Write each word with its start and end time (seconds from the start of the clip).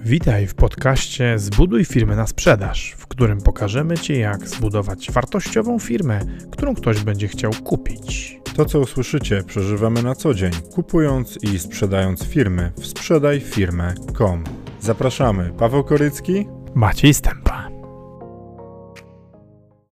Witaj 0.00 0.46
w 0.46 0.54
podcaście 0.54 1.38
Zbuduj 1.38 1.84
firmę 1.84 2.16
na 2.16 2.26
sprzedaż, 2.26 2.94
w 2.98 3.06
którym 3.06 3.40
pokażemy 3.40 3.98
Ci, 3.98 4.18
jak 4.18 4.48
zbudować 4.48 5.10
wartościową 5.10 5.78
firmę, 5.78 6.20
którą 6.52 6.74
ktoś 6.74 7.04
będzie 7.04 7.28
chciał 7.28 7.52
kupić. 7.64 8.40
To, 8.56 8.64
co 8.64 8.80
usłyszycie, 8.80 9.42
przeżywamy 9.46 10.02
na 10.02 10.14
co 10.14 10.34
dzień, 10.34 10.52
kupując 10.74 11.38
i 11.42 11.58
sprzedając 11.58 12.24
firmy 12.24 12.72
w 12.76 12.86
sprzedajfirmę.com. 12.86 14.44
Zapraszamy, 14.80 15.52
Paweł 15.58 15.84
Korycki, 15.84 16.46
Maciej 16.74 17.14
Stępa. 17.14 17.68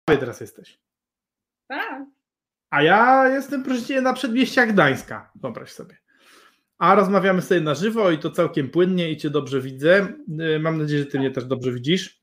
teraz 0.06 0.40
jesteś. 0.40 0.80
Tak. 1.68 2.02
A 2.70 2.82
ja 2.82 3.28
jestem, 3.28 3.64
proszę 3.64 4.00
na 4.00 4.12
przedmieściach 4.12 4.72
Gdańska. 4.72 5.30
Wyobraź 5.34 5.72
sobie. 5.72 5.96
A 6.80 6.94
rozmawiamy 6.94 7.42
sobie 7.42 7.60
na 7.60 7.74
żywo 7.74 8.10
i 8.10 8.18
to 8.18 8.30
całkiem 8.30 8.68
płynnie 8.68 9.10
i 9.10 9.16
Cię 9.16 9.30
dobrze 9.30 9.60
widzę. 9.60 10.06
Y, 10.56 10.58
Mam 10.58 10.78
nadzieję, 10.78 11.00
że 11.02 11.06
Ty 11.10 11.18
mnie 11.18 11.30
też 11.30 11.44
dobrze 11.44 11.72
widzisz. 11.72 12.20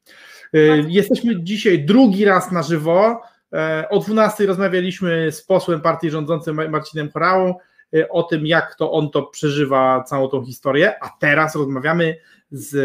Y, 0.56 0.86
Jesteśmy 0.88 1.44
dzisiaj 1.44 1.86
drugi 1.86 2.26
raz 2.26 2.52
na 2.52 2.64
żywo. 2.64 3.22
E, 3.54 3.86
O 3.90 4.00
12 4.00 4.46
rozmawialiśmy 4.46 5.32
z 5.32 5.44
posłem 5.46 5.82
partii 5.82 6.10
rządzącej 6.10 6.54
Ma- 6.54 6.68
Marcinem 6.68 7.12
Chorałą 7.12 7.54
y, 7.96 8.10
o 8.10 8.24
tym, 8.24 8.48
jak 8.48 8.76
to 8.76 8.92
on 8.92 9.10
to 9.10 9.22
przeżywa 9.24 10.04
całą 10.04 10.28
tą 10.28 10.46
historię, 10.46 11.04
a 11.04 11.10
teraz 11.20 11.56
rozmawiamy 11.56 12.18
z 12.52 12.76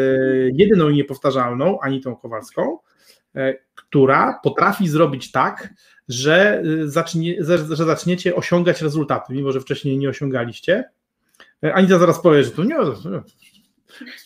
jedyną 0.58 0.88
i 0.88 0.94
niepowtarzalną 0.96 1.80
Anitą 1.80 2.16
Kowalską, 2.16 2.78
która 3.74 4.40
potrafi 4.42 4.88
zrobić 4.88 5.32
tak, 5.32 5.68
że, 6.08 6.62
y, 6.64 6.88
zacznie, 6.90 7.34
że 7.44 7.58
zaczniecie 7.86 8.34
osiągać 8.34 8.82
rezultaty, 8.82 9.32
mimo 9.32 9.52
że 9.52 9.60
wcześniej 9.60 9.98
nie 9.98 10.08
osiągaliście. 10.08 10.84
E, 11.64 11.74
Anita 11.74 11.98
zaraz 11.98 12.22
powie, 12.22 12.44
że 12.44 12.50
to 12.50 12.64
nie, 12.64 12.76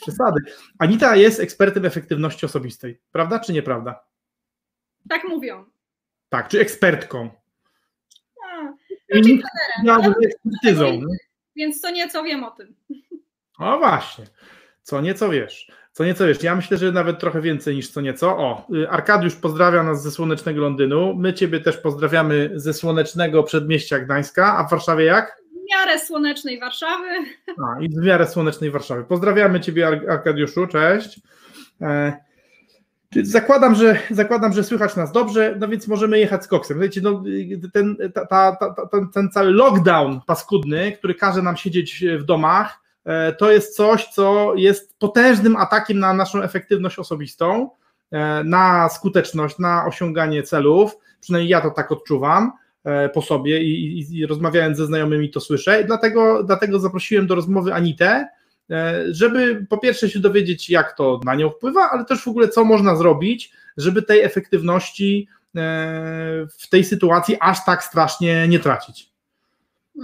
przesady. 0.01 0.41
Anita 0.79 1.17
jest 1.17 1.41
ekspertem 1.41 1.85
efektywności 1.85 2.47
osobistej, 2.47 3.01
prawda 3.13 3.41
czy 3.41 3.52
nieprawda? 3.52 4.05
Tak 5.09 5.24
mówią. 5.24 5.65
Tak, 6.29 6.49
czy 6.49 6.60
ekspertką. 6.60 7.30
A, 8.45 8.73
raczej 9.87 10.13
ekspertyzą. 10.25 10.93
nie? 10.93 11.16
więc 11.57 11.80
co 11.80 11.91
nieco 11.91 12.23
wiem 12.23 12.45
o 12.45 12.51
tym. 12.51 12.75
O 13.59 13.79
właśnie, 13.79 14.25
co 14.82 15.01
nieco 15.01 15.30
wiesz. 15.30 15.71
Co 15.93 16.05
nieco 16.05 16.27
wiesz. 16.27 16.43
Ja 16.43 16.57
myślę, 16.57 16.77
że 16.79 16.93
nawet 16.93 17.21
trochę 17.21 17.41
więcej 17.41 17.77
niż 17.77 17.88
co 17.88 18.01
nieco. 18.01 18.38
O, 18.38 18.66
y, 18.75 18.91
Arkadiusz 18.91 19.35
pozdrawia 19.35 19.82
nas 19.82 20.03
ze 20.03 20.10
słonecznego 20.10 20.60
Londynu. 20.60 21.15
My 21.15 21.35
Ciebie 21.35 21.60
też 21.60 21.77
pozdrawiamy 21.77 22.51
ze 22.55 22.75
słonecznego 22.75 23.43
przedmieścia 23.43 23.99
Gdańska. 23.99 24.57
A 24.59 24.65
w 24.65 24.71
Warszawie 24.71 25.05
jak? 25.05 25.43
W 25.67 25.75
miarę 25.75 25.99
słonecznej 25.99 26.61
Warszawy. 26.61 27.09
A, 27.49 27.81
i 27.81 27.89
w 27.89 27.97
miarę 27.97 28.27
słonecznej 28.27 28.71
Warszawy. 28.71 29.05
Pozdrawiamy 29.05 29.61
Ciebie, 29.61 29.87
Ar- 29.87 30.11
Arkadiuszu, 30.11 30.67
cześć. 30.67 31.21
E, 31.81 32.13
zakładam, 33.23 33.75
że, 33.75 33.99
zakładam, 34.11 34.53
że 34.53 34.65
słychać 34.65 34.97
nas 34.97 35.13
dobrze, 35.13 35.57
no 35.61 35.69
więc 35.69 35.89
możemy 35.89 36.19
jechać 36.19 36.45
z 36.45 36.49
koksem. 36.49 36.81
Wiecie, 36.81 37.01
no, 37.01 37.23
ten, 37.73 37.97
ta, 38.15 38.27
ta, 38.27 38.57
ta, 38.57 38.87
ten, 38.87 39.09
ten 39.09 39.31
cały 39.31 39.51
lockdown 39.51 40.21
paskudny, 40.27 40.93
który 40.93 41.15
każe 41.15 41.43
nam 41.43 41.57
siedzieć 41.57 42.05
w 42.19 42.25
domach, 42.25 42.81
e, 43.05 43.33
to 43.33 43.51
jest 43.51 43.77
coś, 43.77 44.09
co 44.09 44.53
jest 44.57 44.99
potężnym 44.99 45.57
atakiem 45.57 45.99
na 45.99 46.15
naszą 46.15 46.43
efektywność 46.43 46.99
osobistą, 46.99 47.71
e, 48.11 48.45
na 48.45 48.89
skuteczność, 48.89 49.59
na 49.59 49.87
osiąganie 49.87 50.43
celów. 50.43 50.97
Przynajmniej 51.21 51.51
ja 51.51 51.61
to 51.61 51.71
tak 51.71 51.93
odczuwam 51.93 52.53
po 53.15 53.23
sobie 53.23 53.62
i, 53.62 53.98
i, 53.98 54.18
i 54.18 54.26
rozmawiając 54.26 54.76
ze 54.76 54.87
znajomymi 54.87 55.30
to 55.30 55.40
słyszę. 55.40 55.84
Dlatego, 55.84 56.42
dlatego 56.42 56.79
zaprosiłem 56.79 57.26
do 57.26 57.34
rozmowy 57.34 57.74
Anitę, 57.74 58.29
e, 58.70 59.04
żeby 59.10 59.66
po 59.68 59.79
pierwsze 59.79 60.10
się 60.10 60.20
dowiedzieć, 60.20 60.70
jak 60.70 60.96
to 60.96 61.20
na 61.24 61.34
nią 61.34 61.51
wpływa, 61.51 61.90
ale 61.90 62.04
też 62.04 62.24
w 62.24 62.29
ogóle 62.29 62.48
co 62.48 62.64
można 62.64 62.96
zrobić, 62.96 63.52
żeby 63.76 64.03
tej 64.03 64.20
efektywności 64.20 65.28
e, 65.56 65.60
w 66.59 66.69
tej 66.69 66.84
sytuacji 66.84 67.36
aż 67.41 67.64
tak 67.64 67.84
strasznie 67.84 68.48
nie 68.48 68.58
tracić. 68.58 69.10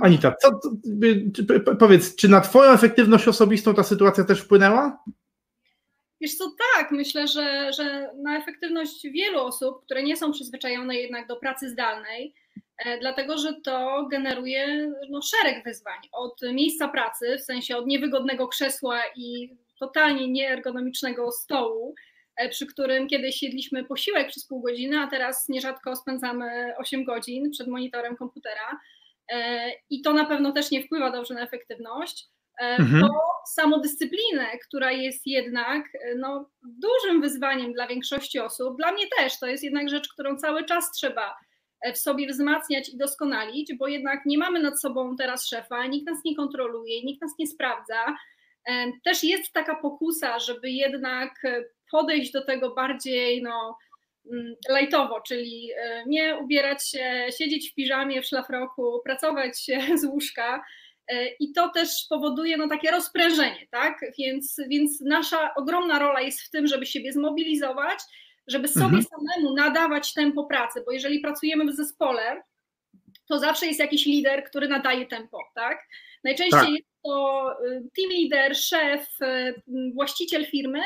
Anita, 0.00 0.34
co, 0.42 0.60
powiedz, 1.78 2.16
czy 2.16 2.28
na 2.28 2.40
Twoją 2.40 2.72
efektywność 2.72 3.28
osobistą 3.28 3.74
ta 3.74 3.82
sytuacja 3.82 4.24
też 4.24 4.40
wpłynęła? 4.40 4.98
Wiesz 6.20 6.34
co, 6.34 6.52
tak, 6.74 6.90
myślę, 6.90 7.28
że, 7.28 7.70
że 7.72 8.10
na 8.22 8.38
efektywność 8.38 9.02
wielu 9.02 9.40
osób, 9.40 9.84
które 9.84 10.02
nie 10.02 10.16
są 10.16 10.32
przyzwyczajone 10.32 10.96
jednak 10.96 11.26
do 11.26 11.36
pracy 11.36 11.70
zdalnej, 11.70 12.26
e, 12.26 12.41
dlatego 13.00 13.38
że 13.38 13.54
to 13.64 14.06
generuje 14.10 14.92
no, 15.10 15.22
szereg 15.22 15.64
wyzwań. 15.64 15.98
Od 16.12 16.40
miejsca 16.52 16.88
pracy, 16.88 17.36
w 17.38 17.44
sensie 17.44 17.76
od 17.76 17.86
niewygodnego 17.86 18.48
krzesła 18.48 19.00
i 19.16 19.56
totalnie 19.80 20.28
nieergonomicznego 20.28 21.32
stołu, 21.32 21.94
e, 22.36 22.48
przy 22.48 22.66
którym 22.66 23.08
kiedyś 23.08 23.42
jedliśmy 23.42 23.84
posiłek 23.84 24.28
przez 24.28 24.46
pół 24.46 24.60
godziny, 24.60 25.00
a 25.00 25.06
teraz 25.06 25.48
nierzadko 25.48 25.96
spędzamy 25.96 26.74
8 26.78 27.04
godzin 27.04 27.50
przed 27.50 27.68
monitorem 27.68 28.16
komputera. 28.16 28.80
E, 29.32 29.70
I 29.90 30.02
to 30.02 30.12
na 30.12 30.24
pewno 30.24 30.52
też 30.52 30.70
nie 30.70 30.82
wpływa 30.82 31.10
dobrze 31.10 31.34
na 31.34 31.42
efektywność. 31.42 32.26
E, 32.60 32.76
Mhm. 32.76 33.02
Po 33.02 33.08
samodyscyplinę, 33.46 34.46
która 34.68 34.92
jest 34.92 35.26
jednak 35.26 35.84
e, 35.94 36.14
no, 36.14 36.50
dużym 36.62 37.20
wyzwaniem 37.20 37.72
dla 37.72 37.86
większości 37.86 38.38
osób. 38.38 38.76
Dla 38.76 38.92
mnie 38.92 39.04
też 39.18 39.38
to 39.38 39.46
jest 39.46 39.64
jednak 39.64 39.88
rzecz, 39.88 40.08
którą 40.12 40.36
cały 40.36 40.64
czas 40.64 40.92
trzeba 40.92 41.28
e, 41.28 41.34
w 41.94 41.98
sobie 41.98 42.26
wzmacniać 42.26 42.88
i 42.88 42.96
doskonalić, 42.96 43.74
bo 43.74 43.88
jednak 43.88 44.26
nie 44.26 44.38
mamy 44.38 44.60
nad 44.60 44.80
sobą 44.80 45.16
teraz 45.16 45.48
szefa, 45.48 45.86
nikt 45.86 46.06
nas 46.06 46.18
nie 46.24 46.36
kontroluje, 46.36 47.02
nikt 47.04 47.22
nas 47.22 47.30
nie 47.38 47.46
sprawdza. 47.46 48.16
E, 48.64 48.92
Też 49.04 49.24
jest 49.24 49.52
taka 49.52 49.74
pokusa, 49.74 50.38
żeby 50.38 50.70
jednak 50.70 51.44
e, 51.44 51.64
podejść 51.90 52.32
do 52.32 52.44
tego 52.44 52.74
bardziej 52.74 53.42
no, 53.42 53.78
mm, 54.32 54.54
lajtowo, 54.68 55.20
czyli 55.20 55.70
e, 55.76 56.04
nie 56.06 56.36
ubierać 56.36 56.88
się, 56.88 57.26
siedzieć 57.38 57.70
w 57.70 57.74
piżamie, 57.74 58.22
w 58.22 58.26
szlafroku, 58.26 59.00
pracować 59.04 59.66
z 60.00 60.04
łóżka. 60.04 60.64
E, 61.08 61.28
I 61.28 61.52
to 61.52 61.68
też 61.68 62.06
powoduje 62.10 62.56
no, 62.56 62.68
takie 62.68 62.90
rozprężenie, 62.90 63.66
tak? 63.70 64.00
Więc, 64.18 64.60
więc 64.68 65.00
nasza 65.00 65.54
ogromna 65.54 65.98
rola 65.98 66.20
jest 66.20 66.40
w 66.40 66.50
tym, 66.50 66.66
żeby 66.66 66.86
siebie 66.86 67.12
zmobilizować, 67.12 67.98
żeby 68.46 68.68
sobie 68.68 68.84
Mhm. 68.84 69.02
samemu 69.04 69.54
nadawać 69.56 70.14
tempo 70.14 70.44
pracy, 70.44 70.82
bo 70.86 70.92
jeżeli 70.92 71.20
pracujemy 71.20 71.72
w 71.72 71.76
zespole, 71.76 72.42
to 73.28 73.38
zawsze 73.38 73.66
jest 73.66 73.80
jakiś 73.80 74.06
lider, 74.06 74.44
który 74.44 74.68
nadaje 74.68 75.06
tempo, 75.06 75.38
tak? 75.54 75.88
Najczęściej 76.24 76.60
Tak. 76.60 76.70
jest 76.70 76.88
to 77.04 77.50
y, 77.66 77.82
team 77.96 78.10
leader, 78.10 78.56
szef, 78.56 79.08
y, 79.22 79.62
właściciel 79.94 80.46
firmy, 80.46 80.80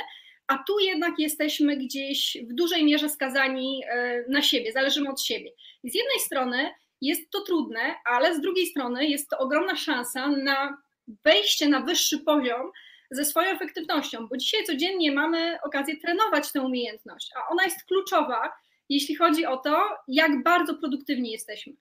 a 0.47 0.59
tu 0.59 0.79
jednak 0.79 1.19
jesteśmy 1.19 1.77
gdzieś 1.77 2.37
w 2.51 2.55
dużej 2.55 2.85
mierze 2.85 3.09
skazani 3.09 3.83
y, 3.85 4.25
na 4.29 4.43
siebie, 4.43 4.73
zależymy 4.73 5.11
od 5.11 5.23
siebie. 5.23 5.51
I 5.83 5.91
z 5.91 5.95
jednej 5.95 6.19
strony 6.19 6.71
jest 7.01 7.31
to 7.31 7.41
trudne, 7.41 7.95
ale 8.05 8.35
z 8.35 8.41
drugiej 8.41 8.67
strony 8.67 9.07
jest 9.07 9.31
to 9.31 9.39
ogromna 9.39 9.77
szansa 9.77 10.29
na 10.29 10.83
wejście 11.25 11.69
na 11.69 11.81
wyższy 11.81 12.19
poziom 12.19 12.71
ze 13.11 13.25
swoją 13.25 13.51
efektywnością, 13.51 14.27
bo 14.27 14.37
dzisiaj 14.37 14.65
codziennie 14.65 15.13
mamy 15.13 15.59
okazję 15.63 15.97
trenować 15.97 16.53
tę 16.53 16.63
umiejętność, 16.63 17.31
a 17.37 17.53
ona 17.53 17.65
jest 17.65 17.85
kluczowa, 17.85 18.53
jeśli 18.89 19.17
chodzi 19.17 19.47
o 19.47 19.57
to, 19.57 19.83
jak 20.09 20.43
bardzo 20.43 20.75
produktywni 20.75 21.31
jesteśmy. 21.31 21.73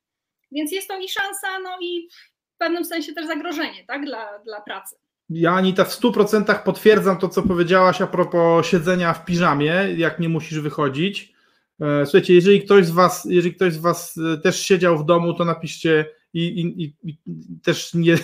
Więc 0.51 0.71
jest 0.71 0.87
to 0.87 0.99
i 0.99 1.09
szansa, 1.09 1.59
no 1.63 1.69
i 1.81 2.09
w 2.55 2.57
pewnym 2.57 2.85
sensie 2.85 3.13
też 3.13 3.27
zagrożenie 3.27 3.85
tak, 3.87 4.05
dla, 4.05 4.39
dla 4.39 4.61
pracy. 4.61 4.95
Ja, 5.29 5.51
Anita, 5.51 5.85
w 5.85 6.01
100% 6.01 6.63
potwierdzam 6.63 7.17
to, 7.17 7.29
co 7.29 7.43
powiedziałaś 7.43 8.01
a 8.01 8.07
propos 8.07 8.67
siedzenia 8.67 9.13
w 9.13 9.25
piżamie, 9.25 9.73
jak 9.97 10.19
nie 10.19 10.29
musisz 10.29 10.59
wychodzić. 10.59 11.33
E, 11.81 12.05
Słuchajcie, 12.05 12.33
jeżeli 12.33 12.61
ktoś 12.61 12.85
z 12.85 12.91
Was, 12.91 13.27
jeżeli 13.29 13.55
ktoś 13.55 13.73
z 13.73 13.77
was 13.77 14.17
e, 14.33 14.37
też 14.37 14.59
siedział 14.59 14.97
w 14.97 15.05
domu, 15.05 15.33
to 15.33 15.45
napiszcie 15.45 16.05
i, 16.33 16.41
i, 16.41 16.83
i, 16.83 17.17
i 17.25 17.59
też 17.63 17.93
nie, 17.93 18.15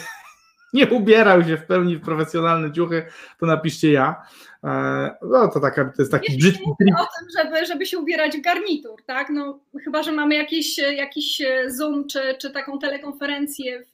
nie 0.73 0.87
ubierał 0.87 1.43
się 1.43 1.57
w 1.57 1.65
pełni 1.65 1.97
w 1.97 2.01
profesjonalne 2.01 2.71
ciuchy, 2.71 3.05
to 3.39 3.45
napiszcie 3.45 3.91
ja. 3.91 4.21
E, 4.63 5.15
No 5.21 5.47
to, 5.47 5.59
taka, 5.59 5.85
to 5.85 6.01
jest 6.01 6.11
taki 6.11 6.37
brzydki 6.37 6.63
trik. 6.79 6.95
o 6.99 7.07
tym, 7.19 7.27
żeby, 7.37 7.65
żeby 7.65 7.85
się 7.85 7.97
ubierać 7.97 8.37
w 8.37 8.41
garnitur, 8.41 9.03
tak? 9.05 9.29
No, 9.29 9.59
chyba, 9.83 10.03
że 10.03 10.11
mamy 10.11 10.35
jakiś, 10.35 10.77
jakiś 10.77 11.41
Zoom 11.67 12.07
czy, 12.07 12.35
czy 12.41 12.51
taką 12.51 12.79
telekonferencję 12.79 13.79
w, 13.79 13.93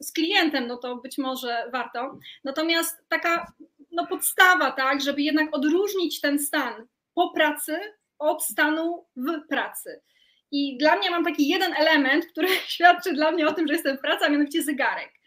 z 0.00 0.12
klientem, 0.12 0.66
no 0.66 0.76
to 0.76 0.96
być 0.96 1.18
może 1.18 1.70
warto. 1.72 2.18
Natomiast 2.44 3.04
taka 3.08 3.52
no, 3.92 4.06
podstawa, 4.06 4.70
tak, 4.70 5.00
żeby 5.00 5.22
jednak 5.22 5.56
odróżnić 5.56 6.20
ten 6.20 6.38
stan 6.38 6.74
po 7.14 7.30
pracy 7.30 7.78
od 8.18 8.44
stanu 8.44 9.04
w 9.16 9.48
pracy. 9.48 10.00
I 10.52 10.78
dla 10.78 10.96
mnie 10.96 11.10
mam 11.10 11.24
taki 11.24 11.48
jeden 11.48 11.72
element, 11.72 12.26
który 12.26 12.48
świadczy 12.74 13.12
dla 13.12 13.32
mnie 13.32 13.46
o 13.48 13.52
tym, 13.52 13.66
że 13.66 13.72
jestem 13.72 13.96
w 13.96 14.00
pracy, 14.00 14.24
a 14.24 14.28
mianowicie 14.28 14.62
zegarek. 14.62 15.19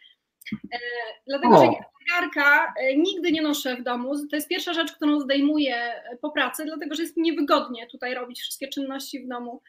E, 0.73 0.79
dlatego, 1.27 1.55
O. 1.55 1.59
że 1.59 1.65
ja 1.65 1.83
zegarka 1.99 2.73
e, 2.77 2.97
nigdy 2.97 3.31
nie 3.31 3.41
noszę 3.41 3.75
w 3.75 3.83
domu. 3.83 4.27
To 4.29 4.35
jest 4.35 4.47
pierwsza 4.47 4.73
rzecz, 4.73 4.91
którą 4.91 5.19
zdejmuję 5.19 5.75
e, 5.75 6.17
po 6.21 6.31
pracy, 6.31 6.65
dlatego 6.65 6.95
że 6.95 7.01
jest 7.01 7.17
mi 7.17 7.23
niewygodnie 7.23 7.87
tutaj 7.87 8.13
robić 8.13 8.41
wszystkie 8.41 8.67
czynności 8.67 9.19
w 9.19 9.27
domu 9.27 9.61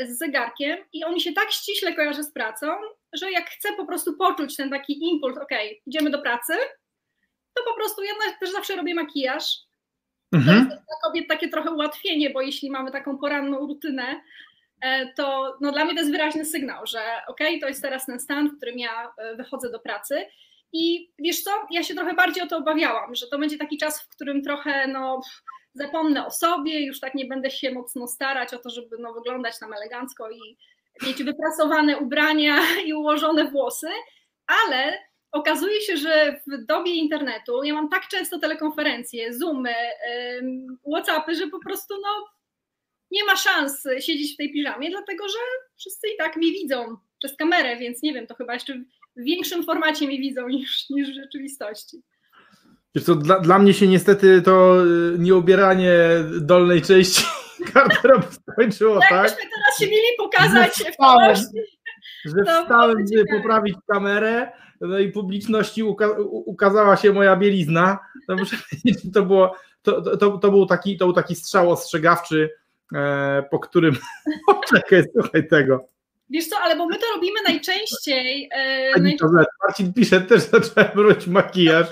z 0.00 0.18
zegarkiem 0.18 0.78
i 0.92 1.04
on 1.04 1.14
mi 1.14 1.20
się 1.20 1.32
tak 1.32 1.50
ściśle 1.50 1.94
kojarzy 1.94 2.22
z 2.22 2.32
pracą, 2.32 2.66
że 3.12 3.30
jak 3.30 3.50
chcę 3.50 3.68
po 3.76 3.86
prostu 3.86 4.16
poczuć 4.16 4.56
ten 4.56 4.70
taki 4.70 5.08
impuls, 5.08 5.38
ok, 5.38 5.50
idziemy 5.86 6.10
do 6.10 6.18
pracy, 6.18 6.52
to 7.54 7.64
po 7.64 7.74
prostu 7.74 8.02
ja 8.02 8.12
też 8.40 8.52
zawsze 8.52 8.76
robię 8.76 8.94
makijaż. 8.94 9.56
Mhm. 10.32 10.68
To 10.68 10.74
jest 10.74 10.86
dla 10.86 10.96
kobiet 11.02 11.28
takie 11.28 11.48
trochę 11.48 11.70
ułatwienie, 11.70 12.30
bo 12.30 12.40
jeśli 12.40 12.70
mamy 12.70 12.90
taką 12.90 13.18
poranną 13.18 13.58
rutynę, 13.58 14.20
to 15.16 15.56
no, 15.60 15.72
dla 15.72 15.84
mnie 15.84 15.94
to 15.94 16.00
jest 16.00 16.12
wyraźny 16.12 16.44
sygnał, 16.44 16.86
że 16.86 17.00
okej, 17.28 17.48
okay, 17.48 17.60
to 17.60 17.68
jest 17.68 17.82
teraz 17.82 18.06
ten 18.06 18.20
stan, 18.20 18.48
w 18.48 18.56
którym 18.56 18.78
ja 18.78 19.12
e, 19.18 19.36
wychodzę 19.36 19.70
do 19.70 19.78
pracy. 19.78 20.26
I 20.72 21.12
wiesz 21.18 21.42
co, 21.42 21.50
ja 21.70 21.82
się 21.82 21.94
trochę 21.94 22.14
bardziej 22.14 22.42
o 22.42 22.46
to 22.46 22.56
obawiałam, 22.56 23.14
że 23.14 23.26
to 23.26 23.38
będzie 23.38 23.58
taki 23.58 23.78
czas, 23.78 24.02
w 24.02 24.08
którym 24.08 24.42
trochę 24.42 24.88
no, 24.88 25.20
zapomnę 25.74 26.26
o 26.26 26.30
sobie, 26.30 26.86
już 26.86 27.00
tak 27.00 27.14
nie 27.14 27.24
będę 27.24 27.50
się 27.50 27.70
mocno 27.70 28.06
starać 28.06 28.54
o 28.54 28.58
to, 28.58 28.70
żeby 28.70 28.96
no, 28.98 29.12
wyglądać 29.12 29.58
tam 29.58 29.72
elegancko 29.72 30.30
i 30.30 30.56
mieć 31.06 31.22
wyprasowane 31.22 31.98
ubrania 31.98 32.56
i 32.86 32.94
ułożone 32.94 33.50
włosy, 33.50 33.88
ale 34.46 34.98
okazuje 35.32 35.80
się, 35.80 35.96
że 35.96 36.40
w 36.46 36.64
dobie 36.64 36.94
internetu 36.94 37.64
ja 37.64 37.74
mam 37.74 37.88
tak 37.88 38.08
często 38.08 38.38
telekonferencje, 38.38 39.34
Zoomy, 39.34 39.74
Whatsappy, 40.92 41.34
że 41.34 41.46
po 41.46 41.60
prostu 41.60 41.94
no, 41.94 42.26
nie 43.10 43.24
ma 43.24 43.36
szans 43.36 43.84
siedzieć 44.00 44.34
w 44.34 44.36
tej 44.36 44.52
piżamie, 44.52 44.90
dlatego 44.90 45.28
że 45.28 45.38
wszyscy 45.76 46.08
i 46.14 46.16
tak 46.18 46.36
mnie 46.36 46.52
widzą 46.52 46.96
przez 47.18 47.36
kamerę, 47.36 47.76
więc 47.76 48.02
nie 48.02 48.14
wiem, 48.14 48.26
to 48.26 48.34
chyba 48.34 48.54
jeszcze 48.54 48.74
w 49.16 49.24
większym 49.24 49.64
formacie 49.64 50.06
mnie 50.06 50.18
widzą 50.18 50.48
niż, 50.48 50.90
niż 50.90 51.10
w 51.10 51.14
rzeczywistości. 51.14 52.02
Wiesz 52.94 53.04
co, 53.04 53.14
dla, 53.14 53.40
dla 53.40 53.58
mnie 53.58 53.74
się 53.74 53.88
niestety 53.88 54.42
to 54.42 54.84
y, 54.86 55.18
nieubieranie 55.18 55.98
dolnej 56.40 56.82
części 56.82 57.24
garderoby 57.74 58.26
skończyło, 58.52 59.00
tak? 59.00 59.10
Jakbyśmy 59.10 59.50
teraz 59.50 59.78
się 59.78 59.86
mieli 59.86 60.06
pokazać 60.18 60.78
Że 60.78 60.84
w 60.84 60.88
wstałem, 60.92 61.36
całości. 61.36 61.58
że 62.24 62.62
wstałem, 62.62 63.04
żeby 63.12 63.24
poprawić 63.36 63.76
kamerę, 63.90 64.52
no 64.80 64.98
i 64.98 65.12
publiczności 65.12 65.82
uka 65.82 66.08
ukazała 66.28 66.96
się 66.96 67.12
moja 67.12 67.36
bielizna. 67.36 67.98
No 68.28 68.36
muszę 68.36 68.56
powiedzieć, 68.70 69.04
że 69.04 69.10
to 69.10 69.22
było, 69.22 69.56
to, 69.82 70.16
to, 70.16 70.38
to, 70.38 70.50
był 70.50 70.66
taki, 70.66 70.96
to 70.96 71.04
był 71.04 71.14
taki 71.14 71.34
strzał 71.34 71.70
ostrzegawczy, 71.70 72.50
po 73.50 73.58
którym, 73.58 73.96
czekaj, 74.74 75.04
słuchaj 75.12 75.48
tego. 75.48 75.88
Wiesz 76.30 76.48
co, 76.48 76.56
ale 76.58 76.76
bo 76.76 76.86
my 76.86 76.96
to 76.96 77.06
robimy 77.14 77.40
najczęściej. 77.44 78.48
E, 78.56 78.90
Ani 78.94 79.04
naj... 79.04 79.16
to 79.16 79.28
źle. 79.28 79.44
Marcin 79.62 79.92
pisze, 79.92 80.20
też 80.20 80.42
zacząłem 80.50 80.90
robić 81.08 81.26
makijaż. 81.26 81.86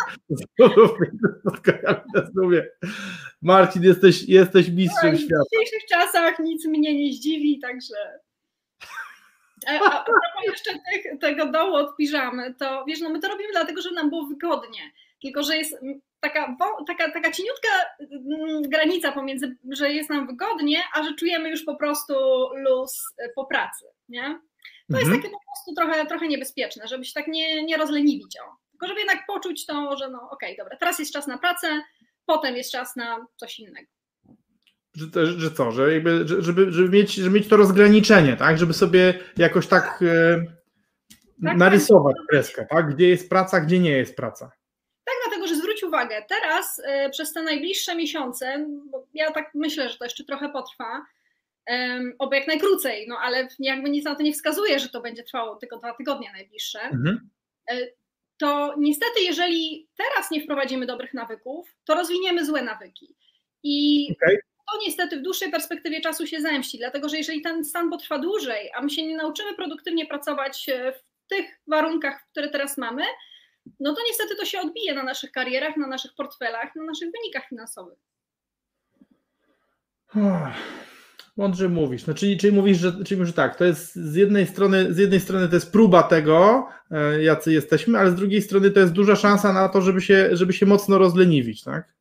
Zoomie. 2.35 2.63
Marcin, 3.43 3.83
jesteś, 3.83 4.23
jesteś 4.29 4.69
mistrzem 4.69 5.17
w 5.17 5.21
świata. 5.21 5.43
dzisiejszych 5.53 5.89
czasach 5.89 6.39
nic 6.39 6.67
mnie 6.67 7.05
nie 7.05 7.13
zdziwi, 7.13 7.59
także. 7.61 7.95
E, 9.69 9.79
A, 9.83 10.01
a 10.01 10.05
propos 10.05 10.45
jeszcze 10.47 10.71
tych, 10.73 11.21
tego 11.21 11.53
dołu 11.53 11.75
od 11.75 11.97
piżamy, 11.97 12.55
to 12.55 12.85
wiesz, 12.89 13.01
no 13.01 13.11
my 13.11 13.21
to 13.21 13.29
robimy 13.29 13.53
dlatego, 13.53 13.83
że 13.83 13.91
nam 13.91 14.11
było 14.11 14.27
wygodnie. 14.27 14.81
Tylko, 15.25 15.43
że 15.43 15.57
jest 15.57 15.77
taka, 16.21 16.57
taka, 16.87 17.11
taka 17.13 17.31
cieniutka 17.31 17.69
mm, 18.01 18.63
granica 18.63 19.13
pomiędzy, 19.13 19.57
że 19.73 19.93
jest 19.93 20.11
nam 20.11 20.27
wygodnie, 20.27 20.79
a 20.95 21.03
że 21.03 21.15
czujemy 21.15 21.51
już 21.51 21.65
po 21.65 21.77
prostu 21.77 22.15
luz 22.55 23.03
e, 23.19 23.29
po 23.35 23.45
pracy, 23.47 23.85
nie? 24.09 24.41
To 24.91 24.99
jest 24.99 25.05
Mhm. 25.11 25.23
takie 25.23 25.33
po 25.35 25.39
prostu 25.47 25.75
trochę, 25.77 26.07
trochę 26.07 26.29
niebezpieczne, 26.29 26.89
żeby 26.89 27.05
się 27.05 27.13
tak 27.15 27.27
nie, 27.29 27.65
nie 27.65 27.77
rozleniwić. 27.77 28.37
O. 28.41 28.57
Tylko 28.71 28.87
żeby 28.87 29.01
jednak 29.01 29.27
poczuć 29.27 29.67
to, 29.67 29.97
że 29.97 30.09
no 30.11 30.29
okej, 30.31 30.57
dobra, 30.57 30.77
teraz 30.81 30.99
jest 30.99 31.13
czas 31.13 31.27
na 31.27 31.39
pracę, 31.39 31.83
potem 32.27 32.57
jest 32.57 32.73
czas 32.73 32.97
na 32.97 33.27
coś 33.37 33.59
innego. 33.59 33.87
Że, 34.97 35.27
że 35.27 35.51
co, 35.51 35.73
że 35.73 35.93
jakby, 35.95 36.29
że- 36.29 36.43
żeby, 36.43 36.73
żeby, 36.73 36.89
mieć, 36.89 37.15
żeby 37.15 37.37
mieć 37.39 37.49
to 37.49 37.57
rozgraniczenie, 37.57 38.37
tak? 38.37 38.59
Żeby 38.59 38.73
sobie 38.73 39.15
jakoś 39.37 39.67
tak, 39.67 40.03
e, 40.03 40.45
Tak, 41.45 41.57
narysować 41.57 42.17
kreskę, 42.31 42.67
tak? 42.71 42.95
Gdzie 42.95 43.09
jest 43.09 43.29
praca, 43.31 43.61
gdzie 43.61 43.79
nie 43.79 43.91
jest 43.91 44.17
praca. 44.17 44.51
Tak, 45.05 45.15
dlatego, 45.27 45.47
że 45.47 45.57
zwróć 45.57 45.84
uwagę, 45.95 46.25
teraz 46.29 46.81
e, 46.85 47.11
przez 47.11 47.33
te 47.33 47.43
najbliższe 47.43 47.97
miesiące, 47.97 48.67
bo 48.91 49.07
ja 49.15 49.31
tak 49.31 49.51
myślę, 49.55 49.89
że 49.89 49.99
to 49.99 50.05
jeszcze 50.05 50.25
trochę 50.25 50.49
potrwa, 50.49 51.07
oby 52.19 52.37
jak 52.37 52.47
najkrócej, 52.47 53.07
no 53.09 53.19
ale 53.23 53.49
jakby 53.59 53.91
nic 53.91 54.05
na 54.05 54.15
to 54.15 54.23
nie 54.23 54.33
wskazuje, 54.33 54.79
że 54.79 54.89
to 54.89 55.01
będzie 55.01 55.23
trwało 55.23 55.57
tylko 55.57 55.79
dwa 55.79 55.95
tygodnie 55.95 56.33
najbliższe, 56.33 56.81
Mhm. 56.81 57.31
to 58.39 58.75
niestety, 58.79 59.21
jeżeli 59.21 59.89
teraz 59.97 60.31
nie 60.31 60.43
wprowadzimy 60.43 60.87
dobrych 60.87 61.15
nawyków, 61.15 61.69
to 61.85 61.95
rozwiniemy 61.95 62.45
złe 62.45 62.63
nawyki. 62.63 63.15
I 63.63 64.09
Okej. 64.23 64.37
to 64.73 64.79
niestety 64.87 65.17
w 65.17 65.23
dłuższej 65.23 65.51
perspektywie 65.51 66.01
czasu 66.01 66.27
się 66.27 66.41
zemści, 66.41 66.79
dlatego 66.79 67.09
że 67.09 67.17
jeżeli 67.17 67.43
ten 67.43 67.65
stan 67.65 67.91
potrwa 67.91 68.19
dłużej, 68.19 68.71
a 68.77 68.83
my 68.83 68.91
się 68.91 69.07
nie 69.07 69.17
nauczymy 69.17 69.55
produktywnie 69.55 70.07
pracować 70.07 70.69
e, 70.69 70.93
w 70.93 71.29
tych 71.29 71.61
warunkach, 71.67 72.27
które 72.31 72.49
teraz 72.49 72.79
mamy, 72.79 73.03
no 73.81 73.95
to 73.95 74.01
niestety 74.09 74.37
to 74.37 74.45
się 74.45 74.61
odbije 74.61 74.95
na 74.95 75.03
naszych 75.03 75.33
karierach, 75.33 75.77
na 75.77 75.87
naszych 75.87 76.15
portfelach, 76.15 76.77
na 76.77 76.85
naszych 76.85 77.13
wynikach 77.13 77.49
finansowych. 77.49 77.99
Mądrze 81.37 81.69
mówisz. 81.69 82.07
No, 82.07 82.15
czyli, 82.15 82.37
czyli 82.37 82.53
mówisz, 82.53 82.79
że, 82.79 82.93
czyli 82.93 83.17
mówisz, 83.17 83.29
że 83.29 83.37
tak, 83.37 83.57
to 83.57 83.65
jest 83.65 83.95
z 83.95 84.15
jednej 84.15 84.47
strony, 84.47 84.95
z 84.95 84.99
jednej 84.99 85.21
strony 85.21 85.49
to 85.49 85.55
jest 85.55 85.73
próba 85.73 86.03
tego, 86.03 86.69
e, 86.91 87.23
jacy 87.23 87.53
jesteśmy, 87.53 87.99
ale 87.99 88.11
z 88.11 88.15
drugiej 88.15 88.43
strony 88.43 88.71
to 88.71 88.81
jest 88.81 88.93
duża 88.93 89.17
szansa 89.17 89.53
na 89.53 89.69
to, 89.69 89.81
żeby 89.81 90.01
się, 90.01 90.29
żeby 90.33 90.53
się 90.53 90.67
mocno 90.67 90.99
rozleniwić, 90.99 91.65
tak? 91.65 91.95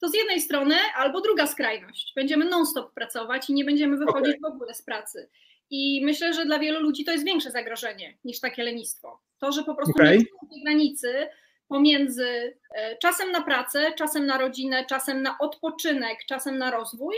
To 0.00 0.08
z 0.08 0.14
jednej 0.14 0.40
strony, 0.40 0.74
albo 0.96 1.20
druga 1.20 1.46
skrajność. 1.46 2.12
Będziemy 2.16 2.44
non-stop 2.44 2.94
pracować 2.94 3.50
i 3.50 3.54
nie 3.54 3.64
będziemy 3.64 3.96
wychodzić 3.96 4.36
w 4.42 4.44
ogóle 4.44 4.74
z 4.74 4.82
pracy. 4.82 5.28
I 5.70 6.04
myślę, 6.04 6.34
że 6.34 6.44
dla 6.44 6.58
wielu 6.58 6.80
ludzi 6.80 7.04
to 7.04 7.12
jest 7.12 7.24
większe 7.24 7.50
zagrożenie 7.50 8.18
niż 8.24 8.40
takie 8.40 8.62
lenistwo. 8.62 9.20
To, 9.38 9.52
że 9.52 9.64
po 9.64 9.74
prostu 9.74 9.92
Okej. 9.92 10.18
nie 10.18 10.24
czują 10.24 10.50
tej 10.52 10.62
granicy 10.62 11.28
pomiędzy 11.68 12.56
e, 12.74 12.96
czasem 12.96 13.32
na 13.32 13.42
pracę, 13.42 13.92
czasem 13.98 14.26
na 14.26 14.38
rodzinę, 14.38 14.86
czasem 14.86 15.22
na 15.22 15.38
odpoczynek, 15.38 16.18
czasem 16.28 16.58
na 16.58 16.70
rozwój, 16.70 17.16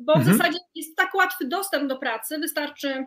bo 0.00 0.12
w 0.12 0.16
Mhm. 0.16 0.36
zasadzie 0.36 0.58
jest 0.74 0.96
tak 0.96 1.14
łatwy 1.14 1.44
dostęp 1.44 1.88
do 1.88 1.96
pracy, 1.98 2.38
wystarczy 2.38 3.04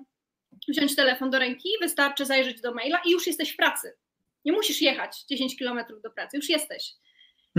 wziąć 0.67 0.95
telefon 0.95 1.29
do 1.29 1.39
ręki, 1.39 1.69
wystarczy 1.81 2.25
zajrzeć 2.25 2.61
do 2.61 2.73
maila 2.73 3.01
i 3.05 3.11
już 3.11 3.27
jesteś 3.27 3.51
w 3.51 3.57
pracy. 3.57 3.93
Nie 4.45 4.51
musisz 4.51 4.81
jechać 4.81 5.23
10 5.25 5.57
kilometrów 5.57 6.01
do 6.01 6.11
pracy, 6.11 6.37
już 6.37 6.49
jesteś. 6.49 6.93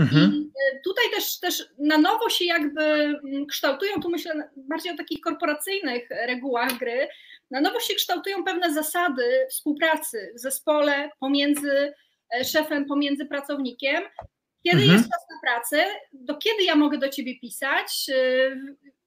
Mhm. 0.01 0.31
I 0.33 0.51
e, 0.75 0.79
tutaj 0.83 1.03
też, 1.15 1.39
też 1.39 1.63
na 1.77 1.97
nowo 1.97 2.29
się 2.29 2.45
jakby 2.45 2.81
mm, 2.83 3.45
kształtują, 3.45 4.01
tu 4.01 4.09
myślę 4.09 4.49
bardziej 4.57 4.93
o 4.93 4.97
takich 4.97 5.21
korporacyjnych 5.21 6.09
regułach 6.09 6.77
gry, 6.77 7.07
na 7.51 7.61
nowo 7.61 7.79
się 7.79 7.93
kształtują 7.95 8.43
pewne 8.43 8.73
zasady 8.73 9.47
współpracy 9.49 10.31
w 10.35 10.39
zespole 10.39 11.09
pomiędzy 11.19 11.93
e, 12.35 12.43
szefem, 12.45 12.85
pomiędzy 12.85 13.25
pracownikiem. 13.25 14.03
Kiedy 14.63 14.77
Mhm. 14.81 14.97
jest 14.97 15.09
czas 15.11 15.21
na 15.29 15.39
pracę, 15.51 15.85
do 16.13 16.37
kiedy 16.37 16.63
ja 16.63 16.75
mogę 16.75 16.97
do 16.97 17.09
ciebie 17.09 17.39
pisać, 17.39 18.05
e, 18.09 18.15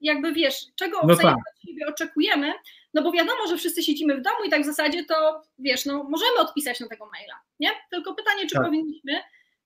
jakby 0.01 0.33
wiesz, 0.33 0.55
czego 0.77 1.01
No 1.07 1.17
tak. 1.17 1.37
od 1.37 1.69
siebie 1.69 1.87
oczekujemy, 1.89 2.53
no 2.95 3.03
bo 3.03 3.13
wiadomo, 3.13 3.47
że 3.49 3.57
wszyscy 3.57 3.83
siedzimy 3.83 4.17
w 4.17 4.21
domu 4.23 4.37
i 4.47 4.51
tak 4.51 4.63
w 4.63 4.67
zasadzie 4.67 5.05
to, 5.05 5.43
wiesz, 5.59 5.87
no 5.87 6.05
możemy 6.05 6.39
odpisać 6.39 6.81
na 6.81 6.89
tego 6.89 7.07
maila, 7.07 7.35
nie? 7.61 7.71
Tylko 7.91 8.15
pytanie, 8.15 8.47
czy 8.47 8.55
Tak. 8.55 8.65
powinniśmy, 8.65 9.13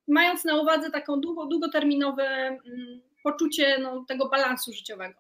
mając 0.08 0.44
na 0.44 0.56
uwadze 0.56 0.90
taką 0.90 1.20
długo, 1.20 1.46
długoterminowe 1.46 2.24
mm, 2.24 3.00
poczucie 3.22 3.78
no, 3.78 4.04
tego 4.08 4.28
balansu 4.28 4.72
życiowego. 4.72 5.14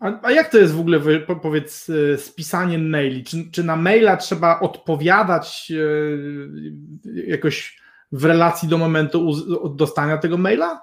A, 0.00 0.12
a 0.22 0.30
jak 0.30 0.50
to 0.50 0.58
jest 0.58 0.74
w 0.74 0.80
ogóle, 0.80 1.00
powiedz, 1.42 1.90
e, 1.90 2.18
z 2.18 2.32
pisaniem 2.32 2.90
maili? 2.90 3.24
Czy, 3.24 3.50
czy 3.52 3.64
na 3.64 3.76
maila 3.76 4.16
trzeba 4.16 4.60
odpowiadać 4.60 5.72
e, 5.72 7.20
jakoś 7.26 7.80
w 8.12 8.24
relacji 8.24 8.68
do 8.68 8.78
momentu 8.78 9.32
dostania 9.74 10.18
tego 10.18 10.38
maila? 10.38 10.82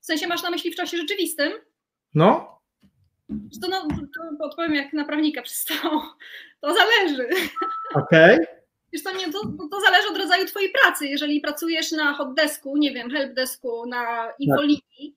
W 0.00 0.06
sensie 0.06 0.26
masz 0.26 0.42
na 0.42 0.50
myśli 0.50 0.72
w 0.72 0.76
czasie 0.76 0.96
rzeczywistym? 0.96 1.52
No? 2.14 2.58
Że 3.28 3.60
To, 3.60 3.68
no, 3.68 3.88
to 4.38 4.44
odpowiem 4.44 4.74
jak 4.74 4.92
na 4.92 5.04
prawnika 5.04 5.42
przystało. 5.42 6.02
To 6.60 6.74
zależy. 6.74 7.28
Okej. 7.94 8.38
Wiesz 8.92 9.02
to, 9.02 9.12
nie, 9.16 9.32
to, 9.32 9.40
to 9.70 9.80
zależy 9.80 10.08
od 10.08 10.16
rodzaju 10.18 10.46
twojej 10.46 10.72
pracy. 10.72 11.06
Jeżeli 11.06 11.40
pracujesz 11.40 11.92
na 11.92 12.14
hotdesku, 12.14 12.76
nie 12.76 12.92
wiem, 12.94 13.10
helpdesku, 13.10 13.86
na 13.86 14.32
infolinii 14.38 15.16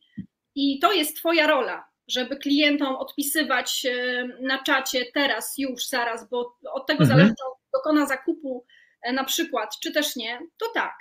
i 0.55 0.79
to 0.79 0.91
jest 0.91 1.17
twoja 1.17 1.47
rola, 1.47 1.87
żeby 2.07 2.37
klientom 2.37 2.95
odpisywać 2.95 3.85
e, 3.85 4.27
na 4.41 4.63
czacie 4.63 5.05
teraz, 5.13 5.57
już, 5.57 5.87
zaraz, 5.87 6.29
bo 6.29 6.57
od 6.73 6.87
tego 6.87 7.03
Mhm. 7.03 7.09
zależy, 7.19 7.35
czy 7.37 7.45
on 7.45 7.53
dokona 7.73 8.05
zakupu 8.05 8.65
e, 9.01 9.13
na 9.13 9.23
przykład, 9.23 9.79
czy 9.83 9.91
też 9.91 10.15
nie, 10.15 10.39
to 10.57 10.65
tak. 10.73 10.93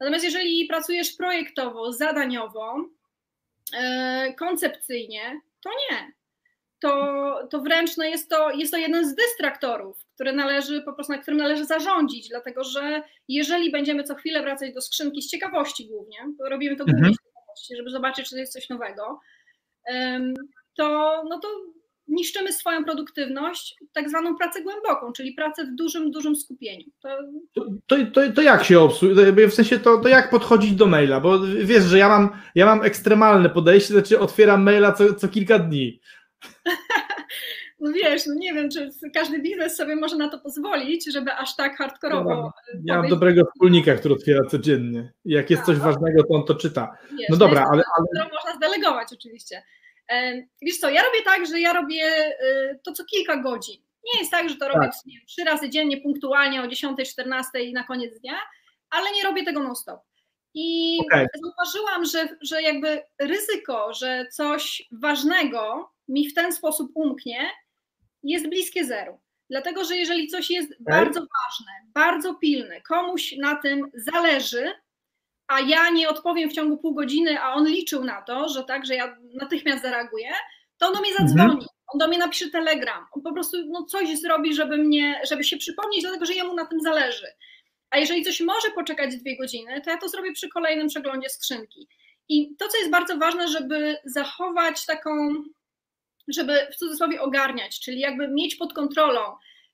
Natomiast 0.00 0.24
jeżeli 0.24 0.66
pracujesz 0.66 1.12
projektowo, 1.12 1.92
zadaniowo, 1.92 2.76
e, 3.74 4.34
koncepcyjnie, 4.38 5.40
to 5.64 5.70
nie. 5.70 6.12
To, 6.82 7.48
to 7.50 7.60
wręcz 7.60 7.96
no 7.96 8.04
jest, 8.04 8.30
to, 8.30 8.50
jest 8.50 8.72
to 8.72 8.78
jeden 8.78 9.08
z 9.08 9.14
dystraktorów, 9.14 10.04
który 10.14 10.32
należy, 10.32 10.82
po 10.82 10.92
prostu, 10.92 11.12
na 11.12 11.18
którym 11.18 11.38
należy 11.38 11.64
zarządzić, 11.64 12.28
dlatego 12.28 12.64
że 12.64 13.02
jeżeli 13.28 13.72
będziemy 13.72 14.04
co 14.04 14.14
chwilę 14.14 14.42
wracać 14.42 14.74
do 14.74 14.80
skrzynki 14.80 15.22
z 15.22 15.30
ciekawości 15.30 15.88
głównie, 15.88 16.18
to 16.38 16.48
robimy 16.48 16.76
to 16.76 16.84
głównie 16.84 16.98
Mhm. 16.98 17.14
z 17.14 17.18
ciekawości, 17.18 17.76
żeby 17.76 17.90
zobaczyć, 17.90 18.28
czy 18.28 18.34
to 18.34 18.40
jest 18.40 18.52
coś 18.52 18.68
nowego, 18.68 19.20
to, 20.76 21.22
no 21.28 21.38
to 21.38 21.48
niszczymy 22.08 22.52
swoją 22.52 22.84
produktywność, 22.84 23.76
tak 23.92 24.08
zwaną 24.08 24.36
pracę 24.36 24.62
głęboką, 24.62 25.12
czyli 25.12 25.32
pracę 25.32 25.64
w 25.64 25.74
dużym, 25.74 26.10
dużym 26.10 26.36
skupieniu. 26.36 26.84
To, 27.02 27.08
to, 27.86 27.96
to, 28.14 28.32
to 28.32 28.42
jak 28.42 28.64
się 28.64 28.80
obsługuje? 28.80 29.48
W 29.48 29.54
sensie 29.54 29.78
to, 29.78 29.98
to 29.98 30.08
jak 30.08 30.30
podchodzić 30.30 30.72
do 30.72 30.86
maila? 30.86 31.20
Bo 31.20 31.38
wiesz, 31.64 31.84
że 31.84 31.98
ja 31.98 32.08
mam, 32.08 32.28
ja 32.54 32.66
mam 32.66 32.82
ekstremalne 32.82 33.50
podejście, 33.50 33.94
znaczy 33.94 34.20
otwieram 34.20 34.62
maila 34.62 34.92
co, 34.92 35.14
co 35.14 35.28
kilka 35.28 35.58
dni. 35.58 36.00
no 37.80 37.92
wiesz, 37.92 38.26
no 38.26 38.34
nie 38.34 38.54
wiem, 38.54 38.70
czy 38.70 38.90
każdy 39.14 39.38
biznes 39.38 39.76
sobie 39.76 39.96
może 39.96 40.16
na 40.16 40.28
to 40.28 40.38
pozwolić, 40.38 41.12
żeby 41.12 41.32
aż 41.32 41.56
tak 41.56 41.76
hardkorowo. 41.76 42.52
Ja 42.84 42.98
mam 42.98 43.08
dobrego 43.08 43.44
wspólnika, 43.44 43.94
który 43.94 44.14
otwiera 44.14 44.44
codziennie. 44.50 45.12
I 45.24 45.32
jak 45.32 45.50
jest 45.50 45.62
coś 45.62 45.78
no. 45.78 45.84
ważnego, 45.84 46.22
to 46.22 46.34
on 46.34 46.44
to 46.44 46.54
czyta. 46.54 46.96
Wiesz, 47.10 47.28
no 47.30 47.36
dobra, 47.36 47.66
ale, 47.72 47.82
ale. 47.96 48.28
Można 48.32 48.56
zdelegować 48.56 49.08
oczywiście. 49.12 49.62
Wiesz 50.62 50.78
co, 50.78 50.90
ja 50.90 51.02
robię 51.02 51.22
tak, 51.24 51.46
że 51.46 51.60
ja 51.60 51.72
robię 51.72 52.04
y, 52.42 52.80
to 52.84 52.92
co 52.92 53.04
kilka 53.04 53.36
godzin. 53.36 53.82
Nie 54.14 54.20
jest 54.20 54.30
tak, 54.30 54.48
że 54.48 54.56
to 54.56 54.68
robię 54.68 54.80
tak. 54.80 54.92
trzy 55.26 55.44
razy 55.44 55.70
dziennie, 55.70 56.00
punktualnie 56.00 56.62
o 56.62 56.66
10, 56.66 57.10
14 57.10 57.50
na 57.72 57.84
koniec 57.84 58.20
dnia, 58.20 58.34
ale 58.90 59.12
nie 59.16 59.22
robię 59.22 59.44
tego 59.44 59.62
non-stop. 59.62 60.00
I 60.54 60.98
okay. 61.06 61.26
zauważyłam, 61.42 62.04
że, 62.04 62.36
że 62.42 62.62
jakby 62.62 63.02
ryzyko, 63.18 63.94
że 63.94 64.26
coś 64.32 64.88
ważnego 64.92 65.91
mi 66.08 66.28
w 66.28 66.34
ten 66.34 66.52
sposób 66.52 66.90
umknie, 66.94 67.50
jest 68.22 68.48
bliskie 68.48 68.84
zeru. 68.84 69.20
Dlatego, 69.50 69.84
że 69.84 69.96
jeżeli 69.96 70.28
coś 70.28 70.50
jest 70.50 70.74
bardzo 70.80 71.20
ważne, 71.20 71.72
bardzo 71.94 72.34
pilne, 72.34 72.80
komuś 72.80 73.34
na 73.38 73.56
tym 73.56 73.90
zależy, 73.94 74.72
a 75.48 75.60
ja 75.60 75.90
nie 75.90 76.08
odpowiem 76.08 76.50
w 76.50 76.52
ciągu 76.52 76.78
pół 76.78 76.94
godziny, 76.94 77.40
a 77.40 77.52
on 77.54 77.68
liczył 77.68 78.04
na 78.04 78.22
to, 78.22 78.48
że 78.48 78.64
tak, 78.64 78.86
że 78.86 78.94
ja 78.94 79.16
natychmiast 79.34 79.82
zareaguję, 79.82 80.30
to 80.78 80.86
on 80.86 80.94
do 80.94 81.00
mnie 81.00 81.10
mhm. 81.10 81.28
zadzwoni, 81.28 81.66
on 81.86 81.98
do 81.98 82.08
mnie 82.08 82.18
napisze 82.18 82.50
telegram, 82.50 83.06
on 83.12 83.22
po 83.22 83.32
prostu 83.32 83.56
no, 83.66 83.84
coś 83.84 84.18
zrobi, 84.18 84.54
żeby 84.54 84.78
mnie, 84.78 85.20
żeby 85.30 85.44
się 85.44 85.56
przypomnieć, 85.56 86.02
dlatego 86.02 86.26
że 86.26 86.34
jemu 86.34 86.54
na 86.54 86.66
tym 86.66 86.80
zależy. 86.80 87.26
A 87.90 87.98
jeżeli 87.98 88.24
coś 88.24 88.40
może 88.40 88.70
poczekać 88.74 89.16
dwie 89.16 89.36
godziny, 89.36 89.80
to 89.80 89.90
ja 89.90 89.98
to 89.98 90.08
zrobię 90.08 90.32
przy 90.32 90.48
kolejnym 90.48 90.88
przeglądzie 90.88 91.28
skrzynki. 91.28 91.88
I 92.28 92.56
to, 92.56 92.68
co 92.68 92.78
jest 92.78 92.90
bardzo 92.90 93.18
ważne, 93.18 93.48
żeby 93.48 93.96
zachować 94.04 94.86
taką, 94.86 95.10
żeby 96.28 96.66
w 96.72 96.76
cudzysłowie 96.76 97.20
ogarniać, 97.20 97.80
czyli 97.80 98.00
jakby 98.00 98.28
mieć 98.28 98.54
pod 98.54 98.72
kontrolą 98.72 99.20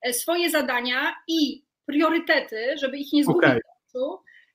e, 0.02 0.12
swoje 0.12 0.50
zadania 0.50 1.16
i 1.28 1.64
priorytety, 1.86 2.74
żeby 2.80 2.98
ich 2.98 3.12
nie 3.12 3.24
zgubić. 3.24 3.42
Okay. 3.44 3.60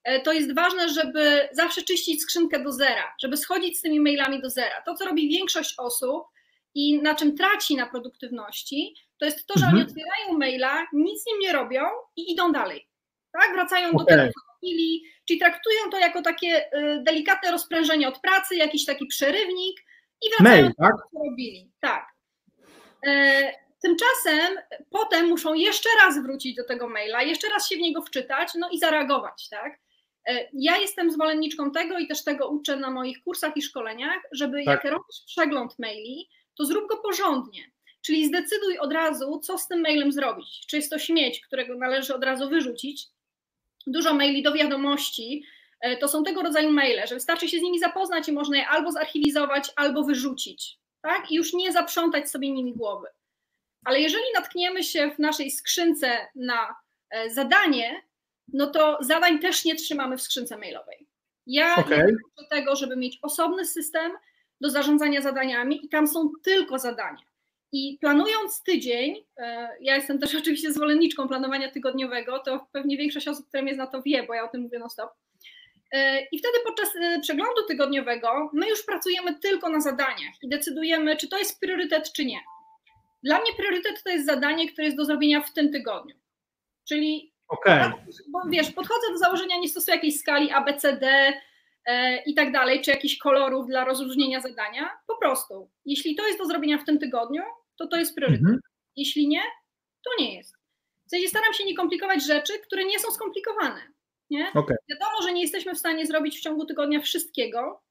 E, 0.04 0.22
to 0.22 0.34
jest 0.34 0.56
ważne, 0.56 0.90
żeby 0.90 1.50
zawsze 1.52 1.82
czyścić 1.82 2.22
skrzynkę 2.22 2.64
do 2.64 2.72
zera, 2.72 3.16
żeby 3.22 3.38
schodzić 3.38 3.80
z 3.80 3.82
tymi 3.82 4.00
mailami 4.00 4.42
do 4.42 4.50
zera. 4.50 4.82
To, 4.86 4.96
co 4.96 5.06
robi 5.06 5.30
większość 5.30 5.76
osób 5.78 6.24
i 6.76 7.02
na 7.02 7.16
czym 7.16 7.38
traci 7.38 7.76
na 7.76 7.86
produktywności, 7.86 8.96
to 9.18 9.26
jest 9.26 9.48
to, 9.48 9.60
że 9.60 9.66
mhm. 9.66 9.74
oni 9.74 9.92
otwierają 9.92 10.38
maila, 10.40 10.88
nic 10.94 11.24
z 11.24 11.26
nim 11.26 11.40
nie 11.40 11.54
robią 11.54 11.82
i 12.16 12.32
idą 12.32 12.52
dalej. 12.52 12.88
Tak? 13.32 13.54
Wracają 13.54 13.88
okay. 13.88 14.00
do 14.00 14.06
tego, 14.06 14.24
co 14.24 14.54
robili, 14.54 15.04
czyli 15.28 15.40
traktują 15.40 15.80
to 15.92 16.00
jako 16.00 16.22
takie 16.22 16.78
y, 16.78 17.04
delikatne 17.04 17.52
rozprężenie 17.52 18.08
od 18.08 18.20
pracy, 18.20 18.56
jakiś 18.56 18.86
taki 18.86 19.06
przerywnik 19.06 19.86
i 20.24 20.30
wracają 20.30 20.62
Mail, 20.62 20.68
do 20.68 20.74
tego, 20.74 20.98
tak? 20.98 21.12
co 21.12 21.30
robili. 21.30 21.72
Tak. 21.80 22.08
E, 23.08 23.54
tymczasem 23.82 24.58
potem 24.90 25.28
muszą 25.28 25.54
jeszcze 25.54 25.90
raz 26.06 26.24
wrócić 26.24 26.56
do 26.56 26.64
tego 26.64 26.90
maila, 26.90 27.22
jeszcze 27.22 27.50
raz 27.50 27.70
się 27.70 27.76
w 27.76 27.80
niego 27.80 28.02
wczytać, 28.02 28.50
no 28.56 28.70
i 28.70 28.80
zareagować, 28.80 29.50
tak? 29.50 29.80
E, 30.28 30.50
ja 30.54 30.78
jestem 30.78 31.12
zwolenniczką 31.12 31.72
tego 31.72 31.98
i 31.98 32.08
też 32.08 32.24
tego 32.24 32.50
uczę 32.50 32.76
na 32.76 32.92
moich 32.92 33.24
kursach 33.24 33.58
i 33.58 33.62
szkoleniach, 33.62 34.20
żeby 34.32 34.64
tak. 34.66 34.84
jak 34.84 34.94
robisz 34.94 35.22
przegląd 35.26 35.80
maili, 35.80 36.30
to 36.58 36.66
zrób 36.66 36.90
go 36.90 36.98
porządnie. 36.98 37.72
Czyli 38.02 38.28
zdecyduj 38.28 38.78
od 38.78 38.94
razu, 38.94 39.40
co 39.40 39.58
z 39.58 39.68
tym 39.68 39.82
mailem 39.82 40.12
zrobić. 40.12 40.66
Czy 40.68 40.76
jest 40.76 40.90
to 40.90 41.00
śmieć, 41.00 41.42
którego 41.42 41.76
należy 41.76 42.16
od 42.16 42.24
razu 42.24 42.50
wyrzucić. 42.50 43.06
Dużo 43.88 44.14
maili 44.14 44.44
do 44.44 44.54
wiadomości 44.54 45.44
to 46.00 46.08
są 46.08 46.24
tego 46.24 46.42
rodzaju 46.42 46.72
maile, 46.72 47.08
że 47.08 47.16
wystarczy 47.16 47.50
się 47.50 47.60
z 47.60 47.62
nimi 47.62 47.80
zapoznać 47.80 48.30
i 48.30 48.32
można 48.32 48.58
je 48.58 48.68
albo 48.68 48.92
zarchiwizować, 48.92 49.72
albo 49.76 50.04
wyrzucić. 50.04 50.80
Tak? 51.02 51.32
I 51.32 51.36
już 51.36 51.54
nie 51.54 51.72
zaprzątać 51.72 52.30
sobie 52.30 52.52
nimi 52.52 52.74
głowy. 52.74 53.08
Ale 53.86 54.00
jeżeli 54.00 54.24
natkniemy 54.36 54.84
się 54.84 55.12
w 55.12 55.20
naszej 55.20 55.52
skrzynce 55.52 56.28
na 56.36 56.76
e, 57.10 57.30
zadanie, 57.30 58.02
no 58.54 58.68
to 58.68 58.98
zadań 59.02 59.40
też 59.40 59.66
nie 59.66 59.76
trzymamy 59.76 60.18
w 60.18 60.22
skrzynce 60.22 60.58
mailowej. 60.58 61.08
Ja 61.48 61.76
okay. 61.76 62.16
do 62.38 62.48
tego, 62.48 62.76
żeby 62.76 62.96
mieć 62.96 63.20
osobny 63.22 63.66
system 63.66 64.12
do 64.62 64.70
zarządzania 64.70 65.22
zadaniami 65.22 65.86
i 65.86 65.90
tam 65.90 66.08
są 66.08 66.32
tylko 66.44 66.80
zadania. 66.80 67.24
I 67.72 67.98
planując 68.02 68.64
tydzień, 68.64 69.26
e, 69.38 69.70
ja 69.82 69.96
jestem 69.96 70.20
też 70.20 70.36
oczywiście 70.42 70.74
zwolenniczką 70.74 71.28
planowania 71.28 71.72
tygodniowego, 71.72 72.40
to 72.40 72.68
pewnie 72.72 72.98
większość 72.98 73.28
osób, 73.28 73.48
które 73.48 73.64
mnie 73.64 73.76
zna 73.76 73.88
to 73.88 74.02
wie, 74.02 74.24
bo 74.24 74.34
ja 74.34 74.44
o 74.44 74.48
tym 74.48 74.62
mówię 74.62 74.80
non 74.80 74.90
stop. 74.90 75.12
E, 75.94 76.22
I 76.32 76.40
wtedy 76.40 76.58
podczas 76.66 76.96
e, 76.96 77.20
przeglądu 77.20 77.64
tygodniowego 77.68 78.50
my 78.54 78.70
już 78.70 78.86
pracujemy 78.86 79.40
tylko 79.40 79.70
na 79.70 79.82
zadaniach 79.82 80.44
i 80.44 80.50
decydujemy, 80.50 81.18
czy 81.18 81.28
to 81.28 81.38
jest 81.38 81.60
priorytet, 81.60 82.12
czy 82.14 82.26
nie. 82.26 82.40
Dla 83.24 83.42
mnie 83.42 83.52
priorytet 83.58 84.04
to 84.04 84.10
jest 84.10 84.26
zadanie, 84.26 84.72
które 84.72 84.86
jest 84.86 84.98
do 84.98 85.06
zrobienia 85.06 85.42
w 85.42 85.54
tym 85.54 85.72
tygodniu. 85.72 86.16
Czyli 86.88 87.34
Okay. 87.48 87.92
Bo 88.30 88.40
wiesz, 88.50 88.72
podchodzę 88.72 89.12
do 89.12 89.18
założenia, 89.18 89.58
nie 89.58 89.68
stosuję 89.68 89.96
jakiejś 89.96 90.20
skali 90.20 90.52
ABCD 90.52 91.34
e, 91.86 92.18
i 92.24 92.34
tak 92.34 92.52
dalej, 92.52 92.82
czy 92.82 92.92
jakichś 92.92 93.18
kolorów 93.18 93.68
dla 93.68 93.86
rozróżnienia 93.86 94.42
zadania. 94.42 94.90
Po 95.08 95.18
prostu, 95.18 95.70
jeśli 95.86 96.16
to 96.16 96.28
jest 96.28 96.40
do 96.40 96.46
zrobienia 96.46 96.78
w 96.78 96.86
tym 96.86 97.00
tygodniu, 97.00 97.44
to 97.78 97.88
to 97.88 97.98
jest 97.98 98.16
priorytet. 98.16 98.42
Mhm. 98.42 98.60
Jeśli 98.96 99.28
nie, 99.28 99.42
to 100.04 100.10
nie 100.20 100.36
jest. 100.36 100.56
W 101.08 101.10
sensie 101.10 101.28
staram 101.28 101.54
się 101.54 101.66
nie 101.66 101.76
komplikować 101.76 102.26
rzeczy, 102.26 102.54
które 102.60 102.86
nie 102.86 103.00
są 103.00 103.12
skomplikowane. 103.12 103.93
Nie? 104.34 104.52
Okay. 104.54 104.78
Wiadomo, 104.90 105.22
że 105.24 105.34
nie 105.34 105.42
jesteśmy 105.42 105.76
w 105.76 105.80
stanie 105.80 106.06
zrobić 106.06 106.38
w 106.38 106.42
ciągu 106.42 106.66
tygodnia 106.66 107.02
wszystkiego. 107.02 107.82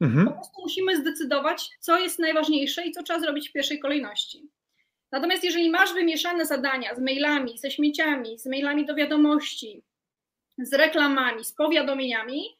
Mhm. 0.00 0.26
Po 0.26 0.32
prostu 0.32 0.62
musimy 0.62 0.96
zdecydować, 0.96 1.70
co 1.80 1.98
jest 1.98 2.18
najważniejsze 2.18 2.86
i 2.86 2.92
co 2.92 3.02
trzeba 3.02 3.20
zrobić 3.20 3.48
w 3.48 3.52
pierwszej 3.52 3.80
kolejności. 3.80 4.50
Natomiast 5.12 5.44
jeżeli 5.44 5.70
masz 5.70 5.94
wymieszane 5.94 6.46
zadania 6.46 6.94
z 6.94 7.00
mailami, 7.00 7.58
ze 7.58 7.70
śmieciami, 7.70 8.38
z 8.38 8.46
mailami 8.46 8.86
do 8.86 8.94
wiadomości, 8.94 9.82
z 10.58 10.72
reklamami, 10.72 11.44
z 11.44 11.52
powiadomieniami, 11.52 12.56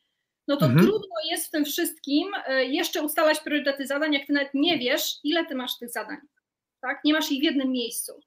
no 0.49 0.57
to 0.57 0.67
mhm. 0.67 0.87
trudno 0.87 1.17
jest 1.31 1.47
w 1.47 1.51
tym 1.51 1.65
wszystkim 1.65 2.29
e, 2.47 2.65
jeszcze 2.65 3.03
ustalać 3.03 3.41
priorytety 3.41 3.87
zadań, 3.87 4.15
jak 4.15 4.27
ty 4.27 4.33
nawet 4.33 4.55
nie 4.55 4.79
wiesz, 4.79 5.15
ile 5.25 5.47
ty 5.47 5.55
masz 5.55 5.79
tych 5.79 5.91
zadań. 5.91 6.19
Tak? 6.81 7.01
Nie 7.05 7.13
masz 7.13 7.33
ich 7.33 7.41
w 7.41 7.45
jednym 7.45 7.71
miejscu. 7.71 8.21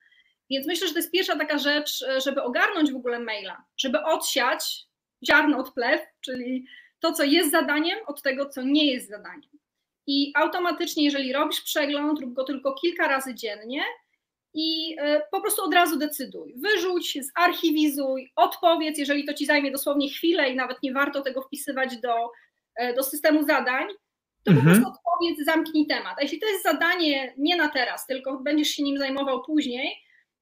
Więc 0.50 0.68
myślę, 0.68 0.88
że 0.88 0.94
to 0.94 1.00
jest 1.00 1.12
pierwsza 1.12 1.38
taka 1.38 1.58
rzecz, 1.58 2.01
e, 2.01 2.22
żeby 2.22 2.44
ogarnąć 2.44 2.92
w 2.92 2.96
ogóle 2.96 3.20
maila, 3.20 3.63
żeby 3.78 4.04
odsiać 4.04 4.88
ziarno 5.26 5.58
od 5.58 5.74
plew, 5.74 6.02
czyli 6.22 6.66
to, 7.00 7.14
co 7.14 7.24
jest 7.24 7.52
zadaniem, 7.52 8.00
od 8.08 8.22
tego, 8.22 8.50
co 8.50 8.62
nie 8.62 8.94
jest 8.94 9.10
zadaniem. 9.10 9.60
I 10.08 10.32
automatycznie, 10.36 11.04
jeżeli 11.04 11.34
robisz 11.34 11.62
przegląd, 11.62 12.20
rób 12.20 12.34
go 12.34 12.44
tylko 12.44 12.76
kilka 12.76 13.08
razy 13.08 13.36
dziennie, 13.36 13.84
i 14.54 14.96
e, 15.00 15.22
po 15.32 15.42
prostu 15.42 15.64
od 15.64 15.74
razu 15.74 15.98
decyduj. 15.98 16.56
Wyrzuć, 16.58 17.18
zarchiwizuj, 17.38 18.32
odpowiedz, 18.36 18.98
jeżeli 18.98 19.26
to 19.26 19.34
ci 19.34 19.46
zajmie 19.46 19.72
dosłownie 19.72 20.10
chwilę 20.10 20.50
i 20.50 20.56
nawet 20.56 20.84
nie 20.84 20.94
warto 20.94 21.22
tego 21.22 21.42
wpisywać 21.42 21.98
do, 21.98 22.32
e, 22.76 22.94
do 22.94 23.04
systemu 23.04 23.44
zadań, 23.44 23.88
to 24.44 24.52
mhm. 24.52 24.58
po 24.58 24.64
prostu 24.64 25.00
odpowiedz, 25.00 25.46
zamknij 25.46 25.88
temat. 25.88 26.18
A 26.18 26.22
jeśli 26.22 26.40
to 26.40 26.48
jest 26.48 26.64
zadanie 26.64 27.34
nie 27.38 27.58
na 27.58 27.70
teraz, 27.70 28.08
tylko 28.08 28.38
będziesz 28.38 28.68
się 28.68 28.84
nim 28.84 28.98
zajmował 28.98 29.44
później, 29.44 29.96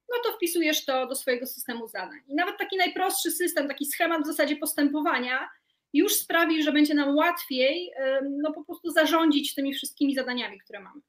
no 0.09 0.15
to 0.23 0.37
wpisujesz 0.37 0.85
to 0.85 1.07
do 1.07 1.15
swojego 1.15 1.45
systemu 1.45 1.87
zadań. 1.87 2.19
I 2.27 2.35
nawet 2.35 2.57
taki 2.57 2.77
najprostszy 2.77 3.31
system, 3.31 3.67
taki 3.67 3.85
schemat 3.85 4.23
w 4.23 4.27
zasadzie 4.27 4.55
postępowania 4.55 5.49
już 5.93 6.13
sprawi, 6.13 6.63
że 6.63 6.71
będzie 6.71 6.93
nam 6.93 7.15
łatwiej 7.15 7.91
no 8.43 8.53
po 8.53 8.65
prostu 8.65 8.91
zarządzić 8.91 9.55
tymi 9.55 9.73
wszystkimi 9.73 10.15
zadaniami, 10.15 10.59
które 10.59 10.79
mamy. 10.79 11.01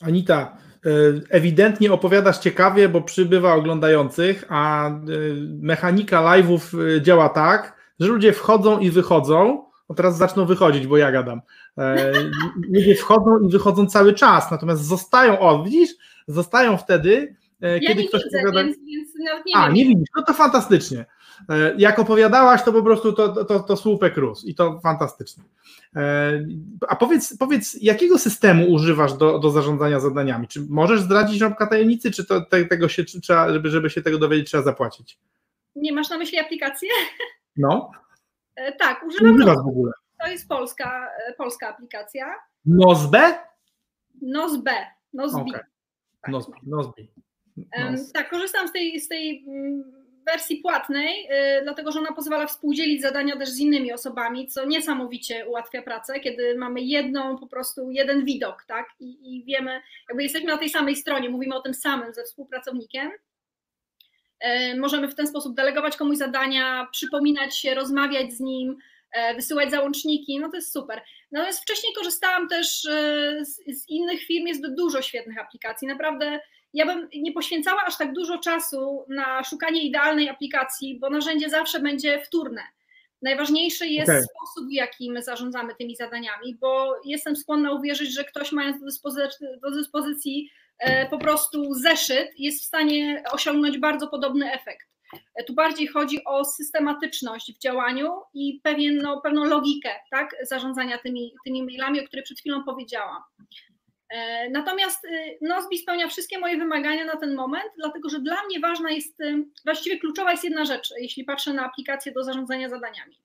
Anita, 0.00 0.56
e, 0.86 0.90
ewidentnie 1.30 1.92
opowiadasz 1.92 2.38
ciekawie, 2.38 2.88
bo 2.88 3.02
przybywa 3.02 3.54
oglądających, 3.54 4.44
a 4.48 4.88
e, 4.88 4.92
mechanika 5.60 6.22
live'ów 6.22 6.60
e, 6.96 7.02
działa 7.02 7.28
tak, 7.28 7.76
że 8.00 8.08
ludzie 8.08 8.32
wchodzą 8.32 8.78
i 8.78 8.90
wychodzą. 8.90 9.64
Teraz 9.96 10.16
zaczną 10.16 10.46
wychodzić, 10.46 10.86
bo 10.86 10.96
ja 10.96 11.12
gadam. 11.12 11.40
Ludzie 12.74 12.94
wchodzą 12.94 13.40
i 13.48 13.50
wychodzą 13.50 13.86
cały 13.86 14.14
czas, 14.14 14.50
natomiast 14.50 14.84
zostają, 14.84 15.38
o 15.38 15.64
widzisz, 15.64 15.90
zostają 16.28 16.76
wtedy, 16.76 17.36
ja 17.60 17.80
kiedy 17.80 18.04
ktoś 18.04 18.24
widzę, 18.24 18.38
opowiada. 18.38 18.64
Więc, 18.64 18.76
więc 18.86 19.10
nie 19.46 19.56
a, 19.56 19.66
wiem. 19.66 19.74
nie 19.74 19.84
widzisz, 19.84 20.08
no 20.16 20.22
to 20.22 20.34
fantastycznie. 20.34 21.04
E, 21.48 21.74
jak 21.78 21.98
opowiadałaś, 21.98 22.62
to 22.62 22.72
po 22.72 22.82
prostu 22.82 23.12
to, 23.12 23.44
to, 23.44 23.60
to 23.60 23.76
słupek 23.76 24.16
rósł 24.16 24.46
i 24.46 24.54
to 24.54 24.80
fantastycznie. 24.80 25.44
E, 25.96 26.32
a 26.88 26.96
powiedz, 26.96 27.36
powiedz, 27.36 27.82
jakiego 27.82 28.18
systemu 28.18 28.72
używasz 28.72 29.12
do, 29.14 29.38
do 29.38 29.50
zarządzania 29.50 30.00
zadaniami? 30.00 30.48
Czy 30.48 30.60
możesz 30.68 31.00
zdradzić 31.00 31.40
rąbka 31.40 31.66
tajemnicy, 31.66 32.10
czy 32.10 32.26
to 32.26 32.40
te, 32.40 32.64
tego 32.64 32.88
się 32.88 33.04
czy 33.04 33.20
trzeba, 33.20 33.52
żeby, 33.52 33.70
żeby 33.70 33.90
się 33.90 34.02
tego 34.02 34.18
dowiedzieć, 34.18 34.46
trzeba 34.46 34.62
zapłacić? 34.62 35.18
Nie 35.76 35.92
masz 35.92 36.10
na 36.10 36.18
myśli 36.18 36.38
aplikację? 36.38 36.88
No. 37.56 37.90
E, 38.56 38.72
tak, 38.72 39.02
używam. 39.06 39.34
Używasz 39.34 39.56
w 39.56 39.68
ogóle. 39.68 39.92
To 40.20 40.30
jest 40.30 40.48
polska, 40.48 41.10
polska 41.38 41.68
aplikacja. 41.68 42.34
Nozbe? 42.66 43.38
Nozbe. 44.22 44.72
Nozbi. 45.12 45.50
Okay. 45.50 45.64
Nozbi, 46.28 46.52
Nozbi. 46.66 47.10
Tak, 48.14 48.30
korzystam 48.30 48.68
z 48.68 48.72
tej, 48.72 49.00
z 49.00 49.08
tej 49.08 49.44
mm, 49.48 50.00
wersji 50.26 50.56
płatnej, 50.56 51.24
y, 51.24 51.62
dlatego 51.62 51.92
że 51.92 51.98
ona 51.98 52.12
pozwala 52.12 52.46
współdzielić 52.46 53.02
zadania 53.02 53.36
też 53.36 53.48
z 53.48 53.58
innymi 53.58 53.92
osobami, 53.92 54.46
co 54.46 54.66
niesamowicie 54.66 55.48
ułatwia 55.48 55.82
pracę, 55.82 56.20
kiedy 56.20 56.58
mamy 56.58 56.80
jedną, 56.80 57.38
po 57.38 57.46
prostu 57.46 57.90
jeden 57.90 58.24
widok, 58.24 58.64
tak? 58.68 58.86
I, 59.00 59.36
i 59.36 59.44
wiemy, 59.44 59.80
jakby 60.08 60.22
jesteśmy 60.22 60.48
na 60.48 60.58
tej 60.58 60.68
samej 60.68 60.96
stronie, 60.96 61.30
mówimy 61.30 61.54
o 61.54 61.62
tym 61.62 61.74
samym 61.74 62.14
ze 62.14 62.24
współpracownikiem. 62.24 63.10
E, 64.40 64.76
Możemy 64.76 65.08
w 65.08 65.14
ten 65.14 65.26
sposób 65.26 65.54
delegować 65.54 65.96
komuś 65.96 66.16
zadania, 66.16 66.88
przypominać 66.92 67.58
się, 67.58 67.74
rozmawiać 67.74 68.32
z 68.32 68.40
nim, 68.40 68.76
e, 69.12 69.34
wysyłać 69.34 69.70
załączniki, 69.70 70.38
no 70.38 70.50
to 70.50 70.56
jest 70.56 70.72
super. 70.72 71.02
Natomiast 71.32 71.62
wcześniej 71.62 71.92
korzystałam 71.94 72.48
też 72.48 72.86
e, 72.86 73.44
z, 73.44 73.80
z 73.80 73.88
innych 73.88 74.22
firm, 74.22 74.46
jest 74.46 74.74
dużo 74.74 75.02
świetnych 75.02 75.38
aplikacji. 75.38 75.88
Naprawdę 75.88 76.40
ja 76.74 76.86
bym 76.86 77.08
nie 77.16 77.32
poświęcała 77.32 77.82
aż 77.86 77.98
tak 77.98 78.12
dużo 78.12 78.38
czasu 78.38 79.04
na 79.08 79.44
szukanie 79.44 79.82
idealnej 79.82 80.28
aplikacji, 80.28 80.98
bo 80.98 81.10
narzędzie 81.10 81.50
zawsze 81.50 81.80
będzie 81.80 82.20
wtórne. 82.20 82.62
Najważniejszy 83.22 83.86
jest 83.86 84.10
Okej. 84.10 84.22
sposób, 84.22 84.68
w 84.68 84.72
jaki 84.72 85.10
my 85.10 85.22
zarządzamy 85.22 85.74
tymi 85.74 85.96
zadaniami, 85.96 86.56
bo 86.60 87.00
jestem 87.04 87.36
skłonna 87.36 87.72
uwierzyć, 87.72 88.14
że 88.14 88.24
ktoś 88.24 88.52
mając 88.52 88.80
do 88.80 88.86
dyspozycji, 88.86 89.46
do 89.62 89.70
dyspozycji 89.70 90.50
e, 90.78 91.06
po 91.06 91.18
prostu 91.18 91.74
zeszyt 91.74 92.28
jest 92.38 92.62
w 92.62 92.66
stanie 92.66 93.22
osiągnąć 93.32 93.78
bardzo 93.78 94.08
podobny 94.08 94.52
efekt. 94.52 94.88
E, 95.34 95.44
Tu 95.44 95.54
bardziej 95.54 95.86
chodzi 95.86 96.24
o 96.24 96.44
systematyczność 96.44 97.52
w 97.54 97.58
działaniu 97.58 98.12
i 98.34 98.60
pewien, 98.62 98.96
no, 98.96 99.20
pewną 99.20 99.44
logikę 99.44 99.90
tak, 100.10 100.36
zarządzania 100.42 100.98
tymi, 100.98 101.34
tymi 101.44 101.62
mailami, 101.62 102.00
o 102.00 102.04
której 102.06 102.22
przed 102.22 102.38
chwilą 102.38 102.64
powiedziałam. 102.64 103.22
E, 104.10 104.50
Natomiast 104.50 105.04
y, 105.04 105.38
Nozbi 105.40 105.78
spełnia 105.78 106.08
wszystkie 106.08 106.38
moje 106.38 106.56
wymagania 106.56 107.04
na 107.04 107.16
ten 107.16 107.34
moment, 107.34 107.72
dlatego 107.76 108.08
że 108.08 108.20
dla 108.20 108.44
mnie 108.44 108.60
ważna 108.60 108.90
jest, 108.90 109.20
y, 109.20 109.44
właściwie 109.64 109.98
kluczowa 109.98 110.30
jest 110.30 110.44
jedna 110.44 110.64
rzecz, 110.64 110.92
jeśli 110.98 111.24
patrzę 111.24 111.52
na 111.52 111.66
aplikację 111.66 112.12
do 112.12 112.24
zarządzania 112.24 112.68
zadaniami. 112.68 113.18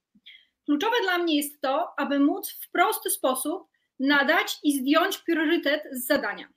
Kluczowe 0.65 0.95
dla 1.03 1.17
mnie 1.17 1.37
jest 1.37 1.61
to, 1.61 1.99
aby 1.99 2.19
móc 2.19 2.51
w 2.51 2.71
prosty 2.71 3.09
sposób 3.09 3.67
nadać 3.99 4.57
i 4.63 4.79
zdjąć 4.79 5.17
priorytet 5.17 5.83
z 5.91 6.05
zadania. 6.07 6.47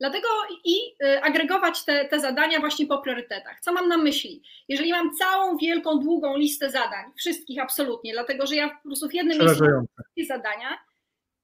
Dlatego 0.00 0.28
i 0.64 0.76
y, 1.04 1.22
agregować 1.22 1.84
te, 1.84 2.04
te 2.04 2.20
zadania 2.20 2.60
właśnie 2.60 2.86
po 2.86 2.98
priorytetach. 2.98 3.60
Co 3.60 3.72
mam 3.72 3.88
na 3.88 3.96
myśli? 3.96 4.42
Jeżeli 4.68 4.92
mam 4.92 5.14
całą 5.14 5.56
wielką, 5.56 5.98
długą 5.98 6.36
listę 6.36 6.70
zadań, 6.70 7.04
wszystkich 7.16 7.62
absolutnie, 7.62 8.12
dlatego 8.12 8.46
że 8.46 8.56
ja 8.56 8.68
po 8.68 8.88
prostu 8.88 9.08
w 9.08 9.14
jednym 9.14 9.38
miejscu 9.38 9.64
zadania, 10.28 10.78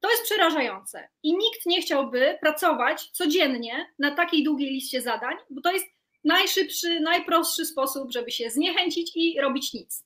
to 0.00 0.10
jest 0.10 0.22
przerażające. 0.22 1.08
I 1.22 1.32
nikt 1.32 1.66
nie 1.66 1.82
chciałby 1.82 2.38
pracować 2.40 3.10
codziennie 3.12 3.86
na 3.98 4.14
takiej 4.14 4.44
długiej 4.44 4.70
liście 4.70 5.02
zadań, 5.02 5.34
bo 5.50 5.60
to 5.60 5.72
jest 5.72 5.86
najszybszy, 6.24 7.00
najprostszy 7.00 7.66
sposób, 7.66 8.12
żeby 8.12 8.30
się 8.30 8.50
zniechęcić 8.50 9.12
i 9.14 9.40
robić 9.40 9.72
nic. 9.72 10.04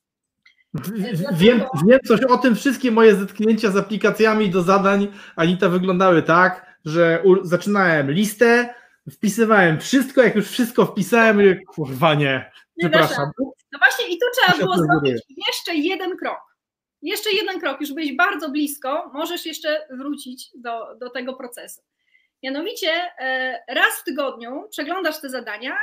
Wiem, 1.32 1.62
wiem 1.86 1.98
coś 2.06 2.24
o 2.24 2.38
tym, 2.38 2.56
wszystkie 2.56 2.90
moje 2.90 3.14
zetknięcia 3.14 3.70
z 3.70 3.76
aplikacjami 3.76 4.50
do 4.50 4.62
zadań 4.62 5.12
Anita 5.36 5.68
wyglądały 5.68 6.22
tak, 6.22 6.76
że 6.84 7.22
zaczynałem 7.42 8.10
listę, 8.10 8.74
wpisywałem 9.10 9.80
wszystko, 9.80 10.22
jak 10.22 10.34
już 10.34 10.48
wszystko 10.48 10.86
wpisałem, 10.86 11.40
kurwa 11.66 12.14
nie, 12.14 12.52
przepraszam. 12.78 13.30
No 13.72 13.78
właśnie 13.78 14.14
i 14.14 14.18
tu 14.18 14.26
trzeba 14.36 14.58
było 14.58 14.76
zrobić 14.76 15.22
jeszcze 15.48 15.74
jeden 15.74 16.16
krok. 16.16 16.49
Jeszcze 17.02 17.30
jeden 17.30 17.60
krok, 17.60 17.80
już 17.80 17.92
byłeś 17.92 18.16
bardzo 18.16 18.50
blisko, 18.50 19.10
możesz 19.14 19.46
jeszcze 19.46 19.86
wrócić 19.90 20.50
do, 20.54 20.94
do 20.94 21.10
tego 21.10 21.34
procesu. 21.34 21.82
Mianowicie 22.42 22.92
e, 23.18 23.58
raz 23.68 24.00
w 24.00 24.04
tygodniu 24.04 24.68
przeglądasz 24.70 25.20
te 25.20 25.30
zadania 25.30 25.78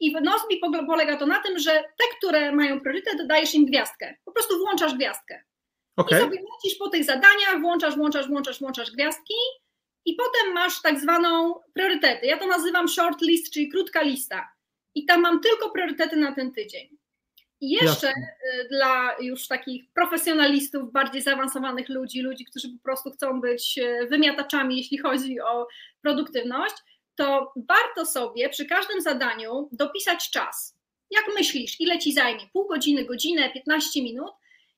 i 0.00 0.12
w 0.12 0.20
Nozbi 0.20 0.60
polega 0.86 1.16
to 1.16 1.26
na 1.26 1.42
tym, 1.42 1.58
że 1.58 1.70
te, 1.70 2.04
które 2.18 2.52
mają 2.52 2.80
priorytet, 2.80 3.26
dajesz 3.26 3.54
im 3.54 3.66
gwiazdkę. 3.66 4.14
Po 4.24 4.32
prostu 4.32 4.58
włączasz 4.58 4.94
gwiazdkę. 4.94 5.42
Okej, 5.96 6.18
I 6.18 6.22
sobie 6.22 6.38
lecisz 6.40 6.78
po 6.78 6.88
tych 6.88 7.04
zadaniach, 7.04 7.60
włączasz, 7.60 7.96
włączasz, 7.96 8.28
włączasz, 8.28 8.60
włączasz 8.60 8.90
gwiazdki 8.90 9.34
i 10.04 10.14
potem 10.14 10.52
masz 10.52 10.82
tak 10.82 11.00
zwaną 11.00 11.54
priorytety. 11.74 12.26
Ja 12.26 12.38
to 12.38 12.46
nazywam 12.46 12.88
short 12.88 13.22
list, 13.22 13.52
czyli 13.52 13.68
krótka 13.68 14.02
lista. 14.02 14.52
I 14.94 15.04
tam 15.04 15.20
mam 15.20 15.40
tylko 15.40 15.70
priorytety 15.70 16.16
na 16.16 16.32
ten 16.32 16.52
tydzień. 16.52 16.98
I 17.62 17.70
jeszcze 17.70 18.08
y, 18.08 18.68
dla 18.70 19.16
już 19.20 19.48
takich 19.48 19.92
profesjonalistów, 19.92 20.92
bardziej 20.92 21.22
zaawansowanych 21.22 21.88
ludzi, 21.88 22.22
ludzi, 22.22 22.44
którzy 22.44 22.68
po 22.68 22.82
prostu 22.82 23.10
chcą 23.10 23.40
być 23.40 23.78
y, 23.78 24.06
wymiataczami, 24.06 24.76
jeśli 24.76 24.98
chodzi 24.98 25.40
o 25.40 25.66
produktywność, 26.00 26.74
to 27.14 27.52
warto 27.68 28.06
sobie 28.06 28.48
przy 28.48 28.66
każdym 28.66 29.00
zadaniu 29.00 29.68
dopisać 29.72 30.30
czas. 30.30 30.78
Jak 31.10 31.24
myślisz, 31.34 31.80
ile 31.80 31.98
ci 31.98 32.12
zajmie? 32.12 32.40
Pół 32.52 32.66
godziny, 32.68 33.04
godzinę, 33.04 33.50
15 33.50 34.02
minut? 34.02 34.32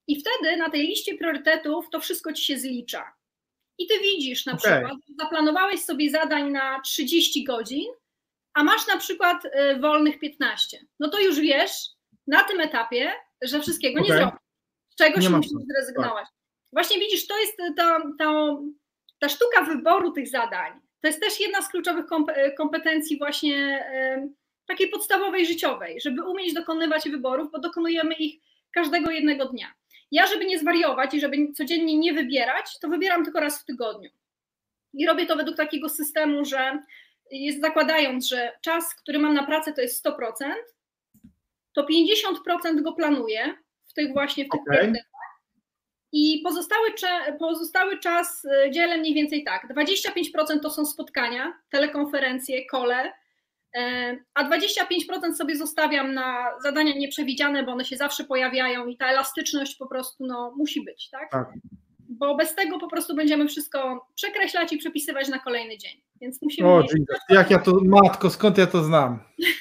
I 0.06 0.20
wtedy 0.20 0.56
na 0.56 0.70
tej 0.70 0.86
liście 0.86 1.18
priorytetów 1.18 1.90
to 1.90 2.00
wszystko 2.00 2.32
ci 2.32 2.44
się 2.44 2.58
zlicza. 2.58 3.12
I 3.78 3.86
ty 3.86 3.94
widzisz 4.02 4.46
na 4.46 4.52
Okej. 4.52 4.72
przykład, 4.72 4.98
że 5.08 5.14
zaplanowałeś 5.18 5.80
sobie 5.80 6.10
zadań 6.10 6.50
na 6.50 6.80
30 6.80 7.44
godzin, 7.44 7.86
a 8.54 8.64
masz 8.64 8.86
na 8.86 8.96
przykład 8.96 9.44
y, 9.44 9.80
wolnych 9.80 10.18
15. 10.18 10.78
No 11.00 11.08
to 11.08 11.20
już 11.20 11.40
wiesz 11.40 11.93
na 12.26 12.44
tym 12.44 12.60
etapie, 12.60 13.12
że 13.42 13.60
wszystkiego 13.60 14.00
nie 14.00 14.06
Okej. 14.06 14.16
zrobisz. 14.16 14.40
Z 14.88 14.96
czegoś 14.96 15.24
Nie 15.24 15.30
musisz 15.30 15.50
zrezygnować. 15.68 16.26
Właśnie 16.72 16.98
widzisz, 16.98 17.26
to 17.26 17.38
jest 17.38 17.56
ta, 17.76 18.00
ta, 18.18 18.56
ta 19.18 19.28
sztuka 19.28 19.62
wyboru 19.62 20.12
tych 20.12 20.28
zadań. 20.28 20.72
To 21.00 21.06
jest 21.08 21.20
też 21.20 21.40
jedna 21.40 21.62
z 21.62 21.68
kluczowych 21.68 22.06
kompe- 22.06 22.54
kompetencji 22.56 23.18
właśnie 23.18 23.86
em, 23.86 24.34
takiej 24.66 24.88
podstawowej 24.88 25.46
życiowej, 25.46 26.00
żeby 26.00 26.22
umieć 26.22 26.54
dokonywać 26.54 27.08
wyborów, 27.08 27.50
bo 27.52 27.58
dokonujemy 27.58 28.14
ich 28.14 28.42
każdego 28.72 29.10
jednego 29.10 29.44
dnia. 29.44 29.74
Ja, 30.10 30.26
żeby 30.26 30.44
nie 30.44 30.58
zwariować 30.58 31.14
i 31.14 31.20
żeby 31.20 31.36
codziennie 31.54 31.98
nie 31.98 32.12
wybierać, 32.12 32.78
to 32.80 32.88
wybieram 32.88 33.24
tylko 33.24 33.40
raz 33.40 33.62
w 33.62 33.64
tygodniu. 33.64 34.10
I 34.94 35.06
robię 35.06 35.26
to 35.26 35.36
według 35.36 35.56
takiego 35.56 35.88
systemu, 35.88 36.44
że 36.44 36.78
jest 37.30 37.60
zakładając, 37.60 38.28
że 38.28 38.52
czas, 38.60 38.94
który 38.94 39.18
mam 39.18 39.34
na 39.34 39.46
pracę 39.46 39.72
to 39.72 39.80
jest 39.80 40.06
100%, 40.06 40.12
to 41.74 41.82
50% 41.82 42.82
go 42.82 42.92
planuję 42.92 43.54
w 43.86 43.92
tych 43.92 44.12
właśnie 44.12 44.44
w 44.44 44.48
tych 44.48 44.60
priorytetach. 44.66 45.14
I 46.16 46.40
pozostały, 46.44 46.88
pozostały 47.38 47.98
czas 47.98 48.44
y, 48.44 48.70
dzielę 48.70 48.98
mniej 48.98 49.14
więcej 49.14 49.44
tak. 49.44 49.68
25% 49.76 50.60
to 50.62 50.70
są 50.70 50.86
spotkania, 50.86 51.58
telekonferencje, 51.70 52.66
kole, 52.66 53.12
e, 53.76 54.16
a 54.34 54.44
25% 54.44 55.34
sobie 55.34 55.56
zostawiam 55.56 56.14
na 56.14 56.44
zadania 56.62 56.94
nieprzewidziane, 56.94 57.62
bo 57.62 57.72
one 57.72 57.84
się 57.84 57.96
zawsze 57.96 58.24
pojawiają 58.24 58.86
i 58.86 58.96
ta 58.96 59.06
elastyczność 59.06 59.76
po 59.76 59.86
prostu 59.86 60.26
no, 60.26 60.54
musi 60.56 60.84
być, 60.84 61.10
tak? 61.10 61.30
Tak. 61.30 61.52
Bo 62.08 62.36
bez 62.36 62.54
tego 62.54 62.78
po 62.78 62.88
prostu 62.88 63.14
będziemy 63.14 63.48
wszystko 63.48 64.06
przekreślać 64.14 64.72
i 64.72 64.78
przepisywać 64.78 65.28
na 65.28 65.38
kolejny 65.38 65.78
dzień. 65.78 66.02
Więc 66.20 66.42
musimy. 66.42 66.68
O 66.68 66.80
mieć- 66.80 66.92
jak 67.28 67.50
ja 67.50 67.58
to, 67.58 67.72
matko, 67.84 68.30
skąd 68.30 68.58
ja 68.58 68.66
to 68.66 68.82
znam? 68.82 69.18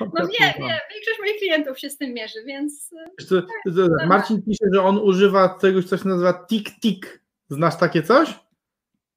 No 0.00 0.22
nie, 0.40 0.46
nie, 0.58 0.80
większość 0.94 1.18
moich 1.20 1.38
klientów 1.38 1.78
się 1.78 1.90
z 1.90 1.96
tym 1.98 2.14
mierzy, 2.14 2.44
więc 2.46 2.90
co, 3.28 3.42
to- 3.42 4.06
Marcin 4.06 4.42
pisze, 4.42 4.64
że 4.74 4.82
on 4.82 4.98
używa 4.98 5.58
czegoś, 5.60 5.84
co 5.84 5.96
się 5.98 6.08
nazywa 6.08 6.46
tik-tik. 6.50 7.06
Znasz 7.50 7.76
takie 7.76 8.02
coś? 8.02 8.38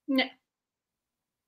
nie. 0.08 0.42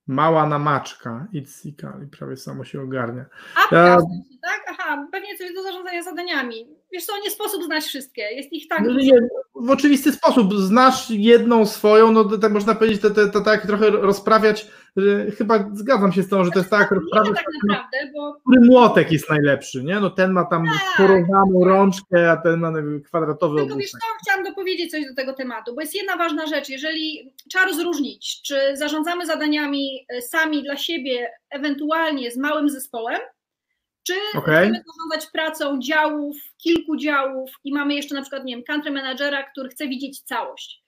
Mała 0.07 0.47
namaczka. 0.47 1.27
Itsika 1.33 1.99
i 2.05 2.07
prawie 2.17 2.37
samo 2.37 2.65
się 2.65 2.81
ogarnia. 2.81 3.25
A 3.71 3.75
Ja- 3.75 3.97
tak? 4.41 4.65
Aha, 4.69 5.07
pewnie 5.11 5.37
coś 5.37 5.53
do 5.53 5.63
zarządzania 5.63 6.03
zadaniami. 6.03 6.67
Wiesz 6.91 7.05
co, 7.05 7.13
nie 7.23 7.29
sposób 7.31 7.63
znać 7.63 7.83
wszystkie. 7.83 8.21
Jest 8.21 8.53
ich 8.53 8.67
tak 8.67 8.81
No, 8.85 8.93
nie, 8.93 9.19
w 9.55 9.69
oczywisty 9.69 10.11
sposób. 10.11 10.53
Znasz 10.53 11.09
jedną 11.09 11.65
swoją, 11.65 12.11
no 12.11 12.37
tak 12.37 12.51
można 12.51 12.75
powiedzieć, 12.75 13.01
to, 13.01 13.09
to, 13.09 13.27
to 13.29 13.41
tak 13.41 13.67
trochę 13.67 13.89
rozprawiać. 13.89 14.67
Że 14.97 15.31
Chyba 15.31 15.69
zgadzam 15.73 16.11
się 16.11 16.23
z 16.23 16.29
tą, 16.29 16.43
że 16.43 16.51
to 16.51 16.59
jest 16.59 16.69
tak 16.69 16.91
Nie 16.91 16.97
rozprawiać, 16.97 17.35
tak 17.35 17.45
naprawdę, 17.69 17.97
bo 18.13 18.33
który 18.33 18.61
młotek 18.61 19.11
jest 19.11 19.29
najlepszy, 19.29 19.83
nie? 19.83 19.99
No 19.99 20.09
ten 20.09 20.31
ma 20.31 20.45
tam 20.45 20.65
Tak. 20.65 20.97
porowaną 20.97 21.65
rączkę, 21.65 22.31
a 22.31 22.37
ten 22.37 22.59
ma 22.59 22.71
kwadratowy 23.05 23.59
tylko 23.59 23.75
wiesz 23.75 23.91
co, 23.91 23.97
chciałam 24.21 24.43
dopowiedzieć 24.43 24.91
coś 24.91 25.05
do 25.05 25.15
tego 25.15 25.33
tematu, 25.33 25.75
bo 25.75 25.81
jest 25.81 25.95
jedna 25.95 26.17
ważna 26.17 26.47
rzecz. 26.47 26.69
Jeżeli 26.69 27.33
trzeba 27.49 27.65
rozróżnić, 27.65 28.41
czy 28.41 28.77
zarządzamy 28.77 29.25
zadaniami 29.25 30.05
e, 30.09 30.21
sami 30.21 30.63
dla 30.63 30.77
siebie, 30.77 31.31
ewentualnie 31.49 32.31
z 32.31 32.37
małym 32.37 32.69
zespołem, 32.69 33.19
czy 34.03 34.13
Okej. 34.35 34.55
chcemy 34.55 34.83
zarządzać 34.87 35.31
pracą 35.31 35.79
działów, 35.79 36.37
kilku 36.57 36.97
działów 36.97 37.51
i 37.63 37.73
mamy 37.73 37.93
jeszcze 37.95 38.15
na 38.15 38.21
przykład, 38.21 38.45
nie 38.45 38.55
wiem, 38.55 38.63
country 38.63 38.91
managera, 38.91 39.43
który 39.43 39.69
chce 39.69 39.87
widzieć 39.87 40.21
całość. 40.21 40.82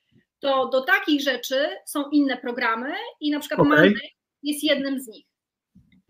To 0.46 0.70
do 0.70 0.82
takich 0.82 1.22
rzeczy 1.22 1.68
są 1.86 2.10
inne 2.10 2.38
programy 2.38 2.94
i 3.20 3.32
na 3.32 3.40
przykład 3.40 3.60
Okej. 3.60 3.72
Monday 3.72 4.10
jest 4.44 4.64
jednym 4.64 5.00
z 5.00 5.08
nich. 5.08 5.26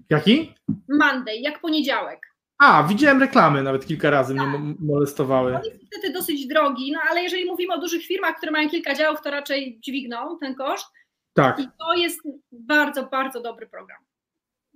Jaki? 0.09 0.53
Monday, 0.89 1.37
jak 1.39 1.59
poniedziałek. 1.61 2.19
A, 2.57 2.83
widziałem 2.83 3.19
reklamy 3.19 3.63
nawet 3.63 3.85
kilka 3.87 4.09
razy 4.09 4.33
mnie 4.33 4.43
Tak. 4.43 4.59
mo- 4.59 4.73
molestowały. 4.79 5.55
On 5.55 5.63
jest 5.63 5.81
niestety 5.81 6.13
dosyć 6.13 6.47
drogi, 6.47 6.91
no 6.91 6.99
ale 7.09 7.23
jeżeli 7.23 7.45
mówimy 7.45 7.73
o 7.73 7.79
dużych 7.79 8.05
firmach, 8.05 8.35
które 8.37 8.51
mają 8.51 8.69
kilka 8.69 8.93
działów, 8.95 9.21
to 9.21 9.31
raczej 9.31 9.79
dźwigną 9.79 10.37
ten 10.39 10.55
koszt. 10.55 10.87
Tak. 11.33 11.59
I 11.59 11.63
to 11.79 11.93
jest 11.93 12.19
bardzo, 12.51 13.03
bardzo 13.05 13.41
dobry 13.41 13.67
program. 13.67 13.97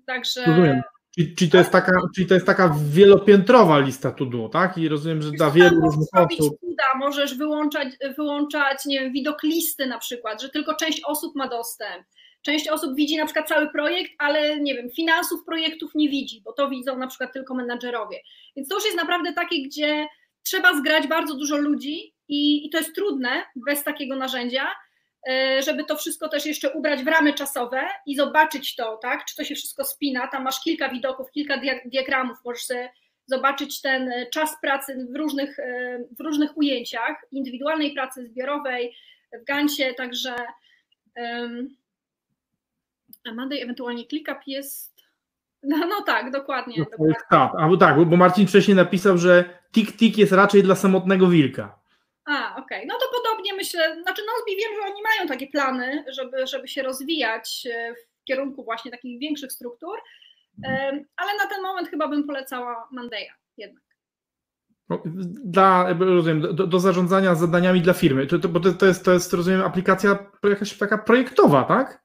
Także. 0.05 0.45
Rozumiem. 0.45 0.81
Czyli, 1.19 1.35
czyli, 1.35 1.51
to 1.51 1.57
jest 1.57 1.71
taka, 1.71 1.91
czyli 2.15 2.27
to 2.27 2.33
jest 2.33 2.45
taka 2.45 2.75
wielopiętrowa 2.89 3.79
lista 3.79 4.11
to 4.11 4.25
do, 4.25 4.49
tak? 4.49 4.77
I 4.77 4.87
rozumiem, 4.87 5.21
że 5.21 5.31
dla 5.31 5.51
wielu 5.51 5.81
różnych 5.81 6.07
osób. 6.13 6.59
Cuda, 6.59 6.83
możesz 6.99 7.37
wyłączać, 7.37 7.87
wyłączać 8.17 8.85
nie 8.85 8.99
wiem, 8.99 9.13
widok 9.13 9.43
listy 9.43 9.85
na 9.85 9.99
przykład, 9.99 10.41
że 10.41 10.49
tylko 10.49 10.75
część 10.75 11.01
osób 11.05 11.35
ma 11.35 11.47
dostęp. 11.47 12.05
Część 12.41 12.67
osób 12.67 12.95
widzi 12.95 13.17
na 13.17 13.25
przykład 13.25 13.47
cały 13.47 13.69
projekt, 13.69 14.11
ale 14.17 14.59
nie 14.59 14.75
wiem, 14.75 14.89
finansów 14.95 15.45
projektów 15.45 15.91
nie 15.95 16.09
widzi, 16.09 16.41
bo 16.41 16.53
to 16.53 16.69
widzą 16.69 16.97
na 16.97 17.07
przykład 17.07 17.33
tylko 17.33 17.55
menadżerowie. 17.55 18.17
Więc 18.55 18.69
to 18.69 18.75
już 18.75 18.85
jest 18.85 18.97
naprawdę 18.97 19.33
takie, 19.33 19.63
gdzie 19.63 20.07
trzeba 20.43 20.77
zgrać 20.77 21.07
bardzo 21.07 21.35
dużo 21.35 21.57
ludzi 21.57 22.13
i, 22.27 22.67
i 22.67 22.69
to 22.69 22.77
jest 22.77 22.95
trudne 22.95 23.29
bez 23.55 23.83
takiego 23.83 24.15
narzędzia, 24.15 24.67
żeby 25.59 25.83
to 25.83 25.95
wszystko 25.95 26.29
też 26.29 26.45
jeszcze 26.45 26.69
ubrać 26.69 27.03
w 27.03 27.07
ramy 27.07 27.33
czasowe 27.33 27.81
i 28.05 28.15
zobaczyć 28.15 28.75
to, 28.75 28.97
tak, 28.97 29.25
czy 29.25 29.35
to 29.35 29.43
się 29.43 29.55
wszystko 29.55 29.83
spina, 29.83 30.27
tam 30.27 30.43
masz 30.43 30.63
kilka 30.63 30.89
widoków, 30.89 31.31
kilka 31.31 31.61
diagramów, 31.85 32.37
możesz 32.45 32.63
sobie 32.63 32.89
zobaczyć 33.25 33.81
ten 33.81 34.11
czas 34.31 34.61
pracy 34.61 35.07
w 35.11 35.15
różnych, 35.15 35.59
e, 35.59 35.99
w 36.19 36.21
różnych 36.21 36.57
ujęciach, 36.57 37.25
indywidualnej 37.31 37.93
pracy, 37.93 38.25
zbiorowej, 38.25 38.95
w 39.41 39.43
Gancie, 39.43 39.93
także 39.93 40.35
um, 41.15 41.75
Monday 43.35 43.61
ewentualnie 43.61 44.05
ClickUp 44.05 44.37
jest 44.47 44.99
no, 45.63 45.77
no 45.77 46.01
tak, 46.05 46.31
dokładnie. 46.31 46.75
No, 46.77 46.85
dokładnie. 46.91 47.15
Tak, 47.29 47.51
albo 47.57 47.77
tak, 47.77 48.05
bo 48.05 48.17
Marcin 48.17 48.47
wcześniej 48.47 48.77
napisał, 48.77 49.17
że 49.17 49.59
tik-tik 49.71 50.17
jest 50.17 50.31
raczej 50.31 50.63
dla 50.63 50.75
samotnego 50.75 51.27
wilka. 51.27 51.79
A, 52.25 52.55
okej. 52.55 52.63
Okay. 52.63 52.85
No 52.85 52.93
to 52.93 53.05
myślę, 53.59 54.01
znaczy 54.01 54.21
Nozbi 54.21 54.61
wiem, 54.61 54.71
że 54.75 54.91
oni 54.91 55.01
mają 55.01 55.27
takie 55.27 55.47
plany, 55.47 56.05
żeby, 56.07 56.47
żeby 56.47 56.67
się 56.67 56.83
rozwijać 56.83 57.67
e, 57.73 57.93
w 57.95 58.23
kierunku 58.23 58.63
właśnie 58.63 58.91
takich 58.91 59.19
większych 59.19 59.51
struktur, 59.51 59.99
ale 61.17 61.37
na 61.37 61.49
ten 61.49 61.61
moment 61.61 61.89
chyba 61.89 62.07
bym 62.07 62.23
polecała 62.23 62.87
Mandeja 62.91 63.33
jednak. 63.57 63.83
No, 64.89 65.03
dla, 65.43 65.93
rozumiem, 65.99 66.41
do, 66.41 66.67
do 66.67 66.79
zarządzania 66.79 67.35
zadaniami 67.35 67.81
dla 67.81 67.93
firmy, 67.93 68.27
to, 68.27 68.39
to, 68.39 68.49
bo 68.49 68.59
to, 68.59 68.85
jest, 68.85 69.05
to 69.05 69.13
jest, 69.13 69.33
rozumiem, 69.33 69.61
aplikacja 69.61 70.31
jakaś 70.43 70.77
taka 70.77 70.97
projektowa, 70.97 71.63
tak? 71.63 72.03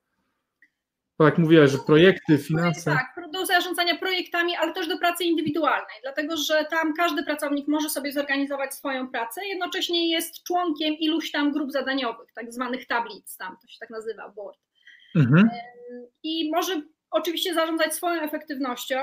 Jak 1.20 1.38
mówiłaś, 1.38 1.70
że 1.70 1.78
projekty, 1.78 2.38
finanse. 2.38 2.90
Tak, 2.90 3.30
do 3.30 3.46
zarządzania 3.46 3.98
projektami, 3.98 4.56
ale 4.56 4.72
też 4.72 4.88
do 4.88 4.98
pracy 4.98 5.24
indywidualnej, 5.24 5.96
dlatego 6.02 6.36
że 6.36 6.66
tam 6.70 6.94
każdy 6.94 7.22
pracownik 7.22 7.68
może 7.68 7.90
sobie 7.90 8.12
zorganizować 8.12 8.74
swoją 8.74 9.08
pracę, 9.10 9.46
jednocześnie 9.46 10.10
jest 10.10 10.42
członkiem 10.42 10.94
iluś 10.94 11.30
tam 11.30 11.52
grup 11.52 11.72
zadaniowych, 11.72 12.32
tak 12.34 12.52
zwanych 12.52 12.86
tablic, 12.86 13.36
tam 13.36 13.56
to 13.62 13.68
się 13.68 13.76
tak 13.80 13.90
nazywa, 13.90 14.28
board. 14.28 14.58
Mhm. 15.16 15.50
I 16.22 16.50
może 16.54 16.82
oczywiście 17.10 17.54
zarządzać 17.54 17.94
swoją 17.94 18.22
efektywnością 18.22 18.96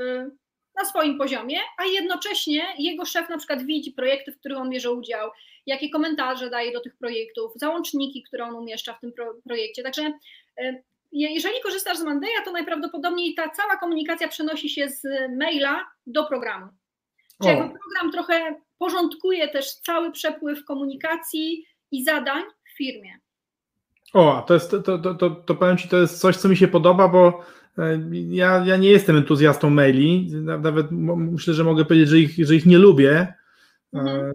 y, 0.00 0.30
na 0.76 0.84
swoim 0.84 1.18
poziomie, 1.18 1.58
a 1.78 1.84
jednocześnie 1.84 2.64
jego 2.78 3.04
szef 3.04 3.28
na 3.28 3.38
przykład 3.38 3.62
widzi 3.62 3.92
projekty, 3.92 4.32
w 4.32 4.38
których 4.38 4.58
on 4.58 4.70
bierze 4.70 4.92
udział, 4.92 5.30
jakie 5.66 5.90
komentarze 5.90 6.50
daje 6.50 6.72
do 6.72 6.80
tych 6.80 6.96
projektów, 6.96 7.52
załączniki, 7.56 8.22
które 8.22 8.44
on 8.44 8.54
umieszcza 8.54 8.94
w 8.94 9.00
tym 9.00 9.12
projekcie. 9.44 9.82
Także 9.82 10.12
jeżeli 11.14 11.54
korzystasz 11.62 11.98
z 11.98 12.02
Mandeja, 12.02 12.42
to 12.44 12.52
najprawdopodobniej 12.52 13.34
ta 13.34 13.48
cała 13.48 13.76
komunikacja 13.76 14.28
przenosi 14.28 14.68
się 14.68 14.88
z 14.88 15.02
maila 15.38 15.84
do 16.06 16.24
programu. 16.24 16.66
Czyli 17.42 17.56
program 17.56 18.12
trochę 18.12 18.54
porządkuje 18.78 19.48
też 19.48 19.74
cały 19.74 20.12
przepływ 20.12 20.64
komunikacji 20.64 21.64
i 21.90 22.04
zadań 22.04 22.42
w 22.72 22.76
firmie. 22.76 23.18
O, 24.12 24.44
to 24.46 24.54
jest, 24.54 24.70
to, 24.70 24.98
to, 24.98 25.14
to, 25.14 25.30
to 25.30 25.54
powiem 25.54 25.76
Ci, 25.76 25.88
to 25.88 25.96
jest 25.96 26.20
coś, 26.20 26.36
co 26.36 26.48
mi 26.48 26.56
się 26.56 26.68
podoba, 26.68 27.08
bo 27.08 27.44
e, 27.78 28.00
ja, 28.12 28.64
ja 28.66 28.76
nie 28.76 28.88
jestem 28.88 29.16
entuzjastą 29.16 29.70
maili, 29.70 30.28
nawet 30.32 30.86
myślę, 31.16 31.54
że 31.54 31.64
mogę 31.64 31.84
powiedzieć, 31.84 32.08
że 32.08 32.18
ich, 32.18 32.46
że 32.46 32.54
ich 32.54 32.66
nie 32.66 32.78
lubię. 32.78 33.34
E, 33.94 33.98
mhm. 33.98 34.32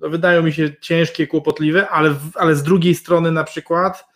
No, 0.00 0.08
wydają 0.08 0.42
mi 0.42 0.52
się 0.52 0.76
ciężkie, 0.80 1.26
kłopotliwe, 1.26 1.88
ale, 1.88 2.14
ale 2.34 2.54
z 2.54 2.62
drugiej 2.62 2.94
strony 2.94 3.32
na 3.32 3.44
przykład 3.44 4.13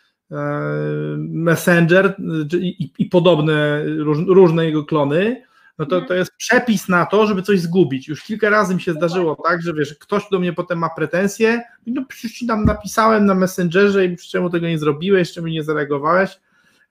Messenger 1.19 2.17
i, 2.61 2.91
i 2.99 3.07
podobne 3.07 3.85
różne 4.27 4.67
jego 4.67 4.85
klony, 4.85 5.43
no 5.79 5.87
to, 5.87 6.01
to 6.01 6.15
jest 6.15 6.37
przepis 6.37 6.89
na 6.89 7.07
to, 7.07 7.27
żeby 7.27 7.43
coś 7.43 7.61
zgubić. 7.61 8.09
Już 8.09 8.23
kilka 8.23 8.51
razy 8.51 8.75
mi 8.75 8.81
się 8.81 8.93
zdarzyło 8.93 9.37
tak, 9.45 9.63
że 9.63 9.75
wiesz, 9.75 9.95
ktoś 9.95 10.23
do 10.31 10.39
mnie 10.39 10.53
potem 10.53 10.79
ma 10.79 10.89
pretensje, 10.89 11.63
no 11.87 12.05
przecież 12.09 12.33
ci 12.33 12.47
tam 12.47 12.65
napisałem 12.65 13.27
na 13.27 13.35
Messengerze 13.35 14.07
i 14.07 14.17
czemu 14.17 14.51
tego 14.51 14.67
nie 14.67 14.79
zrobiłeś, 14.79 15.33
czemu 15.33 15.47
nie 15.47 15.63
zareagowałeś. 15.63 16.41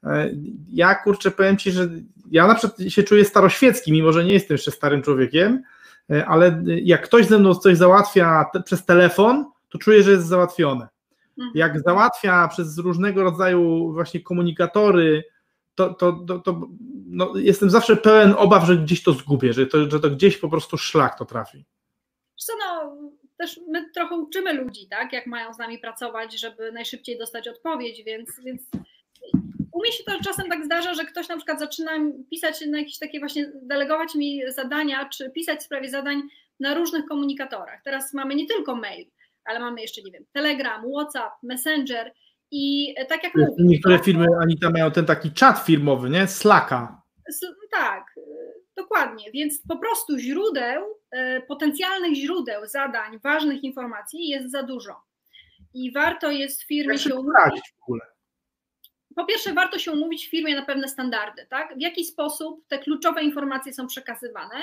E, 0.04 0.30
ja 0.74 0.96
kurczę 0.96 1.32
powiem 1.32 1.58
ci, 1.58 1.72
że 1.72 1.90
ja 2.32 2.48
na 2.48 2.56
przykład 2.56 2.80
się 2.88 3.04
czuję 3.04 3.26
staroświecki, 3.26 3.92
mimo 3.92 4.12
że 4.12 4.26
nie 4.26 4.34
jestem 4.34 4.56
jeszcze 4.56 4.72
starym 4.72 5.02
człowiekiem, 5.02 5.64
e, 6.12 6.26
ale 6.26 6.64
jak 6.66 7.02
ktoś 7.02 7.26
ze 7.26 7.40
mną 7.40 7.56
coś 7.56 7.78
załatwia 7.78 8.46
te, 8.54 8.64
przez 8.64 8.86
telefon, 8.86 9.46
to 9.70 9.78
czuję, 9.78 10.04
że 10.04 10.12
jest 10.12 10.28
załatwione. 10.28 10.88
Mhm. 11.38 11.52
Jak 11.56 11.80
załatwia 11.80 12.48
przez 12.48 12.78
różnego 12.78 13.24
rodzaju 13.24 13.94
właśnie 13.94 14.20
komunikatory, 14.20 15.24
to, 15.76 15.94
to, 15.94 16.14
to, 16.28 16.40
to 16.40 16.62
no, 17.08 17.34
jestem 17.36 17.70
zawsze 17.70 17.98
pełen 17.98 18.34
obaw, 18.38 18.66
że 18.66 18.78
gdzieś 18.78 19.04
to 19.04 19.14
zgubię, 19.14 19.54
że 19.54 19.66
to, 19.66 19.90
że 19.90 20.00
to 20.00 20.10
gdzieś 20.10 20.38
po 20.38 20.50
prostu 20.50 20.78
szlak 20.78 21.18
to 21.18 21.26
trafi. 21.26 21.66
Co 22.36 22.54
no, 22.60 22.96
też 23.38 23.60
my 23.70 23.90
trochę 23.94 24.16
uczymy 24.16 24.54
ludzi, 24.54 24.88
tak, 24.90 25.14
jak 25.14 25.28
mają 25.28 25.54
z 25.54 25.58
nami 25.58 25.80
pracować, 25.80 26.40
żeby 26.40 26.72
najszybciej 26.72 27.18
dostać 27.18 27.48
odpowiedź, 27.48 28.04
więc, 28.04 28.30
więc 28.46 28.62
u 29.72 29.80
mnie 29.82 29.92
się 29.92 30.04
to 30.04 30.12
czasem 30.24 30.50
tak 30.50 30.66
zdarza, 30.66 30.94
że 30.94 31.06
ktoś 31.06 31.28
na 31.28 31.38
przykład 31.38 31.60
zaczyna 31.60 31.92
pisać 32.30 32.62
na 32.68 32.80
jakieś 32.80 33.00
takie 33.00 33.20
właśnie, 33.20 33.52
delegować 33.62 34.16
mi 34.16 34.42
zadania, 34.52 35.10
czy 35.10 35.30
pisać 35.30 35.60
w 35.60 35.64
sprawie 35.64 35.90
zadań 35.90 36.22
na 36.60 36.74
różnych 36.74 37.06
komunikatorach. 37.06 37.82
Teraz 37.84 38.14
mamy 38.14 38.36
nie 38.36 38.48
tylko 38.48 38.76
mail, 38.76 39.08
ale 39.48 39.60
mamy 39.60 39.82
jeszcze, 39.82 40.02
nie 40.02 40.12
wiem, 40.12 40.26
Telegram, 40.34 40.84
WhatsApp, 40.92 41.34
Messenger 41.44 42.14
i 42.52 42.94
e, 42.98 43.06
tak 43.06 43.24
jak 43.24 43.36
mówię. 43.36 43.54
Niektóre 43.60 44.00
firmy, 44.00 44.26
Anita, 44.42 44.70
mają 44.70 44.92
ten 44.92 45.06
taki 45.06 45.32
czat 45.32 45.60
firmowy, 45.60 46.10
nie? 46.10 46.28
Slacka. 46.28 47.02
Tak, 47.72 48.14
e, 48.18 48.22
dokładnie, 48.76 49.32
więc 49.32 49.62
po 49.68 49.78
prostu 49.78 50.20
źródeł, 50.20 50.84
e, 51.12 51.42
potencjalnych 51.42 52.14
źródeł 52.16 52.68
zadań, 52.68 53.20
ważnych 53.24 53.64
informacji 53.64 54.28
jest 54.28 54.52
za 54.52 54.64
dużo. 54.64 55.02
I 55.74 55.92
warto 55.92 56.32
jest 56.32 56.64
firmie 56.64 56.98
się 56.98 57.16
umówić. 57.16 57.74
W 57.80 57.84
ogóle? 57.84 58.06
Po 59.16 59.26
pierwsze, 59.26 59.54
warto 59.54 59.80
się 59.80 59.92
umówić 59.92 60.28
w 60.28 60.30
firmie 60.30 60.56
na 60.56 60.66
pewne 60.66 60.88
standardy, 60.88 61.46
tak? 61.50 61.78
W 61.78 61.82
jaki 61.82 62.06
sposób 62.06 62.68
te 62.68 62.80
kluczowe 62.80 63.24
informacje 63.24 63.74
są 63.74 63.88
przekazywane. 63.88 64.56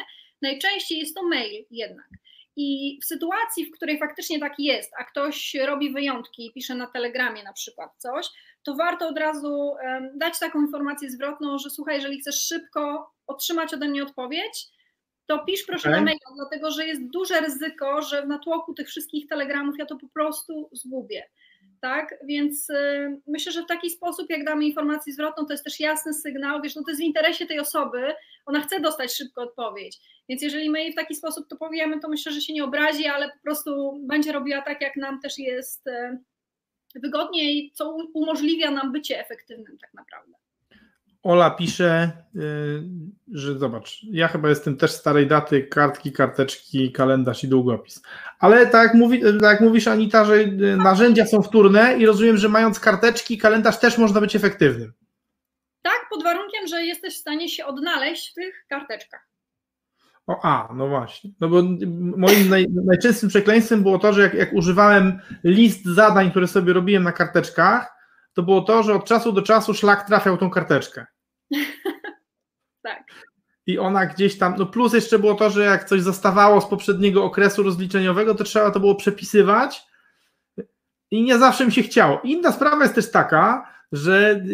Najczęściej 0.42 0.99
jest 0.99 1.14
to 1.14 1.23
mail 1.23 1.64
jednak. 1.70 2.09
I 2.56 2.98
w 3.02 3.04
sytuacji, 3.04 3.66
w 3.66 3.70
której 3.70 3.98
faktycznie 3.98 4.40
tak 4.40 4.52
jest, 4.58 4.92
a 4.98 5.04
ktoś 5.04 5.54
robi 5.66 5.92
wyjątki, 5.92 6.52
pisze 6.54 6.74
na 6.74 6.86
telegramie 6.86 7.42
na 7.42 7.52
przykład 7.52 7.90
coś, 7.98 8.26
to 8.62 8.74
warto 8.74 9.08
od 9.08 9.18
razu 9.18 9.74
dać 10.14 10.38
taką 10.38 10.60
informację 10.60 11.10
zwrotną, 11.10 11.58
że 11.58 11.70
słuchaj, 11.70 11.94
jeżeli 11.94 12.20
chcesz 12.20 12.42
szybko 12.42 13.10
otrzymać 13.26 13.74
ode 13.74 13.88
mnie 13.88 14.02
odpowiedź, 14.02 14.66
to 15.26 15.44
pisz 15.44 15.64
proszę 15.66 15.88
okay. 15.88 16.00
na 16.00 16.04
maila, 16.04 16.36
dlatego 16.36 16.70
że 16.70 16.86
jest 16.86 17.10
duże 17.10 17.40
ryzyko, 17.40 18.02
że 18.02 18.22
w 18.22 18.28
natłoku 18.28 18.74
tych 18.74 18.88
wszystkich 18.88 19.26
telegramów 19.26 19.74
ja 19.78 19.86
to 19.86 19.96
po 19.96 20.08
prostu 20.08 20.68
zgubię. 20.72 21.30
Tak, 21.85 22.14
więc 22.25 22.70
y, 22.70 23.20
myślę, 23.27 23.53
że 23.53 23.62
w 23.62 23.66
taki 23.66 23.90
sposób, 23.90 24.31
jak 24.31 24.44
damy 24.44 24.64
informację 24.64 25.12
zwrotną, 25.12 25.47
to 25.47 25.53
jest 25.53 25.64
też 25.64 25.81
jasny 25.81 26.14
sygnał, 26.14 26.62
wiesz, 26.62 26.77
no 26.77 26.83
to 26.83 26.90
jest 26.90 27.01
w 27.01 27.05
interesie 27.05 27.47
tej 27.47 27.59
osoby, 27.61 28.14
ona 28.47 28.61
chce 28.61 28.81
dostać 28.81 29.14
szybko 29.14 29.42
odpowiedź. 29.42 29.99
Więc 30.29 30.42
jeżeli 30.42 30.70
my 30.70 30.81
jej 30.81 30.92
w 30.92 30.97
taki 30.97 31.14
sposób 31.14 31.49
to 31.49 31.57
powiemy, 31.57 32.01
to 32.01 32.09
myślę, 32.09 32.33
że 32.33 32.40
się 32.40 32.53
nie 32.53 32.64
obrazi, 32.64 33.07
ale 33.07 33.29
po 33.29 33.38
prostu 33.42 34.01
będzie 34.03 34.33
robiła 34.33 34.62
tak, 34.62 34.81
jak 34.81 34.97
nam 34.97 35.20
też 35.20 35.38
jest 35.38 35.87
e, 35.87 36.18
wygodniej, 36.94 37.70
co 37.75 37.97
umożliwia 38.14 38.70
nam 38.70 38.92
bycie 38.92 39.20
efektywnym 39.20 39.79
tak 39.79 39.94
naprawdę. 39.94 40.43
Ola 41.24 41.50
pisze, 41.50 42.12
e, 42.37 42.40
że 43.32 43.58
zobacz, 43.58 44.00
ja 44.10 44.28
chyba 44.28 44.48
jestem 44.48 44.76
też 44.76 44.90
starej 44.90 45.26
daty, 45.26 45.62
kartki, 45.62 46.12
karteczki, 46.12 46.92
kalendarz 46.92 47.44
i 47.44 47.48
długopis. 47.48 48.02
Ale 48.38 48.66
tak 48.66 48.87
jak, 48.87 48.94
mówi, 48.94 49.20
tak 49.20 49.42
jak 49.42 49.60
mówisz 49.60 49.88
Anita, 49.88 50.24
że 50.24 50.34
e, 50.34 50.46
narzędzia 50.76 51.26
są 51.26 51.42
wtórne 51.42 51.98
i 51.98 52.06
rozumiem, 52.06 52.37
że 52.37 52.48
mając 52.48 52.80
karteczki, 52.80 53.38
kalendarz 53.38 53.78
też 53.78 53.98
można 53.98 54.20
być 54.20 54.37
efektywnym. 54.37 54.92
Tak, 55.82 56.06
pod 56.10 56.22
warunkiem, 56.22 56.66
że 56.66 56.84
jesteś 56.84 57.14
w 57.14 57.20
stanie 57.20 57.48
się 57.48 57.64
odnaleźć 57.64 58.30
w 58.30 58.34
tych 58.34 58.64
karteczkach. 58.68 59.28
O, 60.26 60.40
a, 60.42 60.68
no 60.74 60.88
właśnie. 60.88 61.30
No 61.40 61.48
bo 61.48 61.62
moim 62.16 62.48
naj, 62.48 62.66
najczęstszym 62.87 63.28
przekleństwem 63.28 63.82
było 63.82 63.98
to, 63.98 64.12
że 64.12 64.22
jak, 64.22 64.34
jak 64.34 64.52
używałem 64.52 65.20
list 65.44 65.84
zadań, 65.84 66.30
które 66.30 66.46
sobie 66.46 66.72
robiłem 66.72 67.02
na 67.02 67.12
karteczkach, 67.12 67.94
to 68.34 68.42
było 68.42 68.62
to, 68.62 68.82
że 68.82 68.94
od 68.94 69.04
czasu 69.04 69.32
do 69.32 69.42
czasu 69.42 69.74
szlak 69.74 70.06
trafiał 70.06 70.37
tą 70.37 70.50
karteczkę. 70.50 71.06
tak. 72.82 73.04
I 73.66 73.78
ona 73.78 74.06
gdzieś 74.06 74.38
tam, 74.38 74.54
no 74.58 74.66
plus 74.66 74.92
jeszcze 74.92 75.18
było 75.18 75.34
to, 75.34 75.50
że 75.50 75.64
jak 75.64 75.84
coś 75.84 76.00
zostawało 76.00 76.60
z 76.60 76.66
poprzedniego 76.66 77.24
okresu 77.24 77.62
rozliczeniowego, 77.62 78.34
to 78.34 78.44
trzeba 78.44 78.70
to 78.70 78.80
było 78.80 78.94
przepisywać 78.94 79.86
i 81.10 81.22
nie 81.22 81.38
zawsze 81.38 81.66
mi 81.66 81.72
się 81.72 81.82
chciało. 81.82 82.20
Inna 82.24 82.52
sprawa 82.52 82.82
jest 82.82 82.94
też 82.94 83.10
taka, 83.10 83.74
że 83.92 84.44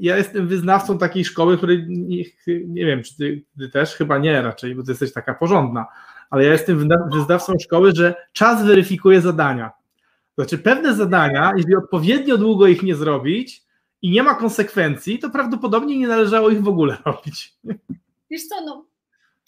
ja 0.00 0.16
jestem 0.16 0.48
wyznawcą 0.48 0.98
takiej 0.98 1.24
szkoły, 1.24 1.56
której 1.56 1.86
nie, 1.88 2.24
nie 2.66 2.86
wiem, 2.86 3.02
czy 3.02 3.16
ty, 3.16 3.42
ty, 3.58 3.68
też, 3.68 3.94
chyba 3.94 4.18
nie 4.18 4.42
raczej, 4.42 4.74
bo 4.74 4.82
ty 4.82 4.90
jesteś 4.90 5.12
taka 5.12 5.34
porządna, 5.34 5.86
ale 6.30 6.44
ja 6.44 6.52
jestem 6.52 6.88
wyznawcą 7.12 7.52
szkoły, 7.62 7.92
że 7.94 8.14
czas 8.32 8.64
weryfikuje 8.64 9.20
zadania. 9.20 9.70
Znaczy 10.38 10.58
pewne 10.58 10.94
zadania, 10.94 11.52
jeżeli 11.56 11.76
odpowiednio 11.76 12.38
długo 12.38 12.66
ich 12.66 12.82
nie 12.82 12.94
zrobić 12.94 13.62
i 14.04 14.10
nie 14.10 14.22
ma 14.22 14.34
konsekwencji, 14.34 15.18
to 15.18 15.30
prawdopodobnie 15.30 15.98
nie 15.98 16.08
należało 16.08 16.50
ich 16.50 16.62
w 16.62 16.68
ogóle 16.68 16.96
robić. 17.04 17.52
Wiesz 18.30 18.46
co, 18.46 18.60
no 18.60 18.86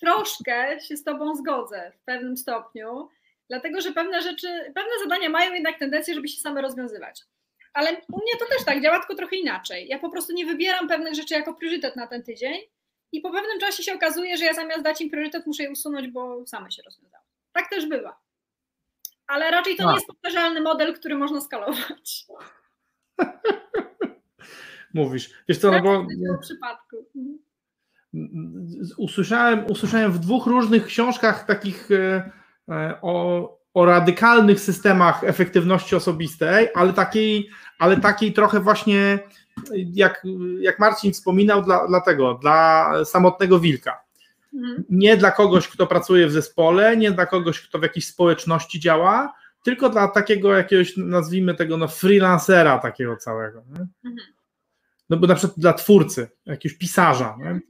troszkę 0.01 0.81
się 0.81 0.97
z 0.97 1.05
tobą 1.05 1.37
zgodzę 1.37 1.93
w 2.01 2.05
pewnym 2.05 2.37
stopniu, 2.37 3.09
dlatego 3.49 3.81
że 3.81 3.93
pewne 3.93 4.23
rzeczy, 4.23 4.49
pewne 4.75 4.91
zadania 5.03 5.29
mają 5.29 5.53
jednak 5.53 5.79
tendencję, 5.79 6.15
żeby 6.15 6.29
się 6.29 6.41
same 6.41 6.63
rozwiązywać. 6.63 7.23
Ale 7.73 7.91
u 7.91 8.17
mnie 8.17 8.33
to 8.39 8.47
też 8.47 8.65
tak 8.65 8.83
działa, 8.83 8.99
tylko 8.99 9.15
trochę 9.15 9.37
inaczej. 9.37 9.89
Ja 9.89 9.99
po 9.99 10.11
prostu 10.11 10.33
nie 10.33 10.47
wybieram 10.47 10.89
pewnych 10.89 11.15
rzeczy 11.15 11.35
jako 11.35 11.55
priorytet 11.55 11.97
na 11.97 12.07
ten 12.07 12.23
tydzień 12.23 12.61
i 13.13 13.21
po 13.21 13.33
pewnym 13.33 13.61
czasie 13.61 13.83
się 13.83 13.95
okazuje, 13.95 14.37
że 14.37 14.45
ja 14.45 14.55
zamiast 14.55 14.83
dać 14.83 15.01
im 15.01 15.11
priorytet, 15.11 15.47
muszę 15.47 15.63
je 15.63 15.71
usunąć, 15.71 16.09
bo 16.09 16.47
same 16.47 16.71
się 16.71 16.83
rozwiązały. 16.83 17.25
Tak 17.53 17.71
też 17.71 17.87
bywa. 17.87 18.21
Ale 19.27 19.51
raczej 19.51 19.77
to 19.77 19.85
A. 19.85 19.87
nie 19.87 19.95
jest 19.95 20.07
powtarzalny 20.07 20.61
model, 20.61 20.95
który 20.95 21.15
można 21.15 21.41
skalować. 21.41 22.27
Mówisz. 24.97 25.31
Wiesz 25.49 25.59
co, 25.59 25.71
no 25.71 25.83
bo... 25.83 26.03
W 26.03 26.41
przypadku. 26.41 26.97
Mhm. 27.17 27.39
Usłyszałem, 28.97 29.67
usłyszałem 29.67 30.13
w 30.13 30.19
dwóch 30.19 30.47
różnych 30.47 30.87
książkach 30.87 31.47
takich 31.47 31.91
e, 31.91 32.31
e, 32.69 32.99
o, 33.03 33.59
o 33.75 33.85
radykalnych 33.85 34.61
systemach 34.61 35.25
efektywności 35.25 35.97
osobistej, 35.97 36.69
ale 36.75 36.93
takiej, 36.93 37.51
ale 37.79 37.97
takiej 37.97 38.33
trochę 38.33 38.61
właśnie, 38.61 39.19
jak, 39.93 40.23
jak 40.61 40.79
Marcin 40.79 41.13
wspominał, 41.13 41.63
dla, 41.63 41.87
dla 41.87 42.01
tego, 42.01 42.35
dla 42.35 42.91
samotnego 43.05 43.61
wilka. 43.61 44.01
Mhm. 44.55 44.85
Nie 44.91 45.17
dla 45.17 45.31
kogoś, 45.31 45.69
kto 45.69 45.87
pracuje 45.87 46.27
w 46.27 46.33
zespole, 46.33 46.97
nie 46.97 47.11
dla 47.11 47.27
kogoś, 47.27 47.61
kto 47.61 47.79
w 47.79 47.83
jakiejś 47.83 48.07
społeczności 48.07 48.81
działa, 48.81 49.35
tylko 49.63 49.89
dla 49.89 50.09
takiego 50.09 50.53
jakiegoś, 50.53 50.97
nazwijmy 50.97 51.55
tego, 51.55 51.77
no, 51.77 51.89
freelancera 51.89 52.79
takiego 52.79 53.17
całego. 53.17 53.59
Mhm. 53.59 53.89
No 55.11 55.17
bo 55.17 55.27
na 55.27 55.35
przykład 55.35 55.59
dla 55.59 55.73
twórcy, 55.73 56.29
jakiegoś 56.47 56.79
pisarza. 56.79 57.37
Nie? 57.39 57.61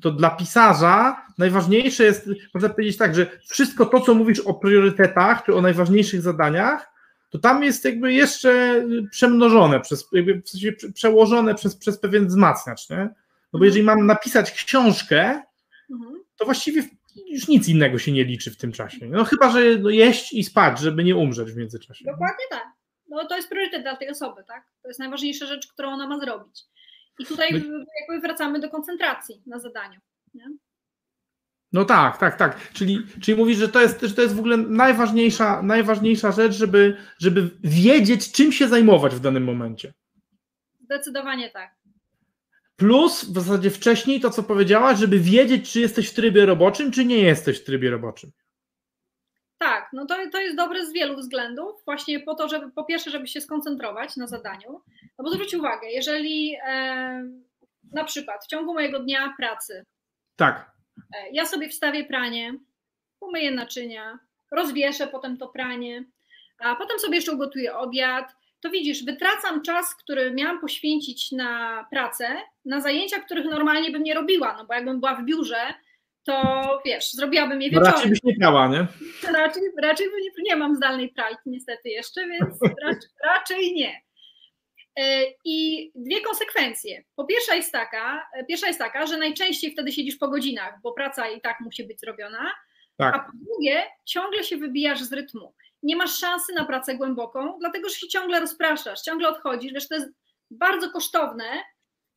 to 0.00 0.10
dla 0.10 0.30
pisarza 0.30 1.26
najważniejsze 1.38 2.04
jest, 2.04 2.30
można 2.54 2.68
powiedzieć 2.68 2.96
tak, 2.96 3.14
że 3.14 3.26
wszystko 3.48 3.86
to, 3.86 4.00
co 4.00 4.14
mówisz 4.14 4.40
o 4.40 4.54
priorytetach, 4.54 5.44
czy 5.44 5.54
o 5.54 5.60
najważniejszych 5.60 6.22
zadaniach, 6.22 6.90
to 7.30 7.38
tam 7.38 7.62
jest 7.62 7.84
jakby 7.84 8.12
jeszcze 8.12 8.84
przemnożone, 9.10 9.80
przez, 9.80 10.08
jakby 10.12 10.42
w 10.42 10.48
sensie 10.48 10.72
przełożone 10.94 11.54
przez, 11.54 11.76
przez 11.76 11.98
pewien 11.98 12.26
wzmacniacz, 12.26 12.90
nie? 12.90 13.08
No 13.52 13.58
bo 13.58 13.64
jeżeli 13.64 13.84
mam 13.84 14.06
napisać 14.06 14.52
książkę, 14.52 15.42
mhm. 15.90 16.14
to 16.36 16.44
właściwie 16.44 16.82
już 17.30 17.48
nic 17.48 17.68
innego 17.68 17.98
się 17.98 18.12
nie 18.12 18.24
liczy 18.24 18.50
w 18.50 18.56
tym 18.56 18.72
czasie. 18.72 19.06
No 19.06 19.24
chyba, 19.24 19.50
że 19.50 19.60
no 19.78 19.90
jeść 19.90 20.32
i 20.32 20.44
spać, 20.44 20.78
żeby 20.78 21.04
nie 21.04 21.16
umrzeć 21.16 21.52
w 21.52 21.56
międzyczasie. 21.56 22.04
Dokładnie 22.04 22.44
tak. 22.50 22.64
No 23.08 23.26
to 23.26 23.36
jest 23.36 23.48
priorytet 23.48 23.82
dla 23.82 23.96
tej 23.96 24.08
osoby, 24.08 24.44
tak? 24.46 24.64
To 24.82 24.88
jest 24.88 25.00
najważniejsza 25.00 25.46
rzecz, 25.46 25.72
którą 25.72 25.88
ona 25.88 26.06
ma 26.06 26.18
zrobić. 26.20 26.64
I 27.20 27.26
tutaj 27.26 27.52
jakby 27.52 28.20
wracamy 28.22 28.60
do 28.60 28.70
koncentracji 28.70 29.42
na 29.46 29.58
zadaniu. 29.58 30.00
Nie? 30.34 30.44
No 31.72 31.84
tak, 31.84 32.18
tak, 32.18 32.36
tak. 32.36 32.72
Czyli, 32.72 33.06
czyli 33.20 33.36
mówisz, 33.36 33.58
że 33.58 33.68
to 33.68 33.80
jest, 33.80 34.00
że 34.00 34.14
to 34.14 34.22
jest 34.22 34.34
w 34.34 34.38
ogóle 34.38 34.56
najważniejsza, 34.56 35.62
najważniejsza 35.62 36.32
rzecz, 36.32 36.52
żeby, 36.52 36.96
żeby 37.18 37.50
wiedzieć, 37.64 38.32
czym 38.32 38.52
się 38.52 38.68
zajmować 38.68 39.14
w 39.14 39.20
danym 39.20 39.44
momencie. 39.44 39.92
Zdecydowanie 40.84 41.50
tak. 41.50 41.74
Plus 42.76 43.24
w 43.24 43.34
zasadzie 43.34 43.70
wcześniej 43.70 44.20
to, 44.20 44.30
co 44.30 44.42
powiedziałaś, 44.42 44.98
żeby 44.98 45.18
wiedzieć, 45.18 45.72
czy 45.72 45.80
jesteś 45.80 46.08
w 46.08 46.14
trybie 46.14 46.46
roboczym, 46.46 46.90
czy 46.90 47.04
nie 47.04 47.18
jesteś 47.18 47.60
w 47.60 47.64
trybie 47.64 47.90
roboczym. 47.90 48.30
Tak, 49.60 49.90
no 49.92 50.06
to, 50.06 50.16
to 50.32 50.40
jest 50.40 50.56
dobre 50.56 50.86
z 50.86 50.92
wielu 50.92 51.16
względów, 51.16 51.84
właśnie 51.84 52.20
po 52.20 52.34
to, 52.34 52.48
żeby 52.48 52.70
po 52.70 52.84
pierwsze, 52.84 53.10
żeby 53.10 53.26
się 53.26 53.40
skoncentrować 53.40 54.16
na 54.16 54.26
zadaniu, 54.26 54.80
no 55.18 55.24
bo 55.24 55.30
zwróć 55.30 55.54
uwagę, 55.54 55.90
jeżeli 55.90 56.56
e, 56.66 57.24
na 57.92 58.04
przykład 58.04 58.44
w 58.44 58.48
ciągu 58.48 58.74
mojego 58.74 58.98
dnia 58.98 59.34
pracy 59.36 59.84
tak. 60.40 60.70
E, 61.14 61.30
ja 61.32 61.46
sobie 61.46 61.68
wstawię 61.68 62.04
pranie, 62.04 62.54
umyję 63.20 63.50
naczynia, 63.50 64.18
rozwieszę 64.50 65.06
potem 65.06 65.36
to 65.36 65.48
pranie, 65.48 66.04
a 66.58 66.76
potem 66.76 66.98
sobie 66.98 67.16
jeszcze 67.16 67.32
ugotuję 67.32 67.76
obiad, 67.76 68.32
to 68.60 68.70
widzisz, 68.70 69.04
wytracam 69.04 69.62
czas, 69.62 69.94
który 69.94 70.30
miałam 70.30 70.60
poświęcić 70.60 71.32
na 71.32 71.84
pracę, 71.90 72.28
na 72.64 72.80
zajęcia, 72.80 73.20
których 73.20 73.44
normalnie 73.44 73.90
bym 73.90 74.02
nie 74.02 74.14
robiła, 74.14 74.56
no 74.56 74.64
bo 74.64 74.74
jakbym 74.74 75.00
była 75.00 75.14
w 75.14 75.24
biurze, 75.24 75.74
to 76.24 76.80
wiesz, 76.84 77.12
zrobiłabym 77.12 77.62
je 77.62 77.70
wieczorem. 77.70 77.92
Raczej 77.92 78.10
byś 78.10 78.22
nie 78.22 78.34
miała, 78.38 78.68
nie? 78.68 78.86
Raczej, 79.38 79.62
raczej 79.82 80.06
nie, 80.06 80.42
nie 80.42 80.56
mam 80.56 80.76
zdalnej 80.76 81.08
pralki 81.08 81.50
niestety 81.50 81.88
jeszcze, 81.88 82.26
więc 82.26 82.58
raczej, 82.84 83.10
raczej 83.24 83.72
nie. 83.74 84.02
E, 84.98 85.22
I 85.44 85.90
dwie 85.94 86.20
konsekwencje. 86.20 87.04
Po 87.16 87.24
pierwsza 87.24 87.54
jest 87.54 87.72
taka, 87.72 88.28
e, 88.34 88.44
pierwsza 88.44 88.66
jest 88.66 88.78
taka, 88.78 89.06
że 89.06 89.16
najczęściej 89.16 89.72
wtedy 89.72 89.92
siedzisz 89.92 90.16
po 90.16 90.28
godzinach, 90.28 90.74
bo 90.82 90.92
praca 90.92 91.28
i 91.28 91.40
tak 91.40 91.60
musi 91.60 91.84
być 91.84 92.00
zrobiona. 92.00 92.52
Tak. 92.96 93.14
A 93.14 93.18
po 93.18 93.32
drugie, 93.32 93.82
ciągle 94.04 94.44
się 94.44 94.56
wybijasz 94.56 95.00
z 95.00 95.12
rytmu. 95.12 95.54
Nie 95.82 95.96
masz 95.96 96.18
szansy 96.18 96.52
na 96.52 96.64
pracę 96.64 96.94
głęboką, 96.94 97.58
dlatego 97.60 97.88
że 97.88 97.94
się 97.94 98.08
ciągle 98.08 98.40
rozpraszasz, 98.40 99.02
ciągle 99.02 99.28
odchodzisz. 99.28 99.72
Wiesz, 99.72 99.88
to 99.88 99.94
jest 99.94 100.08
bardzo 100.50 100.90
kosztowne, 100.90 101.44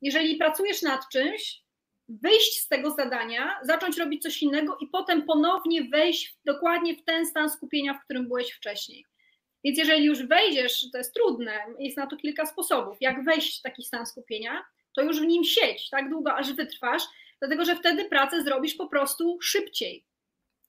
jeżeli 0.02 0.36
pracujesz 0.36 0.82
nad 0.82 1.10
czymś, 1.12 1.62
wyjść 2.10 2.60
z 2.60 2.68
tego 2.68 2.92
zadania, 2.92 3.60
zacząć 3.63 3.98
robić 3.98 4.24
coś 4.24 4.42
innego 4.42 4.78
i 4.82 4.88
potem 4.88 5.26
ponownie 5.26 5.84
wejść 5.84 6.38
dokładnie 6.46 6.96
w 6.96 7.04
ten 7.04 7.26
stan 7.26 7.50
skupienia, 7.50 7.94
w 7.94 8.04
którym 8.04 8.28
byłeś 8.28 8.52
wcześniej. 8.52 9.06
Więc 9.63 9.78
jeżeli 9.78 10.06
już 10.06 10.26
wejdziesz, 10.26 10.92
to 10.92 10.98
jest 10.98 11.13
trudne, 11.13 11.54
jest 11.80 11.98
na 11.98 12.08
to 12.08 12.18
kilka 12.18 12.46
sposobów, 12.46 12.98
jak 13.02 13.26
wejść 13.26 13.60
w 13.60 13.62
taki 13.62 13.84
stan 13.84 14.06
skupienia, 14.06 14.66
to 14.96 15.02
już 15.02 15.22
w 15.22 15.26
nim 15.26 15.44
siedź 15.44 15.89
tak 15.89 16.10
długo, 16.10 16.36
aż 16.36 16.54
wytrwasz, 16.54 17.04
dlatego 17.39 17.66
że 17.66 17.76
wtedy 17.76 18.06
pracę 18.06 18.44
zrobisz 18.44 18.76
po 18.76 18.88
prostu 18.88 19.38
szybciej. 19.42 20.06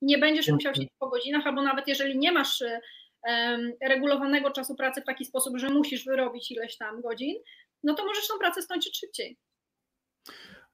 Nie 0.03 0.19
będziesz 0.19 0.49
musiał 0.49 0.75
siedzieć 0.75 0.91
po 0.99 1.09
godzinach, 1.09 1.47
albo 1.47 1.63
nawet 1.63 1.89
jeżeli 1.89 2.19
nie 2.19 2.33
masz 2.33 2.61
um, 3.23 3.73
regulowanego 3.83 4.51
czasu 4.51 4.75
pracy 4.75 5.01
w 5.01 5.05
taki 5.05 5.25
sposób, 5.25 5.59
że 5.59 5.69
musisz 5.69 6.05
wyrobić 6.05 6.51
ileś 6.51 6.77
tam 6.77 7.01
godzin, 7.01 7.37
no 7.83 7.95
to 7.95 8.07
możesz 8.07 8.29
tą 8.29 8.39
pracę 8.39 8.63
skończyć 8.63 8.99
szybciej 8.99 9.37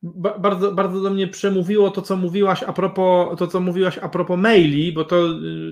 bardzo, 0.02 0.72
bardzo 0.72 1.00
do 1.00 1.10
mnie 1.10 1.28
przemówiło 1.28 1.90
to, 1.90 2.02
co 2.02 2.16
mówiłaś 2.16 2.62
a 2.62 2.72
propos, 2.72 3.38
to, 3.38 3.46
co 3.46 3.60
mówiłaś 3.60 3.98
a 3.98 4.08
propos 4.08 4.38
maili, 4.38 4.92
bo 4.92 5.04
to, 5.04 5.16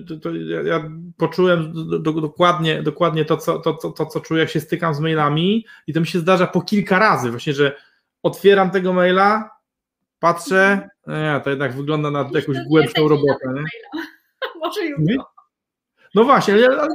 to, 0.07 0.17
to 0.17 0.35
ja 0.65 0.89
poczułem 1.17 1.73
do, 1.89 1.99
do, 1.99 2.13
dokładnie, 2.13 2.83
dokładnie 2.83 3.25
to 3.25 3.37
co, 3.37 3.59
to, 3.59 3.73
to, 3.73 3.91
to, 3.91 4.05
co 4.05 4.19
czuję, 4.19 4.41
jak 4.41 4.49
się 4.49 4.59
stykam 4.59 4.93
z 4.93 4.99
mailami 4.99 5.65
i 5.87 5.93
to 5.93 5.99
mi 5.99 6.07
się 6.07 6.19
zdarza 6.19 6.47
po 6.47 6.61
kilka 6.61 6.99
razy, 6.99 7.31
właśnie, 7.31 7.53
że 7.53 7.75
otwieram 8.23 8.71
tego 8.71 8.93
maila, 8.93 9.49
patrzę, 10.19 10.89
nie, 11.07 11.41
to 11.43 11.49
jednak 11.49 11.73
wygląda 11.73 12.11
na 12.11 12.29
jakąś 12.33 12.57
głębszą 12.67 13.07
robotę. 13.07 13.53
Nie? 13.53 13.63
Może 14.61 14.85
jutro. 14.85 15.25
No 16.15 16.23
właśnie, 16.23 16.53
ale, 16.53 16.67
ale 16.67 16.89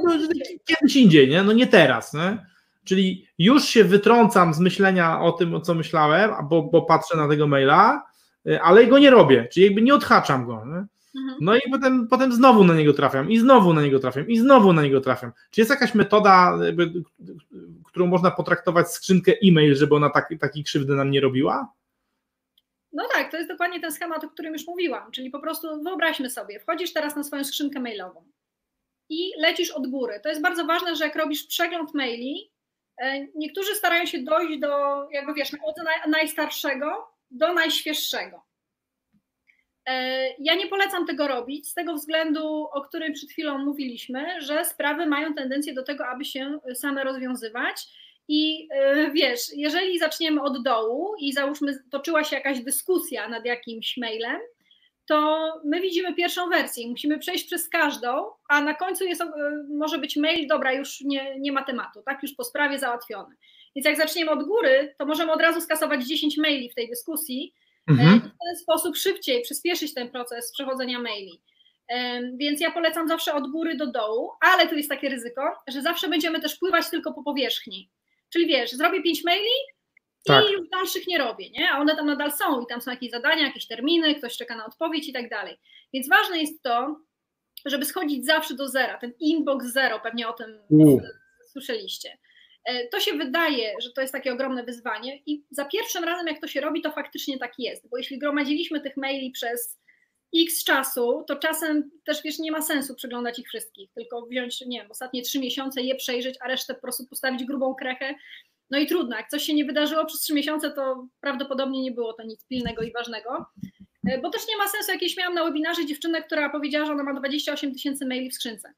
kiedyś 0.65 0.95
indziej, 0.95 1.29
nie? 1.29 1.43
no 1.43 1.53
nie 1.53 1.67
teraz. 1.67 2.13
Nie? 2.13 2.45
Czyli 2.85 3.27
już 3.37 3.63
się 3.65 3.83
wytrącam 3.83 4.53
z 4.53 4.59
myślenia 4.59 5.21
o 5.21 5.31
tym, 5.31 5.55
o 5.55 5.61
co 5.61 5.73
myślałem, 5.75 6.31
bo, 6.49 6.63
bo 6.63 6.81
patrzę 6.81 7.17
na 7.17 7.27
tego 7.27 7.47
maila, 7.47 8.03
y, 8.47 8.61
ale 8.61 8.87
go 8.87 8.99
nie 8.99 9.09
robię, 9.09 9.47
czyli 9.51 9.65
jakby 9.65 9.81
nie 9.81 9.95
odhaczam 9.95 10.45
go. 10.45 10.65
Nie? 10.65 10.85
Mhm. 11.21 11.37
No 11.41 11.55
i 11.55 11.61
potem, 11.71 12.07
potem 12.07 12.33
znowu 12.33 12.63
na 12.63 12.75
niego 12.75 12.93
trafiam, 12.93 13.31
i 13.31 13.37
znowu 13.37 13.73
na 13.73 13.81
niego 13.81 13.99
trafiam, 13.99 14.29
i 14.29 14.37
znowu 14.37 14.73
na 14.73 14.81
niego 14.81 15.01
trafiam. 15.01 15.31
Czy 15.51 15.61
jest 15.61 15.71
jakaś 15.71 15.95
metoda, 15.95 16.57
jakby, 16.65 16.91
którą 17.85 18.07
można 18.07 18.31
potraktować 18.31 18.91
skrzynkę 18.91 19.33
e-mail, 19.43 19.75
żeby 19.75 19.95
ona 19.95 20.09
taki, 20.09 20.37
taki 20.37 20.63
krzywdy 20.63 20.95
nam 20.95 21.11
nie 21.11 21.21
robiła? 21.21 21.73
No 22.93 23.03
tak, 23.13 23.31
to 23.31 23.37
jest 23.37 23.49
dokładnie 23.49 23.81
ten 23.81 23.91
schemat, 23.91 24.23
o 24.23 24.29
którym 24.29 24.53
już 24.53 24.67
mówiłam. 24.67 25.11
Czyli 25.11 25.29
po 25.29 25.39
prostu 25.39 25.83
wyobraźmy 25.83 26.29
sobie, 26.29 26.59
wchodzisz 26.59 26.93
teraz 26.93 27.15
na 27.15 27.23
swoją 27.23 27.43
skrzynkę 27.43 27.79
mailową 27.79 28.25
i 29.09 29.31
lecisz 29.39 29.71
od 29.71 29.87
góry. 29.87 30.19
To 30.23 30.29
jest 30.29 30.41
bardzo 30.41 30.65
ważne, 30.65 30.95
że 30.95 31.03
jak 31.03 31.15
robisz 31.15 31.47
przegląd 31.47 31.93
maili, 31.93 32.51
niektórzy 33.35 33.75
starają 33.75 34.05
się 34.05 34.19
dojść 34.19 34.59
do, 34.59 34.67
jakby 35.11 35.33
wiesz, 35.33 35.51
od 35.63 35.75
najstarszego 36.07 37.07
do 37.31 37.53
najświeższego. 37.53 38.41
E, 39.85 40.27
ja 40.39 40.55
nie 40.55 40.67
polecam 40.67 41.07
tego 41.07 41.27
robić 41.27 41.69
z 41.69 41.73
tego 41.73 41.93
względu, 41.93 42.67
o 42.71 42.81
którym 42.81 43.13
przed 43.13 43.29
chwilą 43.29 43.57
mówiliśmy, 43.57 44.41
że 44.41 44.65
sprawy 44.65 45.05
mają 45.05 45.33
tendencję 45.33 45.73
do 45.73 45.83
tego, 45.83 46.07
aby 46.07 46.25
się 46.25 46.59
same 46.73 47.03
rozwiązywać. 47.03 47.75
I 48.27 48.67
e, 48.71 49.11
wiesz, 49.11 49.39
jeżeli 49.55 49.99
zaczniemy 49.99 50.41
od 50.41 50.63
dołu 50.63 51.15
i 51.19 51.33
załóżmy, 51.33 51.83
toczyła 51.91 52.23
się 52.23 52.35
jakaś 52.35 52.59
dyskusja 52.59 53.29
nad 53.29 53.45
jakimś 53.45 53.97
mailem, 53.97 54.39
to 55.05 55.51
my 55.65 55.81
widzimy 55.81 56.13
pierwszą 56.13 56.49
wersję 56.49 56.83
i 56.83 56.89
musimy 56.89 57.19
przejść 57.19 57.45
przez 57.45 57.69
każdą, 57.69 58.25
a 58.49 58.61
na 58.61 58.73
końcu 58.73 59.03
jest, 59.03 59.21
e, 59.21 59.27
może 59.69 59.97
być 59.97 60.15
mail, 60.15 60.47
dobra, 60.47 60.73
już 60.73 61.01
nie, 61.01 61.39
nie 61.39 61.51
ma 61.51 61.63
tematu, 61.63 62.01
tak, 62.05 62.23
już 62.23 62.33
po 62.33 62.43
sprawie 62.43 62.79
załatwiony. 62.79 63.35
Więc 63.75 63.85
jak 63.85 63.97
zaczniemy 63.97 64.31
od 64.31 64.43
góry, 64.43 64.95
to 64.97 65.05
możemy 65.05 65.31
od 65.31 65.41
razu 65.41 65.61
skasować 65.61 66.07
10 66.07 66.37
maili 66.37 66.69
w 66.69 66.75
tej 66.75 66.89
dyskusji 66.89 67.53
mhm. 67.87 68.15
i 68.15 68.19
w 68.19 68.21
ten 68.23 68.57
sposób 68.61 68.97
szybciej 68.97 69.41
przyspieszyć 69.41 69.93
ten 69.93 70.09
proces 70.09 70.51
przechodzenia 70.51 70.99
maili. 70.99 71.41
Więc 72.37 72.61
ja 72.61 72.71
polecam 72.71 73.07
zawsze 73.07 73.33
od 73.33 73.51
góry 73.51 73.75
do 73.75 73.87
dołu, 73.87 74.31
ale 74.41 74.67
tu 74.67 74.75
jest 74.75 74.89
takie 74.89 75.09
ryzyko, 75.09 75.41
że 75.67 75.81
zawsze 75.81 76.09
będziemy 76.09 76.41
też 76.41 76.55
pływać 76.55 76.89
tylko 76.89 77.13
po 77.13 77.23
powierzchni. 77.23 77.89
Czyli 78.29 78.47
wiesz, 78.47 78.71
zrobię 78.71 79.03
5 79.03 79.23
maili, 79.23 79.49
tak. 80.25 80.49
i 80.49 80.53
już 80.53 80.69
dalszych 80.69 81.07
nie 81.07 81.17
robię, 81.17 81.49
nie? 81.49 81.69
A 81.71 81.79
one 81.79 81.95
tam 81.95 82.05
nadal 82.05 82.31
są 82.31 82.61
i 82.61 82.67
tam 82.67 82.81
są 82.81 82.91
jakieś 82.91 83.11
zadania, 83.11 83.47
jakieś 83.47 83.67
terminy, 83.67 84.15
ktoś 84.15 84.37
czeka 84.37 84.55
na 84.55 84.65
odpowiedź 84.65 85.09
i 85.09 85.13
tak 85.13 85.29
dalej. 85.29 85.57
Więc 85.93 86.09
ważne 86.09 86.39
jest 86.39 86.63
to, 86.63 87.01
żeby 87.65 87.85
schodzić 87.85 88.25
zawsze 88.25 88.53
do 88.53 88.67
zera, 88.67 88.97
ten 88.97 89.13
inbox 89.19 89.65
zero, 89.65 89.99
pewnie 89.99 90.27
o 90.27 90.33
tym 90.33 90.59
U. 90.69 90.99
słyszeliście. 91.51 92.17
E, 92.65 92.87
to 92.87 92.99
się 92.99 93.13
wydaje, 93.13 93.73
że 93.81 93.91
to 93.91 94.01
jest 94.01 94.13
takie 94.13 94.33
ogromne 94.33 94.63
wyzwanie 94.63 95.21
i 95.25 95.43
za 95.51 95.65
pierwszym 95.65 96.03
razem, 96.03 96.27
jak 96.27 96.41
to 96.41 96.47
się 96.47 96.61
robi, 96.61 96.81
to 96.81 96.91
faktycznie 96.91 97.39
tak 97.39 97.53
jest, 97.59 97.89
bo 97.89 97.97
jeśli 97.97 98.19
gromadziliśmy 98.19 98.81
tych 98.81 98.97
maili 98.97 99.31
przez 99.31 99.79
x 100.35 100.63
czasu, 100.63 101.23
to 101.27 101.35
czasem 101.35 101.91
też 102.05 102.23
wiesz, 102.23 102.39
nie 102.39 102.51
ma 102.51 102.61
sensu 102.61 102.95
przeglądać 102.95 103.39
ich 103.39 103.47
wszystkich, 103.47 103.91
tylko 103.93 104.25
wziąć, 104.25 104.61
nie 104.61 104.79
wiem, 104.79 104.91
ostatnie 104.91 105.21
trzy 105.21 105.39
miesiące, 105.39 105.81
je 105.81 105.95
przejrzeć, 105.95 106.35
a 106.41 106.47
resztę 106.47 106.73
po 106.73 106.81
prostu 106.81 107.07
postawić 107.07 107.43
grubą 107.43 107.75
krechę 107.75 108.15
no 108.69 108.79
i 108.79 108.87
trudno, 108.87 109.17
jak 109.17 109.29
coś 109.29 109.43
się 109.43 109.53
nie 109.53 109.65
wydarzyło 109.65 110.05
przez 110.05 110.21
trzy 110.21 110.33
miesiące, 110.33 110.71
to 110.71 111.07
prawdopodobnie 111.21 111.81
nie 111.81 111.91
było 111.91 112.13
to 112.13 112.23
nic 112.23 112.45
pilnego 112.45 112.83
i 112.83 112.91
ważnego. 112.91 113.45
E, 114.07 114.21
bo 114.21 114.29
też 114.29 114.41
nie 114.47 114.57
ma 114.57 114.67
sensu, 114.67 114.91
jakieś 114.91 115.17
miałam 115.17 115.33
na 115.33 115.43
webinarze 115.43 115.85
dziewczynę, 115.85 116.23
która 116.23 116.49
powiedziała, 116.49 116.85
że 116.85 116.91
ona 116.91 117.03
ma 117.03 117.13
28 117.13 117.73
tysięcy 117.73 118.05
maili 118.05 118.29
w 118.29 118.33
skrzynce. 118.33 118.73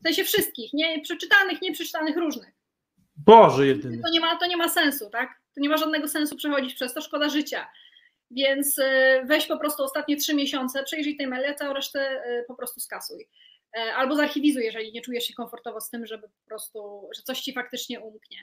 W 0.00 0.02
sensie 0.02 0.24
wszystkich, 0.24 0.72
nie 0.72 1.00
przeczytanych, 1.00 1.62
nieprzeczytanych, 1.62 2.16
różnych. 2.16 2.54
Boże 3.16 3.66
jedyny. 3.66 4.02
To 4.02 4.10
nie, 4.10 4.20
ma, 4.20 4.36
to 4.36 4.46
nie 4.46 4.56
ma 4.56 4.68
sensu, 4.68 5.10
tak? 5.10 5.30
To 5.54 5.60
nie 5.60 5.68
ma 5.68 5.76
żadnego 5.76 6.08
sensu 6.08 6.36
przechodzić 6.36 6.74
przez 6.74 6.94
to, 6.94 7.00
szkoda 7.00 7.28
życia. 7.28 7.66
Więc 8.30 8.78
e, 8.78 9.22
weź 9.26 9.46
po 9.46 9.58
prostu 9.58 9.82
ostatnie 9.82 10.16
trzy 10.16 10.34
miesiące, 10.34 10.84
przejrzyj 10.84 11.16
tej 11.16 11.26
maile, 11.26 11.54
całą 11.54 11.74
resztę 11.74 12.00
e, 12.00 12.44
po 12.48 12.54
prostu 12.54 12.80
skasuj. 12.80 13.28
Albo 13.96 14.16
zarchiwizuj, 14.16 14.64
jeżeli 14.64 14.92
nie 14.92 15.00
czujesz 15.00 15.24
się 15.24 15.34
komfortowo 15.34 15.80
z 15.80 15.90
tym, 15.90 16.06
żeby 16.06 16.28
po 16.28 16.48
prostu, 16.48 17.08
że 17.16 17.22
coś 17.22 17.40
ci 17.40 17.52
faktycznie 17.52 18.00
umknie. 18.00 18.38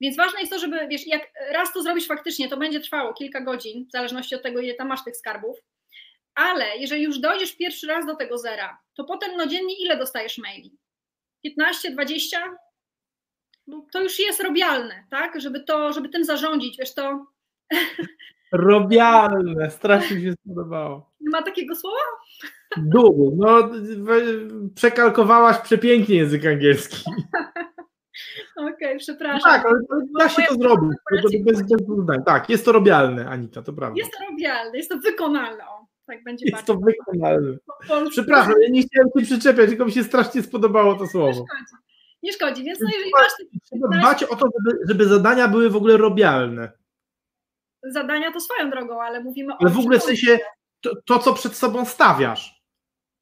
Więc 0.00 0.16
ważne 0.16 0.40
jest 0.40 0.52
to, 0.52 0.58
żeby, 0.58 0.88
wiesz, 0.88 1.06
jak 1.06 1.30
raz 1.52 1.72
to 1.72 1.82
zrobisz 1.82 2.06
faktycznie, 2.06 2.48
to 2.48 2.56
będzie 2.56 2.80
trwało 2.80 3.14
kilka 3.14 3.40
godzin, 3.40 3.86
w 3.88 3.92
zależności 3.92 4.34
od 4.34 4.42
tego, 4.42 4.60
ile 4.60 4.74
tam 4.74 4.88
masz 4.88 5.04
tych 5.04 5.16
skarbów, 5.16 5.56
ale 6.34 6.76
jeżeli 6.78 7.02
już 7.02 7.18
dojdziesz 7.18 7.56
pierwszy 7.56 7.86
raz 7.86 8.06
do 8.06 8.16
tego 8.16 8.38
zera, 8.38 8.78
to 8.94 9.04
potem 9.04 9.36
no 9.36 9.46
dziennie 9.46 9.74
ile 9.78 9.96
dostajesz 9.96 10.38
maili? 10.38 10.78
15, 11.42 11.90
20? 11.90 12.56
No, 13.66 13.86
to 13.92 14.02
już 14.02 14.18
jest 14.18 14.42
robialne, 14.42 15.04
tak? 15.10 15.40
Żeby 15.40 15.60
to, 15.60 15.92
żeby 15.92 16.08
tym 16.08 16.24
zarządzić, 16.24 16.78
wiesz, 16.78 16.94
to... 16.94 17.26
Robialne, 18.52 19.70
strasznie 19.70 20.20
się 20.20 20.32
spodobało. 20.32 21.10
Ma 21.20 21.42
takiego 21.42 21.76
słowa? 21.76 21.96
Długo, 22.76 23.36
no 23.36 23.70
przekalkowałaś 24.74 25.58
przepięknie 25.58 26.16
język 26.16 26.46
angielski. 26.46 26.96
Okej, 28.56 28.74
okay, 28.74 28.96
przepraszam. 28.98 29.52
Tak, 29.52 29.66
ale 29.66 29.78
da 30.18 30.28
się 30.28 30.42
to 30.48 30.54
zrobić. 30.54 30.92
Bez, 31.44 31.62
bez 31.62 32.24
Tak, 32.26 32.50
jest 32.50 32.64
to 32.64 32.72
robialne, 32.72 33.28
Anita, 33.28 33.62
to 33.62 33.72
prawda. 33.72 33.98
Jest 33.98 34.12
to 34.12 34.24
robialne, 34.30 34.78
jest 34.78 34.90
to 34.90 34.98
wykonalne. 34.98 35.64
Tak 36.06 36.24
będzie 36.24 36.46
jest 36.48 36.64
to 36.64 36.76
wykonalne. 36.76 37.56
Przepraszam, 38.10 38.54
ja 38.62 38.68
nie 38.68 38.82
chciałem 38.82 39.08
się 39.18 39.24
przyczepiać, 39.24 39.68
tylko 39.68 39.84
mi 39.84 39.92
się 39.92 40.04
strasznie 40.04 40.42
spodobało 40.42 40.94
to 40.94 41.06
słowo. 41.06 41.44
Nie 42.22 42.32
szkodzi, 42.32 42.32
nie 42.32 42.32
szkodzi. 42.32 42.64
więc 42.64 42.80
no 42.80 42.88
jeżeli 42.92 43.10
masz... 43.10 43.32
Trzeba 43.64 43.98
dbać 43.98 44.24
o 44.24 44.36
to, 44.36 44.48
żeby, 44.56 44.78
żeby 44.88 45.04
zadania 45.04 45.48
były 45.48 45.70
w 45.70 45.76
ogóle 45.76 45.96
robialne. 45.96 46.72
Zadania 47.82 48.32
to 48.32 48.40
swoją 48.40 48.70
drogą, 48.70 49.02
ale 49.02 49.20
mówimy 49.20 49.52
ale 49.52 49.58
o... 49.58 49.60
Ale 49.60 49.70
w 49.70 49.78
ogóle 49.78 49.98
w 49.98 50.02
sensie 50.02 50.38
to, 50.80 50.90
to, 51.06 51.18
co 51.18 51.34
przed 51.34 51.54
sobą 51.54 51.84
stawiasz. 51.84 52.62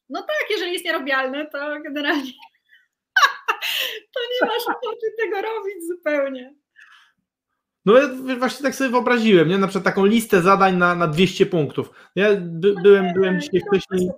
No 0.08 0.20
tak, 0.20 0.50
jeżeli 0.50 0.72
jest 0.72 0.84
nierobialne, 0.84 1.46
to 1.46 1.58
generalnie 1.84 2.32
to 4.14 4.20
nie 4.20 4.48
masz 4.48 4.76
ochoty 4.76 5.06
tego 5.18 5.36
robić 5.42 5.86
zupełnie. 5.86 6.54
No 7.84 7.98
ja 7.98 8.36
właśnie 8.38 8.62
tak 8.62 8.74
sobie 8.74 8.90
wyobraziłem, 8.90 9.48
nie? 9.48 9.58
Na 9.58 9.66
przykład 9.66 9.84
taką 9.84 10.04
listę 10.04 10.42
zadań 10.42 10.76
na, 10.76 10.94
na 10.94 11.08
200 11.08 11.46
punktów. 11.46 11.90
Ja 12.16 12.28
by, 12.40 12.72
no 12.76 12.82
byłem, 12.82 13.06
nie, 13.06 13.12
byłem 13.12 13.40
dzisiaj 13.40 13.60
wcześniej. 13.68 14.10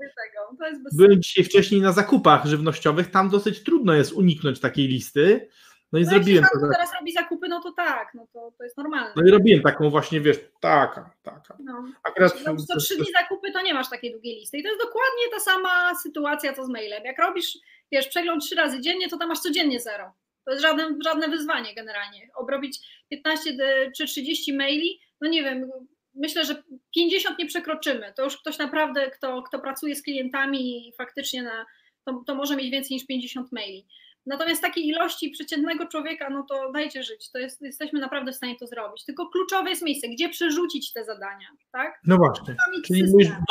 Byłem 0.92 1.22
dzisiaj 1.22 1.44
wcześniej 1.44 1.80
na 1.80 1.92
zakupach 1.92 2.46
żywnościowych, 2.46 3.10
tam 3.10 3.30
dosyć 3.30 3.62
trudno 3.62 3.94
jest 3.94 4.12
uniknąć 4.12 4.60
takiej 4.60 4.88
listy. 4.88 5.48
No 5.96 6.00
i 6.00 6.04
no 6.04 6.10
zrobiłem 6.10 6.42
jak 6.42 6.62
to. 6.62 6.68
teraz 6.72 6.94
robi 6.98 7.12
zakupy, 7.12 7.48
no 7.48 7.60
to 7.62 7.72
tak, 7.72 8.14
no 8.14 8.26
to, 8.32 8.52
to 8.58 8.64
jest 8.64 8.76
normalne. 8.76 9.12
No 9.16 9.22
i 9.26 9.30
robiłem 9.30 9.62
taką 9.62 9.90
właśnie, 9.90 10.20
wiesz, 10.20 10.36
taka, 10.60 11.10
taka. 11.22 11.56
No. 11.60 11.84
Akurat 12.02 12.32
no, 12.46 12.56
co 12.56 12.76
trzy 12.76 12.96
dni 12.96 13.06
zakupy, 13.12 13.52
to 13.52 13.62
nie 13.62 13.74
masz 13.74 13.90
takiej 13.90 14.12
długiej 14.12 14.34
listy. 14.34 14.58
I 14.58 14.62
to 14.62 14.68
jest 14.68 14.80
dokładnie 14.80 15.22
ta 15.32 15.40
sama 15.40 15.94
sytuacja, 15.94 16.52
co 16.52 16.64
z 16.64 16.68
mailem. 16.68 17.04
Jak 17.04 17.18
robisz 17.18 17.58
wiesz, 17.92 18.08
przegląd 18.08 18.44
trzy 18.44 18.54
razy 18.54 18.80
dziennie, 18.80 19.08
to 19.08 19.16
tam 19.16 19.28
masz 19.28 19.40
codziennie 19.40 19.80
zero. 19.80 20.12
To 20.44 20.50
jest 20.50 20.62
żaden, 20.62 20.98
żadne 21.04 21.28
wyzwanie 21.28 21.74
generalnie. 21.74 22.30
Obrobić 22.34 22.78
15 23.08 23.56
czy 23.96 24.06
30 24.06 24.56
maili, 24.56 25.00
no 25.20 25.28
nie 25.28 25.42
wiem, 25.42 25.70
myślę, 26.14 26.44
że 26.44 26.62
50 26.94 27.38
nie 27.38 27.46
przekroczymy. 27.46 28.12
To 28.16 28.24
już 28.24 28.36
ktoś 28.36 28.58
naprawdę, 28.58 29.10
kto, 29.10 29.42
kto 29.42 29.58
pracuje 29.58 29.96
z 29.96 30.02
klientami 30.02 30.88
i 30.88 30.92
faktycznie 30.92 31.42
na, 31.42 31.66
to, 32.04 32.22
to 32.26 32.34
może 32.34 32.56
mieć 32.56 32.70
więcej 32.70 32.94
niż 32.94 33.06
50 33.06 33.52
maili. 33.52 33.86
Natomiast 34.26 34.62
takiej 34.62 34.86
ilości 34.86 35.30
przeciętnego 35.30 35.86
człowieka, 35.86 36.30
no 36.30 36.42
to 36.42 36.72
dajcie 36.72 37.02
żyć, 37.02 37.30
to 37.30 37.38
jest, 37.38 37.62
jesteśmy 37.62 38.00
naprawdę 38.00 38.32
w 38.32 38.36
stanie 38.36 38.56
to 38.56 38.66
zrobić. 38.66 39.04
Tylko 39.04 39.26
kluczowe 39.26 39.70
jest 39.70 39.82
miejsce, 39.82 40.08
gdzie 40.08 40.28
przerzucić 40.28 40.92
te 40.92 41.04
zadania, 41.04 41.48
tak? 41.72 42.00
No 42.06 42.16
właśnie, 42.16 42.56
czyli 42.86 43.02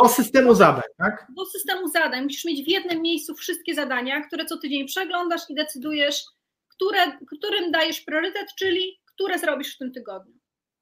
do 0.02 0.10
systemu 0.10 0.54
zadań, 0.54 0.84
tak? 0.98 1.28
Do 1.38 1.46
systemu 1.46 1.88
zadań. 1.88 2.24
Musisz 2.24 2.46
mieć 2.46 2.66
w 2.66 2.68
jednym 2.68 3.02
miejscu 3.02 3.36
wszystkie 3.36 3.76
zadania, 3.76 4.22
które 4.22 4.46
co 4.46 4.58
tydzień 4.58 4.86
przeglądasz 4.86 5.42
i 5.50 5.56
decydujesz, 5.56 6.24
które, 6.68 7.18
którym 7.38 7.72
dajesz 7.72 8.02
priorytet, 8.02 8.48
czyli 8.60 9.00
które 9.06 9.40
zrobisz 9.40 9.76
w 9.76 9.78
tym 9.78 9.92
tygodniu. 9.92 10.34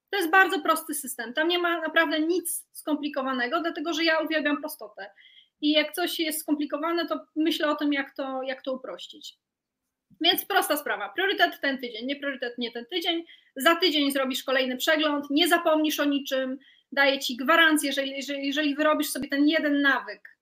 To 0.10 0.18
jest 0.18 0.32
bardzo 0.32 0.62
prosty 0.62 0.94
system. 0.94 1.34
Tam 1.34 1.48
nie 1.48 1.60
ma 1.60 1.82
naprawdę 1.82 2.20
nic 2.20 2.66
skomplikowanego, 2.72 3.62
dlatego 3.62 3.94
że 3.94 4.04
ja 4.04 4.20
uwielbiam 4.20 4.58
prostotę. 4.58 5.12
I 5.62 5.72
jak 5.72 5.94
coś 5.94 6.20
jest 6.20 6.40
skomplikowane, 6.40 7.08
to 7.08 7.26
myślę 7.36 7.70
o 7.70 7.76
tym, 7.76 7.94
jak 7.94 8.16
to, 8.16 8.44
jak 8.44 8.62
to 8.62 8.74
uprościć. 8.74 9.38
Więc 10.22 10.46
prosta 10.46 10.78
sprawa. 10.78 11.10
Priorytet 11.10 11.62
ten 11.62 11.78
tydzień, 11.78 12.06
nie 12.06 12.16
priorytet 12.16 12.58
nie 12.58 12.72
ten 12.72 12.86
tydzień. 12.86 13.26
Za 13.56 13.76
tydzień 13.76 14.12
zrobisz 14.12 14.44
kolejny 14.44 14.78
przegląd, 14.78 15.30
nie 15.30 15.48
zapomnisz 15.48 16.00
o 16.00 16.06
niczym. 16.06 16.58
Daję 16.92 17.20
ci 17.20 17.38
gwarancję, 17.38 17.94
że 17.94 18.06
jeżeli, 18.06 18.48
jeżeli 18.48 18.76
wyrobisz 18.76 19.10
sobie 19.10 19.28
ten 19.30 19.48
jeden 19.48 19.82
nawyk 19.82 20.38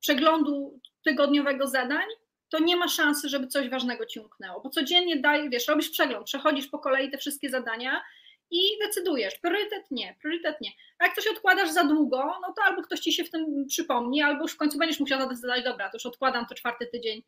przeglądu 0.00 0.80
tygodniowego 1.04 1.66
zadań, 1.66 2.06
to 2.48 2.58
nie 2.58 2.76
ma 2.76 2.88
szansy, 2.88 3.28
żeby 3.28 3.46
coś 3.46 3.68
ważnego 3.68 4.06
ci 4.06 4.20
umknęło. 4.20 4.60
Bo 4.60 4.70
codziennie 4.70 5.16
daj, 5.16 5.50
wiesz, 5.50 5.68
robisz 5.68 5.90
przegląd, 5.90 6.26
przechodzisz 6.26 6.68
po 6.68 6.78
kolei 6.78 7.10
te 7.10 7.18
wszystkie 7.18 7.50
zadania 7.50 8.02
i 8.50 8.60
decydujesz, 8.84 9.38
priorytet 9.38 9.90
nie, 9.90 10.16
priorytet 10.20 10.60
nie. 10.60 10.70
A 10.98 11.04
jak 11.04 11.14
coś 11.14 11.26
odkładasz 11.26 11.70
za 11.70 11.84
długo, 11.84 12.34
no 12.42 12.54
to 12.56 12.62
albo 12.62 12.82
ktoś 12.82 13.00
ci 13.00 13.12
się 13.12 13.24
w 13.24 13.30
tym 13.30 13.66
przypomni, 13.68 14.22
albo 14.22 14.42
już 14.42 14.52
w 14.52 14.56
końcu 14.56 14.78
będziesz 14.78 15.00
musiał 15.00 15.20
zadecydować, 15.20 15.64
dobra, 15.64 15.90
to 15.90 15.96
już 15.96 16.06
odkładam 16.06 16.46
to 16.46 16.54
czwarty 16.54 16.86
tydzień, 16.86 17.22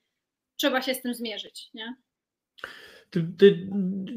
trzeba 0.59 0.83
się 0.83 0.95
z 0.95 1.03
tym 1.03 1.15
zmierzyć, 1.15 1.71
nie? 1.75 1.97
Ty, 3.11 3.27
ty, 3.39 3.69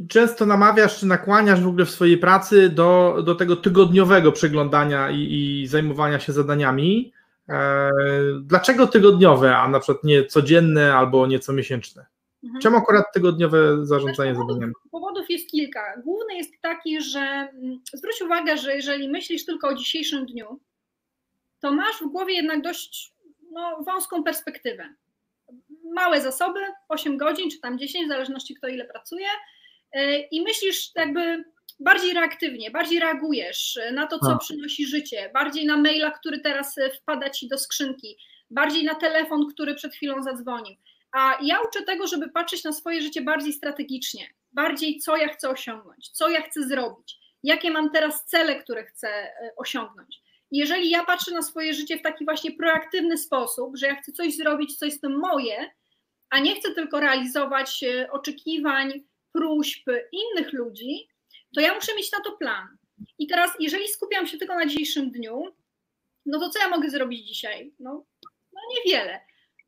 często 0.10 0.46
namawiasz 0.46 1.00
czy 1.00 1.06
nakłaniasz 1.06 1.62
w 1.62 1.68
ogóle 1.68 1.86
w 1.86 1.90
swojej 1.92 2.18
pracy 2.18 2.70
do, 2.70 3.22
do 3.26 3.36
tego 3.36 3.56
tygodniowego 3.56 4.32
przeglądania 4.32 5.10
i, 5.10 5.34
i 5.34 5.68
zajmowania 5.68 6.20
się 6.20 6.34
zadaniami. 6.34 7.14
E, 7.50 7.92
dlaczego 8.42 8.88
tygodniowe, 8.88 9.58
a 9.58 9.68
na 9.68 9.80
przykład 9.80 10.04
nie 10.04 10.26
codzienne 10.26 10.96
albo 10.96 11.28
nieco 11.28 11.54
miesięczne? 11.54 12.06
Mhm. 12.44 12.62
Czemu 12.62 12.78
akurat 12.78 13.06
tygodniowe 13.14 13.86
zarządzanie 13.86 14.32
powodów, 14.32 14.50
zadaniami? 14.50 14.74
Powodów 14.92 15.30
jest 15.30 15.50
kilka. 15.50 16.02
Główny 16.04 16.36
jest 16.36 16.52
taki, 16.62 17.02
że 17.02 17.20
mm, 17.20 17.80
zwróć 17.94 18.22
uwagę, 18.22 18.58
że 18.58 18.76
jeżeli 18.76 19.10
myślisz 19.10 19.46
tylko 19.46 19.68
o 19.68 19.76
dzisiejszym 19.76 20.26
dniu, 20.26 20.60
to 21.60 21.74
masz 21.74 21.96
w 22.02 22.12
głowie 22.12 22.34
jednak 22.34 22.62
dość 22.62 23.14
no, 23.52 23.84
wąską 23.86 24.24
perspektywę 24.24 24.84
małe 25.96 26.22
zasoby, 26.22 26.60
8 26.90 27.18
godzin 27.18 27.52
czy 27.52 27.60
tam 27.60 27.80
10, 27.80 28.06
w 28.06 28.10
zależności 28.10 28.56
kto 28.56 28.68
ile 28.68 28.86
pracuje 28.86 29.28
y, 29.96 30.28
i 30.32 30.42
myślisz 30.42 30.92
jakby 30.96 31.44
bardziej 31.80 32.14
reaktywnie, 32.14 32.72
bardziej 32.72 33.00
reagujesz 33.00 33.80
na 33.94 34.08
to, 34.08 34.20
co 34.20 34.32
A. 34.32 34.38
przynosi 34.38 34.86
życie, 34.88 35.30
bardziej 35.34 35.66
na 35.66 35.78
maila, 35.78 36.12
który 36.12 36.40
teraz 36.40 36.78
y, 36.78 36.92
wpada 37.02 37.30
ci 37.30 37.48
do 37.48 37.58
skrzynki, 37.58 38.18
bardziej 38.50 38.84
na 38.84 38.96
telefon, 38.96 39.48
który 39.54 39.76
przed 39.76 39.94
chwilą 39.94 40.24
zadzwonił. 40.24 40.76
A 41.12 41.38
ja 41.42 41.60
uczę 41.62 41.84
tego, 41.84 42.08
żeby 42.08 42.30
patrzeć 42.30 42.64
na 42.64 42.74
swoje 42.74 43.02
życie 43.02 43.22
bardziej 43.22 43.54
strategicznie, 43.54 44.28
bardziej 44.52 44.98
co 44.98 45.18
ja 45.18 45.28
chcę 45.28 45.50
osiągnąć, 45.50 46.10
co 46.10 46.30
ja 46.30 46.42
chcę 46.42 46.64
zrobić, 46.64 47.20
jakie 47.44 47.72
mam 47.72 47.90
teraz 47.90 48.26
cele, 48.26 48.56
które 48.56 48.86
chcę 48.86 49.08
y, 49.08 49.56
osiągnąć. 49.58 50.22
jeżeli 50.52 50.90
ja 50.90 51.06
patrzę 51.06 51.32
na 51.32 51.42
swoje 51.42 51.74
życie 51.74 51.98
w 51.98 52.02
taki 52.02 52.26
właśnie 52.26 52.52
proaktywny 52.52 53.18
sposób, 53.18 53.78
że 53.78 53.88
ja 53.88 53.96
chcę 53.96 54.12
coś 54.12 54.36
zrobić, 54.36 54.78
co 54.78 54.86
jest 54.86 55.04
moje, 55.04 55.72
a 56.32 56.40
nie 56.40 56.56
chcę 56.56 56.74
tylko 56.74 57.00
realizować 57.00 57.84
e, 57.84 58.12
oczekiwań, 58.12 59.04
próśb 59.34 59.88
innych 60.12 60.54
ludzi, 60.54 61.08
to 61.56 61.62
ja 61.62 61.74
muszę 61.76 61.96
mieć 61.96 62.12
na 62.12 62.20
to 62.20 62.32
plan. 62.32 62.68
I 63.20 63.28
teraz, 63.28 63.52
jeżeli 63.60 63.88
skupiam 63.88 64.28
się 64.28 64.38
tylko 64.38 64.56
na 64.56 64.66
dzisiejszym 64.66 65.12
dniu, 65.12 65.44
no 66.26 66.40
to 66.40 66.50
co 66.50 66.60
ja 66.60 66.70
mogę 66.70 66.90
zrobić 66.90 67.28
dzisiaj? 67.28 67.74
No, 67.80 68.06
no 68.54 68.62
niewiele. 68.76 69.20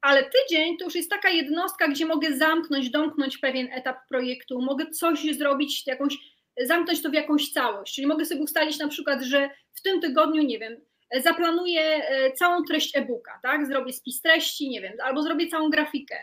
Ale 0.02 0.30
tydzień 0.30 0.78
to 0.78 0.86
już 0.86 0.96
jest 0.96 1.10
taka 1.10 1.30
jednostka, 1.30 1.88
gdzie 1.88 2.06
mogę 2.06 2.38
zamknąć, 2.38 2.90
domknąć 2.90 3.38
pewien 3.38 3.68
etap 3.72 3.98
projektu, 4.10 4.62
mogę 4.62 4.90
coś 4.90 5.36
zrobić, 5.36 5.88
jakąś, 5.88 6.18
zamknąć 6.66 7.02
to 7.04 7.10
w 7.10 7.14
jakąś 7.14 7.52
całość. 7.52 7.96
Czyli 7.96 8.08
mogę 8.08 8.26
sobie 8.26 8.42
ustalić 8.42 8.80
na 8.80 8.88
przykład, 8.88 9.22
że 9.22 9.50
w 9.74 9.82
tym 9.82 10.02
tygodniu, 10.02 10.44
nie 10.44 10.60
wiem, 10.60 10.78
zaplanuję 11.24 11.82
e, 11.82 12.32
całą 12.32 12.64
treść 12.64 12.98
e-booka, 12.98 13.40
tak? 13.44 13.68
Zrobię 13.68 13.94
spis 13.94 14.22
treści, 14.22 14.70
nie 14.70 14.82
wiem, 14.82 14.94
albo 15.04 15.22
zrobię 15.22 15.48
całą 15.48 15.70
grafikę. 15.70 16.16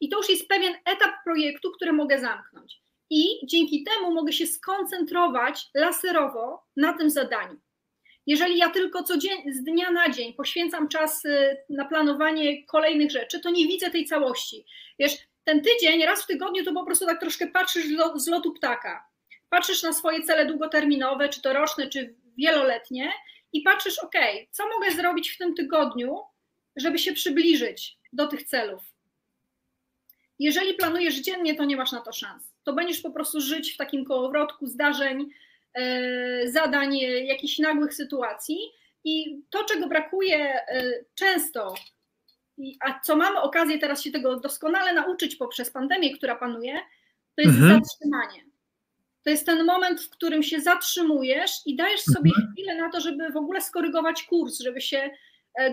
I 0.00 0.08
to 0.08 0.16
już 0.16 0.28
jest 0.28 0.48
pewien 0.48 0.74
etap 0.84 1.10
projektu, 1.24 1.70
który 1.70 1.92
mogę 1.92 2.20
zamknąć. 2.20 2.82
I 3.10 3.46
dzięki 3.46 3.84
temu 3.84 4.14
mogę 4.14 4.32
się 4.32 4.46
skoncentrować 4.46 5.66
laserowo 5.74 6.62
na 6.76 6.92
tym 6.92 7.10
zadaniu. 7.10 7.60
Jeżeli 8.26 8.58
ja 8.58 8.70
tylko 8.70 9.02
codziennie, 9.02 9.54
z 9.54 9.64
dnia 9.64 9.90
na 9.90 10.10
dzień 10.10 10.34
poświęcam 10.34 10.88
czas 10.88 11.24
y, 11.24 11.56
na 11.70 11.84
planowanie 11.84 12.66
kolejnych 12.66 13.10
rzeczy, 13.10 13.40
to 13.40 13.50
nie 13.50 13.66
widzę 13.66 13.90
tej 13.90 14.04
całości. 14.04 14.64
Wiesz, 14.98 15.12
ten 15.44 15.62
tydzień, 15.62 16.02
raz 16.02 16.22
w 16.22 16.26
tygodniu, 16.26 16.64
to 16.64 16.72
po 16.72 16.84
prostu 16.84 17.06
tak 17.06 17.20
troszkę 17.20 17.46
patrzysz 17.46 17.84
z 18.14 18.28
lotu 18.28 18.52
ptaka. 18.52 19.08
Patrzysz 19.48 19.82
na 19.82 19.92
swoje 19.92 20.22
cele 20.22 20.46
długoterminowe, 20.46 21.28
czy 21.28 21.42
to 21.42 21.52
roczne, 21.52 21.88
czy 21.88 22.14
wieloletnie, 22.38 23.12
i 23.52 23.62
patrzysz, 23.62 23.98
ok, 23.98 24.14
co 24.50 24.68
mogę 24.68 24.90
zrobić 24.90 25.30
w 25.30 25.38
tym 25.38 25.54
tygodniu, 25.54 26.18
żeby 26.76 26.98
się 26.98 27.12
przybliżyć 27.12 27.98
do 28.12 28.26
tych 28.26 28.42
celów. 28.42 28.82
Jeżeli 30.38 30.74
planujesz 30.74 31.20
dziennie, 31.20 31.54
to 31.54 31.64
nie 31.64 31.76
masz 31.76 31.92
na 31.92 32.00
to 32.00 32.12
szans. 32.12 32.52
To 32.64 32.72
będziesz 32.72 33.00
po 33.00 33.10
prostu 33.10 33.40
żyć 33.40 33.72
w 33.72 33.76
takim 33.76 34.04
kołowrotku 34.04 34.66
zdarzeń, 34.66 35.30
E, 35.74 36.50
zadań, 36.50 36.98
jakichś 37.24 37.58
nagłych 37.58 37.94
sytuacji. 37.94 38.58
I 39.04 39.42
to, 39.50 39.64
czego 39.64 39.88
brakuje 39.88 40.66
e, 40.68 40.92
często, 41.14 41.74
a 42.80 43.00
co 43.00 43.16
mamy 43.16 43.40
okazję 43.40 43.78
teraz 43.78 44.02
się 44.02 44.10
tego 44.10 44.40
doskonale 44.40 44.92
nauczyć 44.92 45.36
poprzez 45.36 45.70
pandemię, 45.70 46.16
która 46.16 46.36
panuje, 46.36 46.80
to 47.36 47.42
jest 47.42 47.58
mhm. 47.58 47.80
zatrzymanie. 47.80 48.44
To 49.24 49.30
jest 49.30 49.46
ten 49.46 49.66
moment, 49.66 50.00
w 50.02 50.10
którym 50.10 50.42
się 50.42 50.60
zatrzymujesz 50.60 51.50
i 51.66 51.76
dajesz 51.76 52.00
sobie 52.00 52.30
mhm. 52.30 52.52
chwilę 52.52 52.74
na 52.74 52.90
to, 52.90 53.00
żeby 53.00 53.30
w 53.30 53.36
ogóle 53.36 53.60
skorygować 53.60 54.22
kurs, 54.22 54.58
żeby 54.58 54.80
się 54.80 54.98
e, 54.98 55.10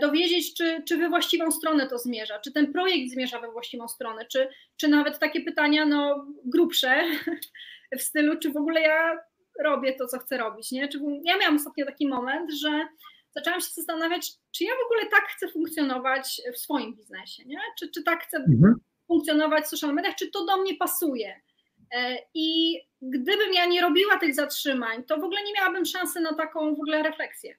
dowiedzieć, 0.02 0.54
czy, 0.54 0.84
czy 0.88 0.98
we 0.98 1.10
właściwą 1.10 1.52
stronę 1.52 1.88
to 1.88 1.98
zmierza, 1.98 2.40
czy 2.40 2.52
ten 2.52 2.74
projekt 2.74 3.12
zmierza 3.12 3.40
we 3.40 3.52
właściwą 3.52 3.88
stronę, 3.88 4.26
czy, 4.26 4.48
czy 4.78 4.88
nawet 4.88 5.20
takie 5.20 5.42
pytania 5.42 5.86
no, 5.86 6.28
grubsze 6.46 7.04
w 8.00 8.02
stylu, 8.02 8.40
czy 8.40 8.52
w 8.52 8.58
ogóle 8.58 8.82
ja 8.82 9.20
robię 9.64 9.94
to, 9.94 10.08
co 10.08 10.20
chcę 10.20 10.38
robić. 10.38 10.72
Nie? 10.72 10.88
Czy, 10.88 11.00
ja 11.24 11.38
miałam 11.38 11.56
ostatnio 11.56 11.86
taki 11.86 12.08
moment, 12.08 12.54
że 12.54 12.88
zaczęłam 13.36 13.62
się 13.62 13.68
zastanawiać, 13.74 14.32
czy 14.52 14.64
ja 14.64 14.72
w 14.72 14.86
ogóle 14.86 15.10
tak 15.12 15.24
chcę 15.28 15.48
funkcjonować 15.48 16.42
w 16.54 16.58
swoim 16.58 16.96
biznesie, 16.96 17.44
nie? 17.46 17.60
Czy, 17.80 17.92
czy 17.92 18.04
tak 18.04 18.24
chcę 18.24 18.38
mhm. 18.38 18.76
funkcjonować 19.08 19.64
w 19.64 19.68
social 19.68 19.94
mediach, 19.94 20.16
czy 20.16 20.32
to 20.32 20.46
do 20.46 20.58
mnie 20.58 20.76
pasuje. 20.76 21.42
E, 21.96 22.18
I 22.34 22.80
gdybym 23.02 23.54
ja 23.54 23.66
nie 23.66 23.82
robiła 23.82 24.18
tych 24.18 24.36
zatrzymań, 24.36 25.04
to 25.04 25.18
w 25.18 25.24
ogóle 25.24 25.44
nie 25.44 25.54
miałabym 25.54 25.86
szansy 25.86 26.20
na 26.20 26.34
taką 26.34 26.76
w 26.76 26.80
ogóle 26.80 27.04
refleksję. 27.04 27.56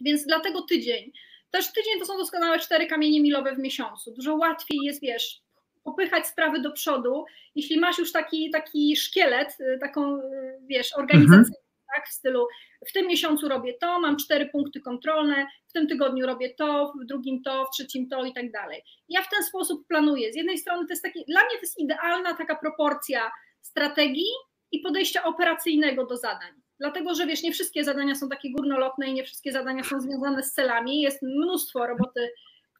Więc 0.00 0.26
dlatego 0.26 0.62
tydzień. 0.62 1.12
Też 1.50 1.72
tydzień 1.72 1.98
to 2.00 2.06
są 2.06 2.16
doskonałe 2.16 2.58
cztery 2.58 2.86
kamienie 2.86 3.20
milowe 3.20 3.54
w 3.54 3.58
miesiącu. 3.58 4.12
Dużo 4.14 4.34
łatwiej 4.34 4.78
jest, 4.82 5.00
wiesz, 5.00 5.40
popychać 5.84 6.26
sprawy 6.26 6.60
do 6.60 6.72
przodu, 6.72 7.24
jeśli 7.54 7.80
masz 7.80 7.98
już 7.98 8.12
taki, 8.12 8.50
taki 8.50 8.96
szkielet, 8.96 9.56
y, 9.60 9.78
taką, 9.80 10.18
y, 10.18 10.22
wiesz, 10.66 10.96
organizacyjną, 10.96 11.58
mhm. 11.58 11.96
tak, 11.96 12.08
w 12.08 12.12
stylu 12.12 12.46
w 12.86 12.92
tym 12.92 13.06
miesiącu 13.06 13.48
robię 13.48 13.74
to, 13.80 14.00
mam 14.00 14.16
cztery 14.16 14.46
punkty 14.46 14.80
kontrolne, 14.80 15.46
w 15.68 15.72
tym 15.72 15.88
tygodniu 15.88 16.26
robię 16.26 16.54
to, 16.54 16.92
w 17.02 17.06
drugim 17.06 17.42
to, 17.42 17.64
w 17.64 17.70
trzecim 17.70 18.08
to 18.08 18.24
i 18.24 18.32
tak 18.32 18.50
dalej. 18.50 18.82
Ja 19.08 19.22
w 19.22 19.30
ten 19.30 19.44
sposób 19.44 19.86
planuję. 19.86 20.32
Z 20.32 20.36
jednej 20.36 20.58
strony 20.58 20.86
to 20.86 20.92
jest 20.92 21.02
taki, 21.02 21.24
dla 21.28 21.40
mnie 21.40 21.50
to 21.50 21.60
jest 21.60 21.78
idealna 21.78 22.34
taka 22.34 22.56
proporcja 22.56 23.30
strategii 23.62 24.30
i 24.72 24.80
podejścia 24.80 25.24
operacyjnego 25.24 26.06
do 26.06 26.16
zadań. 26.16 26.52
Dlatego, 26.80 27.14
że 27.14 27.26
wiesz, 27.26 27.42
nie 27.42 27.52
wszystkie 27.52 27.84
zadania 27.84 28.14
są 28.14 28.28
takie 28.28 28.50
górnolotne 28.50 29.06
i 29.06 29.14
nie 29.14 29.24
wszystkie 29.24 29.52
zadania 29.52 29.84
są 29.84 30.00
związane 30.00 30.42
z 30.42 30.52
celami. 30.52 31.00
Jest 31.00 31.22
mnóstwo 31.22 31.86
roboty 31.86 32.30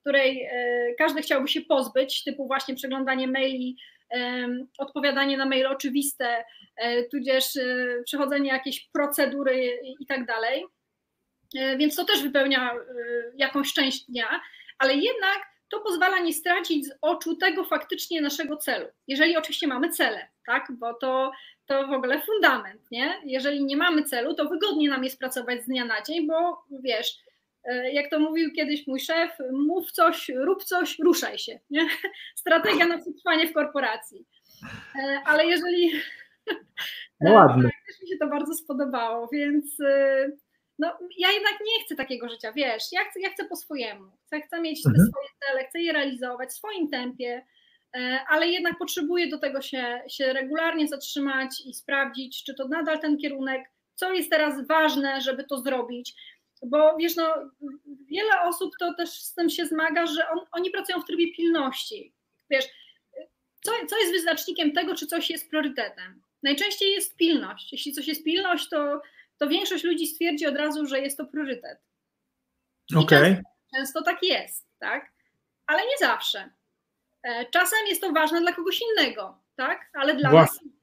której 0.08 0.42
e, 0.42 0.94
każdy 0.98 1.22
chciałby 1.22 1.48
się 1.48 1.60
pozbyć, 1.60 2.24
typu 2.24 2.46
właśnie 2.46 2.74
przeglądanie 2.74 3.28
maili, 3.28 3.76
odpowiadanie 4.78 5.36
na 5.36 5.46
maile 5.46 5.66
oczywiste, 5.66 6.44
e, 6.76 7.02
tudzież 7.02 7.56
e, 7.56 7.62
przechodzenie 8.04 8.48
jakiejś 8.50 8.88
procedury 8.92 9.80
i 10.00 10.06
tak 10.06 10.26
dalej. 10.26 10.64
Więc 11.78 11.96
to 11.96 12.04
też 12.04 12.22
wypełnia 12.22 12.74
jakąś 13.36 13.72
część 13.72 14.04
dnia, 14.04 14.40
ale 14.78 14.94
jednak 14.94 15.38
to 15.70 15.80
pozwala 15.80 16.18
nie 16.18 16.32
stracić 16.32 16.86
z 16.86 16.92
oczu 17.02 17.36
tego 17.36 17.64
faktycznie 17.64 18.20
naszego 18.20 18.56
celu. 18.56 18.86
Jeżeli 19.06 19.36
oczywiście 19.36 19.66
mamy 19.66 19.88
cele, 19.88 20.28
tak? 20.46 20.66
Bo 20.78 20.94
to, 20.94 21.32
to 21.68 21.86
w 21.86 21.92
ogóle 21.92 22.20
fundament, 22.20 22.80
nie? 22.90 23.14
Jeżeli 23.24 23.64
nie 23.64 23.76
mamy 23.76 24.02
celu, 24.02 24.34
to 24.34 24.48
wygodnie 24.48 24.88
nam 24.88 25.04
jest 25.04 25.18
pracować 25.18 25.62
z 25.62 25.66
dnia 25.66 25.84
na 25.84 26.02
dzień, 26.02 26.26
bo 26.26 26.64
wiesz, 26.82 27.18
E, 27.68 27.92
jak 27.92 28.10
to 28.10 28.20
mówił 28.20 28.52
kiedyś 28.52 28.86
mój 28.86 29.00
szef, 29.00 29.30
mów 29.52 29.92
coś, 29.92 30.28
rób 30.28 30.64
coś, 30.64 30.98
ruszaj 30.98 31.38
się. 31.38 31.60
Nie? 31.70 31.88
Strategia 32.36 32.86
na 32.86 32.98
przetrwanie 32.98 33.48
w 33.48 33.52
korporacji. 33.52 34.26
E, 35.02 35.22
ale 35.24 35.46
jeżeli. 35.46 35.90
No 37.20 37.32
ładnie. 37.32 37.62
Tak, 37.62 37.72
też 37.86 38.02
mi 38.02 38.08
się 38.08 38.16
to 38.20 38.26
bardzo 38.26 38.54
spodobało, 38.54 39.28
więc 39.32 39.80
e, 39.80 40.28
no, 40.78 40.98
ja 41.18 41.30
jednak 41.30 41.52
nie 41.66 41.84
chcę 41.84 41.96
takiego 41.96 42.28
życia, 42.28 42.52
wiesz, 42.52 42.82
ja 42.92 43.04
chcę, 43.04 43.20
ja 43.20 43.30
chcę 43.30 43.44
po 43.44 43.56
swojemu. 43.56 44.10
Chcę, 44.26 44.40
chcę 44.40 44.60
mieć 44.60 44.82
te 44.82 44.88
mhm. 44.88 45.08
swoje 45.08 45.28
cele, 45.40 45.68
chcę 45.68 45.80
je 45.80 45.92
realizować 45.92 46.48
w 46.48 46.52
swoim 46.52 46.90
tempie, 46.90 47.46
ale 48.28 48.48
jednak 48.48 48.78
potrzebuję 48.78 49.28
do 49.28 49.38
tego 49.38 49.62
się, 49.62 50.02
się 50.08 50.32
regularnie 50.32 50.88
zatrzymać 50.88 51.60
i 51.66 51.74
sprawdzić, 51.74 52.44
czy 52.44 52.54
to 52.54 52.68
nadal 52.68 53.00
ten 53.00 53.18
kierunek, 53.18 53.70
co 53.94 54.12
jest 54.12 54.30
teraz 54.30 54.66
ważne, 54.66 55.20
żeby 55.20 55.44
to 55.44 55.58
zrobić 55.58 56.14
bo 56.62 56.96
wiesz, 56.96 57.16
no, 57.16 57.34
wiele 58.06 58.40
osób 58.42 58.72
to 58.78 58.94
też 58.94 59.10
z 59.10 59.34
tym 59.34 59.50
się 59.50 59.66
zmaga, 59.66 60.06
że 60.06 60.28
on, 60.28 60.38
oni 60.52 60.70
pracują 60.70 61.00
w 61.00 61.06
trybie 61.06 61.32
pilności. 61.32 62.14
Wiesz, 62.50 62.64
co, 63.64 63.72
co 63.88 63.98
jest 63.98 64.12
wyznacznikiem 64.12 64.72
tego, 64.72 64.94
czy 64.94 65.06
coś 65.06 65.30
jest 65.30 65.50
priorytetem? 65.50 66.22
Najczęściej 66.42 66.92
jest 66.92 67.16
pilność. 67.16 67.72
Jeśli 67.72 67.92
coś 67.92 68.08
jest 68.08 68.24
pilność, 68.24 68.68
to, 68.68 69.02
to 69.38 69.48
większość 69.48 69.84
ludzi 69.84 70.06
stwierdzi 70.06 70.46
od 70.46 70.56
razu, 70.56 70.86
że 70.86 71.00
jest 71.00 71.16
to 71.16 71.26
priorytet. 71.26 71.78
Okej. 72.96 73.18
Okay. 73.18 73.34
Często, 73.34 73.48
często 73.76 74.02
tak 74.02 74.22
jest, 74.22 74.66
tak? 74.78 75.12
Ale 75.66 75.82
nie 75.82 75.98
zawsze. 76.00 76.50
E, 77.22 77.46
czasem 77.46 77.78
jest 77.88 78.00
to 78.00 78.12
ważne 78.12 78.40
dla 78.40 78.52
kogoś 78.52 78.80
innego, 78.80 79.38
tak? 79.56 79.90
Ale 79.94 80.14
dla 80.14 80.30
Właśnie. 80.30 80.66
nas. 80.66 80.78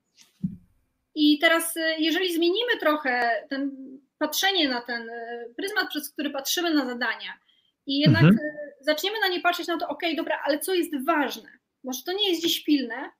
I 1.16 1.40
teraz, 1.40 1.78
e, 1.78 2.00
jeżeli 2.00 2.34
zmienimy 2.34 2.78
trochę 2.80 3.44
ten 3.50 3.72
patrzenie 4.18 4.70
na 4.70 4.82
ten 4.82 5.10
e, 5.10 5.46
pryzmat, 5.58 5.90
przez 5.90 6.10
który 6.10 6.30
patrzymy 6.30 6.74
na 6.74 6.86
zadania 6.86 7.40
i 7.86 8.00
jednak 8.00 8.24
mhm. 8.24 8.40
Zaczniemy 8.86 9.20
na 9.20 9.28
nie 9.28 9.42
patrzeć 9.42 9.68
na 9.68 9.78
to, 9.78 9.88
ok, 9.88 10.02
dobra, 10.18 10.42
ale 10.46 10.60
co 10.60 10.74
jest 10.74 11.06
ważne? 11.06 11.50
Może 11.84 12.04
to 12.04 12.14
nie 12.14 12.30
jest 12.30 12.42
dziś 12.42 12.64
pilne, 12.64 13.12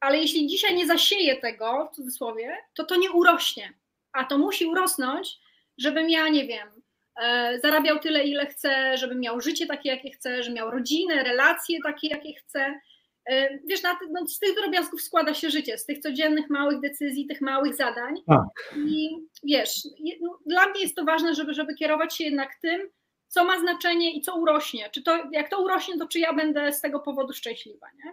ale 0.00 0.18
jeśli 0.18 0.46
dzisiaj 0.46 0.76
nie 0.76 0.86
zasieję 0.86 1.36
tego, 1.36 1.88
w 1.92 1.96
cudzysłowie, 1.96 2.56
to 2.74 2.84
to 2.84 2.96
nie 2.96 3.10
urośnie, 3.10 3.72
a 4.12 4.24
to 4.24 4.38
musi 4.38 4.66
urosnąć, 4.66 5.38
żebym 5.78 6.10
ja, 6.10 6.28
nie 6.28 6.46
wiem, 6.46 6.68
zarabiał 7.62 7.98
tyle, 7.98 8.24
ile 8.24 8.46
chcę, 8.46 8.96
żebym 8.96 9.20
miał 9.20 9.40
życie 9.40 9.66
takie, 9.66 9.88
jakie 9.88 10.10
chcę, 10.10 10.42
żebym 10.42 10.56
miał 10.56 10.70
rodzinę, 10.70 11.22
relacje 11.22 11.78
takie, 11.84 12.08
jakie 12.08 12.34
chcę, 12.34 12.74
E, 13.26 13.58
wiesz, 13.58 13.82
na, 13.82 13.98
no, 14.10 14.26
z 14.26 14.38
tych 14.38 14.54
drobiazgów 14.54 15.02
składa 15.02 15.34
się 15.34 15.50
życie, 15.50 15.78
z 15.78 15.86
tych 15.86 15.98
codziennych 15.98 16.50
małych 16.50 16.80
decyzji, 16.80 17.26
tych 17.26 17.40
małych 17.40 17.74
zadań. 17.74 18.14
Tak. 18.26 18.74
I 18.76 19.08
wiesz, 19.42 19.74
no, 20.20 20.38
dla 20.46 20.66
mnie 20.66 20.80
jest 20.80 20.96
to 20.96 21.04
ważne, 21.04 21.34
żeby, 21.34 21.54
żeby 21.54 21.74
kierować 21.74 22.16
się 22.16 22.24
jednak 22.24 22.50
tym, 22.62 22.88
co 23.28 23.44
ma 23.44 23.60
znaczenie 23.60 24.16
i 24.16 24.20
co 24.20 24.36
urośnie. 24.36 24.90
Czy 24.90 25.02
to, 25.02 25.24
jak 25.32 25.50
to 25.50 25.62
urośnie, 25.62 25.98
to 25.98 26.08
czy 26.08 26.18
ja 26.18 26.32
będę 26.32 26.72
z 26.72 26.80
tego 26.80 27.00
powodu 27.00 27.32
szczęśliwa, 27.32 27.86
nie? 28.04 28.12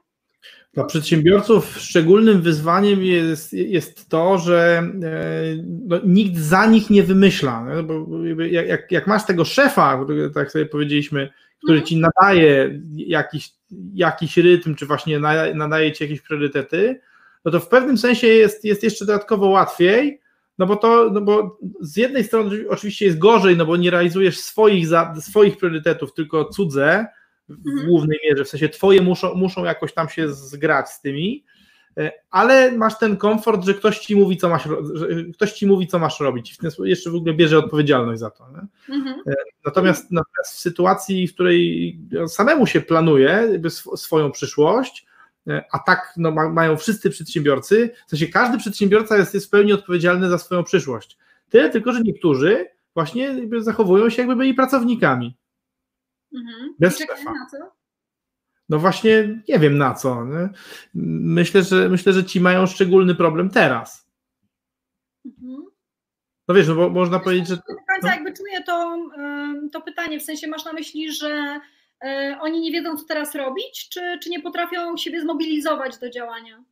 Dla 0.73 0.83
przedsiębiorców 0.83 1.77
szczególnym 1.77 2.41
wyzwaniem 2.41 3.03
jest, 3.03 3.53
jest 3.53 4.09
to, 4.09 4.37
że 4.37 4.83
e, 5.03 5.43
no, 5.87 5.99
nikt 6.05 6.37
za 6.37 6.65
nich 6.65 6.89
nie 6.89 7.03
wymyśla. 7.03 7.65
No, 7.65 7.83
bo 7.83 8.25
jak, 8.45 8.91
jak 8.91 9.07
masz 9.07 9.25
tego 9.25 9.45
szefa, 9.45 10.05
tak 10.33 10.51
sobie 10.51 10.65
powiedzieliśmy, 10.65 11.29
który 11.63 11.79
mhm. 11.79 11.87
ci 11.87 11.97
nadaje 11.97 12.81
jakiś, 12.95 13.49
jakiś 13.93 14.37
rytm, 14.37 14.75
czy 14.75 14.85
właśnie 14.85 15.19
nadaje 15.55 15.91
ci 15.91 16.03
jakieś 16.03 16.21
priorytety, 16.21 16.99
no 17.45 17.51
to 17.51 17.59
w 17.59 17.67
pewnym 17.67 17.97
sensie 17.97 18.27
jest, 18.27 18.65
jest 18.65 18.83
jeszcze 18.83 19.05
dodatkowo 19.05 19.47
łatwiej, 19.47 20.21
No 20.57 20.67
bo 20.67 20.75
to, 20.75 21.09
no 21.13 21.21
bo 21.21 21.59
z 21.79 21.97
jednej 21.97 22.23
strony 22.23 22.65
oczywiście 22.69 23.05
jest 23.05 23.17
gorzej, 23.17 23.57
no 23.57 23.65
bo 23.65 23.77
nie 23.77 23.91
realizujesz 23.91 24.39
swoich, 24.39 24.87
za, 24.87 25.15
swoich 25.19 25.57
priorytetów, 25.57 26.13
tylko 26.13 26.45
cudze 26.45 27.05
w 27.51 27.67
Mhm. 27.67 27.87
głównej 27.87 28.19
mierze, 28.29 28.45
w 28.45 28.49
sensie 28.49 28.69
twoje 28.69 29.01
muszą, 29.01 29.33
muszą 29.35 29.63
jakoś 29.63 29.93
tam 29.93 30.09
się 30.09 30.33
zgrać 30.33 30.89
z 30.89 31.01
tymi, 31.01 31.43
e, 31.97 32.11
ale 32.31 32.71
masz 32.71 32.97
ten 32.99 33.17
komfort, 33.17 33.65
że 33.65 33.73
ktoś 33.73 33.99
ci 33.99 34.15
mówi, 34.15 34.37
co 34.37 34.49
masz, 34.49 34.63
że 34.93 35.07
ktoś 35.33 35.53
ci 35.53 35.67
mówi, 35.67 35.87
co 35.87 35.99
masz 35.99 36.19
robić 36.19 36.51
i 36.51 36.53
w 36.53 36.57
ten 36.57 36.71
sposób 36.71 36.87
jeszcze 36.87 37.09
w 37.09 37.15
ogóle 37.15 37.33
bierze 37.33 37.57
odpowiedzialność 37.57 38.19
za 38.19 38.29
to. 38.29 38.47
Mhm. 38.89 39.15
Natomiast, 39.65 40.11
natomiast 40.11 40.53
w 40.53 40.59
sytuacji, 40.59 41.27
w 41.27 41.33
której 41.33 41.99
samemu 42.27 42.67
się 42.67 42.81
planuje 42.81 43.59
swoją 43.95 44.31
przyszłość, 44.31 45.05
e, 45.47 45.63
a 45.71 45.79
tak 45.79 46.13
no, 46.17 46.31
ma, 46.31 46.49
mają 46.49 46.77
wszyscy 46.77 47.09
przedsiębiorcy, 47.09 47.89
w 48.07 48.09
sensie 48.09 48.27
każdy 48.27 48.57
przedsiębiorca 48.57 49.17
jest, 49.17 49.33
jest 49.33 49.47
w 49.47 49.49
pełni 49.49 49.73
odpowiedzialny 49.73 50.29
za 50.29 50.37
swoją 50.37 50.63
przyszłość. 50.63 51.17
Tyle 51.49 51.69
tylko, 51.69 51.93
że 51.93 52.01
niektórzy 52.01 52.67
właśnie 52.93 53.35
zachowują 53.59 54.09
się, 54.09 54.21
jakby 54.21 54.35
byli 54.35 54.53
pracownikami. 54.53 55.37
Mhm. 56.36 56.75
Bez 56.79 56.97
szefa. 56.97 57.34
na 57.34 57.47
co? 57.51 57.57
No 58.69 58.79
właśnie 58.79 59.41
nie 59.49 59.59
wiem 59.59 59.77
na 59.77 59.93
co. 59.93 60.25
Nie? 60.25 60.49
Myślę, 60.93 61.63
że 61.63 61.89
myślę, 61.89 62.13
że 62.13 62.25
ci 62.25 62.41
mają 62.41 62.67
szczególny 62.67 63.15
problem 63.15 63.49
teraz. 63.49 64.11
Mhm. 65.25 65.65
No 66.47 66.55
wiesz, 66.55 66.67
no 66.67 66.75
bo 66.75 66.89
można 66.89 67.19
powiedzieć, 67.19 67.47
że 67.47 67.55
do 67.55 67.61
końca 67.63 68.07
no. 68.07 68.09
jakby 68.09 68.34
czuję 68.34 68.63
to, 68.63 68.97
to 69.71 69.82
pytanie, 69.82 70.19
w 70.19 70.23
sensie 70.23 70.47
masz 70.47 70.65
na 70.65 70.73
myśli, 70.73 71.13
że 71.13 71.59
e, 72.03 72.38
oni 72.41 72.61
nie 72.61 72.71
wiedzą, 72.71 72.97
co 72.97 73.05
teraz 73.05 73.36
robić, 73.36 73.89
czy, 73.89 74.19
czy 74.23 74.29
nie 74.29 74.41
potrafią 74.41 74.97
siebie 74.97 75.21
zmobilizować 75.21 75.97
do 75.97 76.09
działania? 76.09 76.63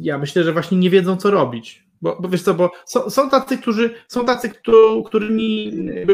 ja 0.00 0.18
myślę, 0.18 0.44
że 0.44 0.52
właśnie 0.52 0.78
nie 0.78 0.90
wiedzą, 0.90 1.16
co 1.16 1.30
robić. 1.30 1.88
Bo, 2.02 2.16
bo 2.20 2.28
wiesz 2.28 2.42
co, 2.42 2.54
bo 2.54 2.70
są, 2.86 3.10
są 3.10 3.30
tacy, 3.30 3.58
którzy 3.58 3.94
są 4.08 4.24
tacy, 4.26 4.48
któ- 4.50 5.02
którymi, 5.06 5.72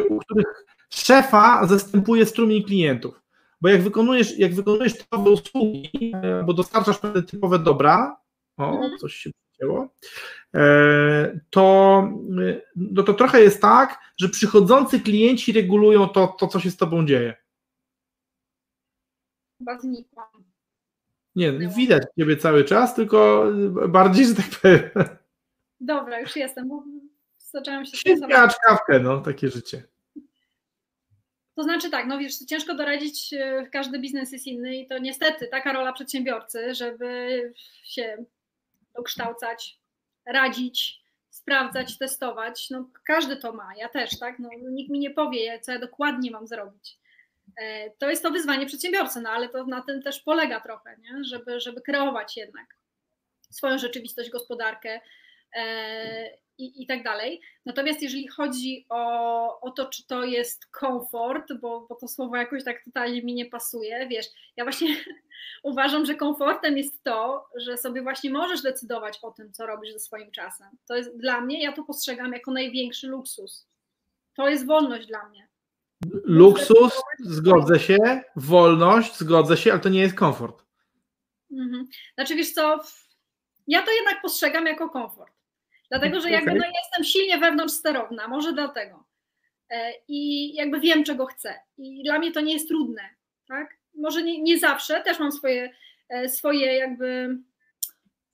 u 0.08 0.18
których 0.18 0.64
szefa 0.94 1.66
zastępuje 1.66 2.26
strumień 2.26 2.64
klientów. 2.64 3.22
Bo 3.60 3.68
jak 3.68 3.82
wykonujesz, 3.82 4.38
jak 4.38 4.54
wykonujesz 4.54 4.98
typowe 4.98 5.30
usługi, 5.30 6.12
e, 6.22 6.42
bo 6.44 6.54
dostarczasz 6.54 6.98
pewne 6.98 7.22
typowe 7.22 7.58
dobra, 7.58 8.16
o, 8.56 8.70
Mhm. 8.70 8.98
coś 8.98 9.14
się 9.14 9.30
przycięło, 9.50 9.88
e, 10.54 11.40
to, 11.50 11.98
e, 12.42 12.60
no 12.76 13.02
to 13.02 13.14
trochę 13.14 13.40
jest 13.40 13.62
tak, 13.62 13.98
że 14.20 14.28
przychodzący 14.28 15.00
klienci 15.00 15.52
regulują 15.52 16.08
to, 16.08 16.26
to, 16.26 16.46
co 16.46 16.60
się 16.60 16.70
z 16.70 16.76
tobą 16.76 17.06
dzieje. 17.06 17.34
Chyba 19.58 19.78
znikłam. 19.80 20.26
Nie, 21.36 21.52
widać 21.52 22.02
ciebie 22.18 22.36
cały 22.36 22.64
czas, 22.64 22.94
tylko 22.94 23.46
bardziej, 23.88 24.26
że 24.26 24.34
tak 24.34 24.46
powiem, 24.62 24.90
Dobra, 25.80 26.20
już 26.20 26.36
jestem, 26.36 26.68
bo 26.68 26.84
zaczęłam 27.38 27.86
się 27.86 27.96
świetnie 27.96 28.48
czkawkę, 28.48 29.00
no, 29.00 29.20
takie 29.20 29.48
życie. 29.48 29.82
To 31.56 31.62
znaczy 31.62 31.90
tak, 31.90 32.06
no 32.06 32.18
wiesz, 32.18 32.38
ciężko 32.38 32.74
doradzić, 32.74 33.32
e, 33.32 33.66
każdy 33.72 33.98
biznes 33.98 34.32
jest 34.32 34.46
inny 34.46 34.76
i 34.76 34.86
to 34.86 34.98
niestety 34.98 35.46
taka 35.46 35.72
rola 35.72 35.92
przedsiębiorcy, 35.92 36.74
żeby 36.74 37.52
się 37.84 38.24
dokształcać, 38.96 39.78
radzić, 40.26 41.00
sprawdzać, 41.30 41.98
testować. 41.98 42.70
No 42.70 42.90
każdy 43.06 43.36
to 43.36 43.52
ma, 43.52 43.68
ja 43.76 43.88
też, 43.88 44.18
tak? 44.18 44.38
No, 44.38 44.48
nikt 44.70 44.90
mi 44.90 44.98
nie 44.98 45.10
powie, 45.10 45.60
co 45.60 45.72
ja 45.72 45.78
dokładnie 45.78 46.30
mam 46.30 46.46
zrobić. 46.46 46.98
E, 47.56 47.90
To 47.90 48.10
jest 48.10 48.22
to 48.22 48.30
wyzwanie 48.30 48.66
przedsiębiorcy, 48.66 49.20
no 49.20 49.30
ale 49.30 49.48
to 49.48 49.66
na 49.66 49.82
tym 49.82 50.02
też 50.02 50.20
polega 50.20 50.60
trochę, 50.60 50.96
nie? 50.98 51.24
Żeby, 51.24 51.60
żeby 51.60 51.80
kreować 51.80 52.36
jednak 52.36 52.66
swoją 53.50 53.78
rzeczywistość, 53.78 54.30
gospodarkę 54.30 55.00
e, 55.56 56.43
i, 56.58 56.82
i 56.82 56.86
tak 56.86 57.02
dalej. 57.02 57.40
Natomiast 57.66 58.02
jeżeli 58.02 58.28
chodzi 58.28 58.86
o, 58.88 59.60
o 59.60 59.70
to, 59.70 59.86
czy 59.86 60.06
to 60.06 60.24
jest 60.24 60.66
komfort, 60.66 61.52
bo, 61.60 61.86
bo 61.88 61.94
to 61.94 62.08
słowo 62.08 62.36
jakoś 62.36 62.64
tak 62.64 62.84
totalnie 62.84 63.22
mi 63.22 63.34
nie 63.34 63.46
pasuje, 63.46 64.08
wiesz, 64.08 64.26
ja 64.56 64.64
właśnie 64.64 64.96
uważam, 65.62 66.06
że 66.06 66.14
komfortem 66.14 66.78
jest 66.78 67.02
to, 67.02 67.46
że 67.56 67.76
sobie 67.78 68.02
właśnie 68.02 68.30
możesz 68.30 68.62
decydować 68.62 69.18
o 69.22 69.30
tym, 69.30 69.52
co 69.52 69.66
robisz 69.66 69.92
ze 69.92 69.98
swoim 69.98 70.30
czasem. 70.30 70.66
To 70.88 70.96
jest 70.96 71.18
dla 71.18 71.40
mnie, 71.40 71.62
ja 71.62 71.72
to 71.72 71.84
postrzegam 71.84 72.32
jako 72.32 72.50
największy 72.50 73.08
luksus. 73.08 73.66
To 74.34 74.48
jest 74.48 74.66
wolność 74.66 75.06
dla 75.06 75.28
mnie. 75.28 75.48
Luksus, 76.24 77.02
zgodzę 77.20 77.80
się, 77.80 77.98
wolność, 78.36 79.18
zgodzę 79.18 79.56
się, 79.56 79.72
ale 79.72 79.80
to 79.80 79.88
nie 79.88 80.00
jest 80.00 80.14
komfort. 80.14 80.64
Mhm. 81.52 81.88
Znaczy, 82.14 82.34
wiesz 82.34 82.52
co, 82.52 82.80
ja 83.66 83.82
to 83.82 83.90
jednak 83.92 84.22
postrzegam 84.22 84.66
jako 84.66 84.90
komfort. 84.90 85.33
Dlatego, 85.90 86.20
że 86.20 86.30
jakby 86.30 86.54
no, 86.54 86.64
jestem 86.66 87.04
silnie 87.04 87.38
wewnątrz 87.38 87.74
sterowna, 87.74 88.28
może 88.28 88.52
dlatego. 88.52 89.04
E, 89.70 89.92
I 90.08 90.54
jakby 90.54 90.80
wiem, 90.80 91.04
czego 91.04 91.26
chcę. 91.26 91.54
I 91.78 92.02
dla 92.04 92.18
mnie 92.18 92.32
to 92.32 92.40
nie 92.40 92.52
jest 92.52 92.68
trudne, 92.68 93.02
tak? 93.48 93.76
Może 93.94 94.22
nie, 94.22 94.42
nie 94.42 94.58
zawsze, 94.58 95.00
też 95.00 95.18
mam 95.18 95.32
swoje, 95.32 95.70
e, 96.08 96.28
swoje 96.28 96.74
jakby, 96.74 97.38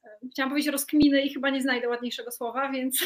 e, 0.05 0.29
chciałam 0.33 0.51
powiedzieć 0.51 0.73
rozkminy 0.73 1.23
i 1.23 1.35
chyba 1.35 1.51
nie 1.51 1.63
znajdę 1.63 1.89
ładniejszego 1.89 2.31
słowa, 2.31 2.71
więc 2.73 3.05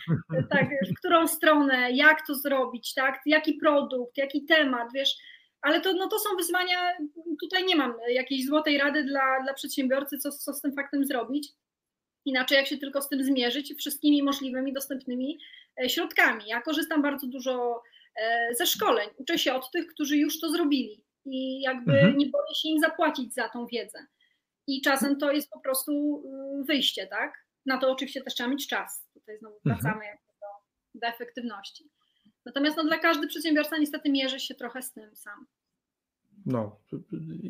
tak, 0.50 0.66
w 0.90 0.98
którą 0.98 1.28
stronę, 1.28 1.92
jak 1.92 2.26
to 2.26 2.34
zrobić, 2.34 2.94
tak? 2.94 3.20
Jaki 3.26 3.54
produkt, 3.54 4.16
jaki 4.16 4.44
temat, 4.44 4.88
wiesz, 4.94 5.16
ale 5.60 5.80
to, 5.80 5.92
no 5.92 6.08
to 6.08 6.18
są 6.18 6.36
wyzwania, 6.36 6.92
tutaj 7.40 7.64
nie 7.64 7.76
mam 7.76 7.94
jakiejś 8.08 8.46
złotej 8.46 8.78
rady 8.78 9.04
dla, 9.04 9.42
dla 9.42 9.54
przedsiębiorcy, 9.54 10.18
co, 10.18 10.32
co 10.32 10.52
z 10.54 10.60
tym 10.60 10.72
faktem 10.72 11.04
zrobić. 11.04 11.48
Inaczej, 12.26 12.56
jak 12.56 12.66
się 12.66 12.78
tylko 12.78 13.02
z 13.02 13.08
tym 13.08 13.24
zmierzyć 13.24 13.74
wszystkimi 13.78 14.22
możliwymi 14.22 14.72
dostępnymi 14.72 15.38
e, 15.84 15.88
środkami. 15.88 16.44
Ja 16.46 16.60
korzystam 16.62 17.02
bardzo 17.02 17.26
dużo 17.26 17.82
e, 18.16 18.54
ze 18.54 18.66
szkoleń. 18.66 19.08
Uczę 19.16 19.38
się 19.38 19.54
od 19.54 19.70
tych, 19.70 19.86
którzy 19.86 20.16
już 20.16 20.40
to 20.40 20.50
zrobili 20.50 21.04
i 21.24 21.60
jakby 21.60 21.92
Mhm. 21.92 22.18
nie 22.18 22.26
boję 22.26 22.54
się 22.62 22.68
im 22.68 22.80
zapłacić 22.80 23.34
za 23.34 23.48
tą 23.48 23.66
wiedzę. 23.66 24.06
I 24.66 24.80
czasem 24.82 25.18
to 25.18 25.32
jest 25.32 25.50
po 25.50 25.60
prostu 25.60 26.22
y, 26.60 26.64
wyjście, 26.64 27.06
tak? 27.06 27.44
Na 27.66 27.78
to 27.78 27.90
oczywiście 27.92 28.22
też 28.22 28.34
trzeba 28.34 28.48
mieć 28.50 28.68
czas. 28.68 29.04
Tutaj 29.14 29.38
znowu 29.38 29.56
Mhm. 29.56 29.76
wracamy 29.82 30.04
jakby 30.04 30.32
do, 30.40 30.46
do 31.00 31.06
efektywności. 31.06 31.84
Natomiast 32.44 32.76
no, 32.76 32.84
dla 32.84 32.98
każdy 32.98 33.26
przedsiębiorca 33.26 33.78
niestety 33.78 34.10
mierzy 34.10 34.40
się 34.40 34.54
trochę 34.54 34.82
z 34.82 34.92
tym 34.92 35.16
sam. 35.16 35.46
No 36.46 36.80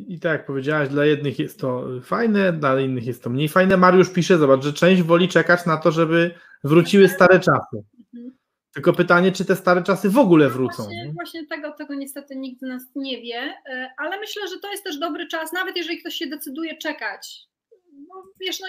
i 0.08 0.20
tak 0.20 0.32
jak 0.32 0.46
powiedziałaś, 0.46 0.88
dla 0.88 1.04
jednych 1.04 1.38
jest 1.38 1.60
to 1.60 1.84
fajne, 2.02 2.52
dla 2.52 2.80
innych 2.80 3.06
jest 3.06 3.22
to 3.22 3.30
mniej 3.30 3.48
fajne. 3.48 3.76
Mariusz 3.76 4.12
pisze, 4.12 4.38
zobacz, 4.38 4.64
że 4.64 4.72
część 4.72 5.02
woli 5.02 5.28
czekać 5.28 5.66
na 5.66 5.76
to, 5.76 5.90
żeby 5.92 6.34
wróciły 6.64 7.08
stare 7.08 7.40
czasy. 7.40 7.84
Mhm. 8.14 8.36
Tylko 8.74 8.92
pytanie, 8.92 9.32
czy 9.32 9.44
te 9.44 9.56
stare 9.56 9.82
czasy 9.82 10.10
w 10.10 10.18
ogóle 10.18 10.48
wrócą. 10.48 10.82
Właśnie, 10.82 11.06
nie? 11.06 11.12
właśnie 11.12 11.46
tego, 11.46 11.72
tego 11.72 11.94
niestety 11.94 12.36
nikt 12.36 12.60
z 12.60 12.62
nas 12.62 12.82
nie 12.94 13.22
wie, 13.22 13.54
e, 13.70 13.90
ale 13.98 14.20
myślę, 14.20 14.42
że 14.48 14.58
to 14.60 14.70
jest 14.70 14.84
też 14.84 14.98
dobry 14.98 15.26
czas, 15.26 15.52
nawet 15.52 15.76
jeżeli 15.76 15.98
ktoś 15.98 16.14
się 16.14 16.26
decyduje 16.26 16.78
czekać. 16.78 17.46
No, 18.08 18.24
wiesz, 18.40 18.60
no, 18.60 18.66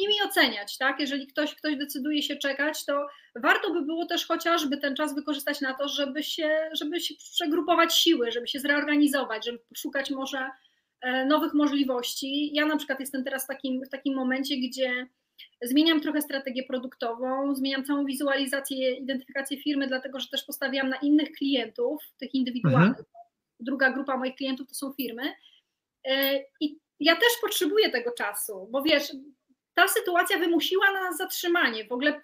i 0.00 0.02
nie 0.02 0.08
mi 0.08 0.22
oceniać, 0.26 0.78
tak? 0.78 1.00
Jeżeli 1.00 1.26
ktoś, 1.26 1.54
ktoś 1.54 1.76
decyduje 1.76 2.22
się 2.22 2.36
czekać, 2.36 2.84
to 2.84 3.06
warto 3.34 3.72
by 3.72 3.82
było 3.82 4.06
też 4.06 4.26
chociażby 4.26 4.78
ten 4.78 4.96
czas 4.96 5.14
wykorzystać 5.14 5.60
na 5.60 5.74
to, 5.74 5.88
żeby 5.88 6.22
się, 6.22 6.70
żeby 6.72 7.00
się 7.00 7.14
przegrupować 7.14 7.94
siły, 7.94 8.32
żeby 8.32 8.48
się 8.48 8.60
zreorganizować, 8.60 9.44
żeby 9.44 9.58
szukać 9.76 10.10
może 10.10 10.50
e, 11.00 11.26
nowych 11.26 11.54
możliwości. 11.54 12.54
Ja 12.54 12.66
na 12.66 12.76
przykład 12.76 13.00
jestem 13.00 13.24
teraz 13.24 13.44
w 13.44 13.48
takim, 13.48 13.84
w 13.84 13.88
takim 13.88 14.14
momencie, 14.14 14.56
gdzie 14.56 15.06
Zmieniam 15.62 16.00
trochę 16.00 16.22
strategię 16.22 16.62
produktową, 16.62 17.54
zmieniam 17.54 17.84
całą 17.84 18.04
wizualizację, 18.04 18.94
identyfikację 18.94 19.62
firmy, 19.62 19.86
dlatego 19.86 20.20
że 20.20 20.28
też 20.28 20.44
postawiłam 20.44 20.88
na 20.88 20.96
innych 20.96 21.32
klientów, 21.32 22.02
tych 22.18 22.34
indywidualnych. 22.34 23.04
Druga 23.60 23.90
grupa 23.92 24.16
moich 24.16 24.34
klientów 24.34 24.68
to 24.68 24.74
są 24.74 24.92
firmy. 24.92 25.22
E, 26.04 26.40
I 26.60 26.78
ja 27.00 27.14
też 27.14 27.28
potrzebuję 27.42 27.90
tego 27.90 28.12
czasu, 28.12 28.68
bo 28.70 28.82
wiesz, 28.82 29.12
ta 29.74 29.88
sytuacja 29.88 30.38
wymusiła 30.38 30.92
na 30.92 31.00
nas 31.00 31.16
zatrzymanie, 31.16 31.84
w 31.84 31.92
ogóle 31.92 32.20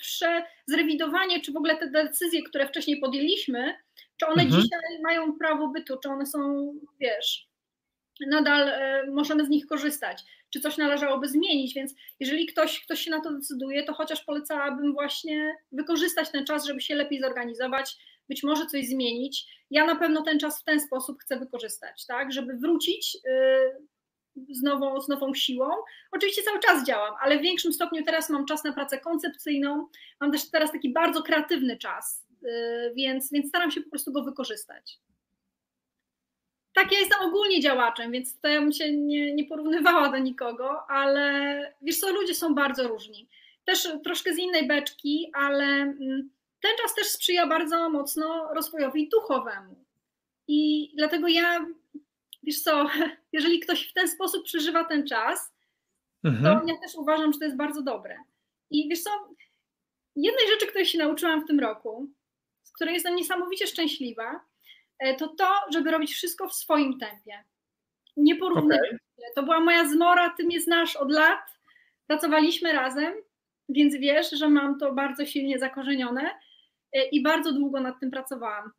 zrewidowanie, 0.67 1.41
czy 1.41 1.53
w 1.53 1.57
ogóle 1.57 1.77
te 1.77 1.91
decyzje, 1.91 2.43
które 2.43 2.69
wcześniej 2.69 3.01
podjęliśmy, 3.01 3.75
czy 4.17 4.27
one 4.27 4.43
Mhm. 4.43 4.63
dzisiaj 4.63 5.03
mają 5.03 5.39
prawo 5.39 5.69
bytu, 5.69 5.97
czy 6.03 6.09
one 6.09 6.27
są, 6.27 6.73
wiesz, 7.01 7.49
nadal 8.27 8.69
e, 8.69 9.07
możemy 9.11 9.45
z 9.47 9.49
nich 9.49 9.67
korzystać, 9.67 10.23
czy 10.51 10.61
coś 10.61 10.77
należałoby 10.77 11.29
zmienić, 11.29 11.75
więc 11.75 11.95
jeżeli 12.21 12.47
ktoś, 12.47 12.81
ktoś 12.81 13.01
się 13.01 13.11
na 13.11 13.21
to 13.21 13.33
decyduje, 13.33 13.83
to 13.85 13.95
chociaż 13.95 14.25
polecałabym 14.25 14.93
właśnie 14.93 15.57
wykorzystać 15.73 16.31
ten 16.31 16.47
czas, 16.47 16.67
żeby 16.67 16.81
się 16.81 16.95
lepiej 16.95 17.21
zorganizować, 17.21 17.97
być 18.29 18.43
może 18.43 18.67
coś 18.67 18.87
zmienić. 18.87 19.47
Ja 19.71 19.87
na 19.87 19.97
pewno 19.97 20.23
ten 20.23 20.39
czas 20.39 20.61
w 20.61 20.65
ten 20.65 20.81
sposób 20.81 21.19
chcę 21.23 21.39
wykorzystać, 21.39 22.07
tak, 22.07 22.33
żeby 22.33 22.55
wrócić 22.57 23.17
y, 23.17 23.87
z 24.51 24.63
nową, 24.63 25.01
z 25.01 25.09
nową 25.09 25.35
siłą. 25.35 25.71
Oczywiście 26.13 26.43
cały 26.43 26.61
czas 26.61 26.87
działam, 26.87 27.15
ale 27.21 27.39
w 27.39 27.43
większym 27.43 27.73
stopniu 27.73 28.05
teraz 28.05 28.31
mam 28.31 28.47
czas 28.47 28.65
na 28.65 28.73
pracę 28.73 28.99
koncepcyjną, 28.99 29.87
mam 30.21 30.33
też 30.33 30.51
teraz 30.51 30.73
taki 30.73 30.93
bardzo 30.93 31.23
kreatywny 31.23 31.77
czas, 31.77 32.27
y, 32.43 32.93
więc, 32.95 33.33
więc 33.33 33.49
staram 33.49 33.71
się 33.71 33.81
po 33.81 33.91
prostu 33.91 34.13
go 34.13 34.25
wykorzystać. 34.25 34.99
Tak, 36.75 36.93
ja 36.93 36.99
jestem 36.99 37.29
ogólnie 37.29 37.61
działaczem, 37.61 38.13
więc 38.13 38.41
to 38.41 38.49
ja 38.49 38.61
bym 38.61 38.73
się 38.73 38.93
nie, 38.93 39.35
nie 39.35 39.45
porównywała 39.45 40.09
do 40.09 40.19
nikogo, 40.19 40.91
ale 40.91 41.75
wiesz 41.83 41.99
co, 41.99 42.13
ludzie 42.13 42.35
są 42.35 42.55
bardzo 42.55 42.89
różni. 42.89 43.29
Też 43.65 43.89
troszkę 44.05 44.35
z 44.35 44.39
innej 44.39 44.67
beczki, 44.69 45.31
ale 45.35 45.65
mm, 45.65 46.31
ten 46.61 46.71
czas 46.83 46.95
też 46.95 47.07
sprzyja 47.07 47.47
bardzo 47.47 47.91
mocno 47.91 48.55
rozwojowi 48.55 49.09
duchowemu. 49.09 49.77
I 50.49 50.91
dlatego 50.97 51.29
ja, 51.29 51.67
wiesz 52.47 52.63
co, 52.63 52.87
jeżeli 53.33 53.61
ktoś 53.61 53.89
w 53.89 53.93
ten 53.93 54.09
sposób 54.09 54.45
przeżywa 54.45 54.85
ten 54.85 55.07
czas, 55.07 55.55
mhm. 56.25 56.61
to 56.61 56.67
ja 56.67 56.81
też 56.81 56.95
uważam, 56.95 57.33
że 57.33 57.39
to 57.39 57.45
jest 57.45 57.57
bardzo 57.57 57.83
dobre. 57.83 58.17
I 58.71 58.89
wiesz 58.89 59.03
co, 59.03 59.11
jednej 60.17 60.49
rzeczy, 60.49 60.67
której 60.67 60.87
się 60.87 60.99
nauczyłam 60.99 61.45
w 61.45 61.47
tym 61.47 61.61
roku, 61.61 62.11
z 62.63 62.73
której 62.73 62.95
jestem 62.95 63.17
niesamowicie 63.17 63.67
szczęśliwa, 63.67 64.41
e, 64.99 65.15
to 65.15 65.29
to, 65.29 65.49
żeby 65.73 65.91
robić 65.91 66.13
wszystko 66.13 66.49
w 66.49 66.55
swoim 66.55 66.99
tempie. 66.99 67.45
Nie 68.17 68.37
porównywać. 68.37 68.89
Okay. 68.89 69.31
To 69.35 69.43
była 69.43 69.61
moja 69.61 69.89
zmora, 69.89 70.31
ty 70.31 70.45
mnie 70.45 70.61
znasz 70.61 70.97
od 70.97 71.13
lat, 71.13 71.41
pracowaliśmy 72.07 72.73
razem, 72.73 73.15
więc 73.69 73.97
wiesz, 73.97 74.31
że 74.31 74.49
mam 74.49 74.79
to 74.79 74.93
bardzo 74.93 75.27
silnie 75.27 75.59
zakorzenione 75.59 76.35
e, 76.93 77.09
i 77.09 77.23
bardzo 77.23 77.53
długo 77.53 77.81
nad 77.81 78.01
tym 78.01 78.11
pracowałam. 78.11 78.71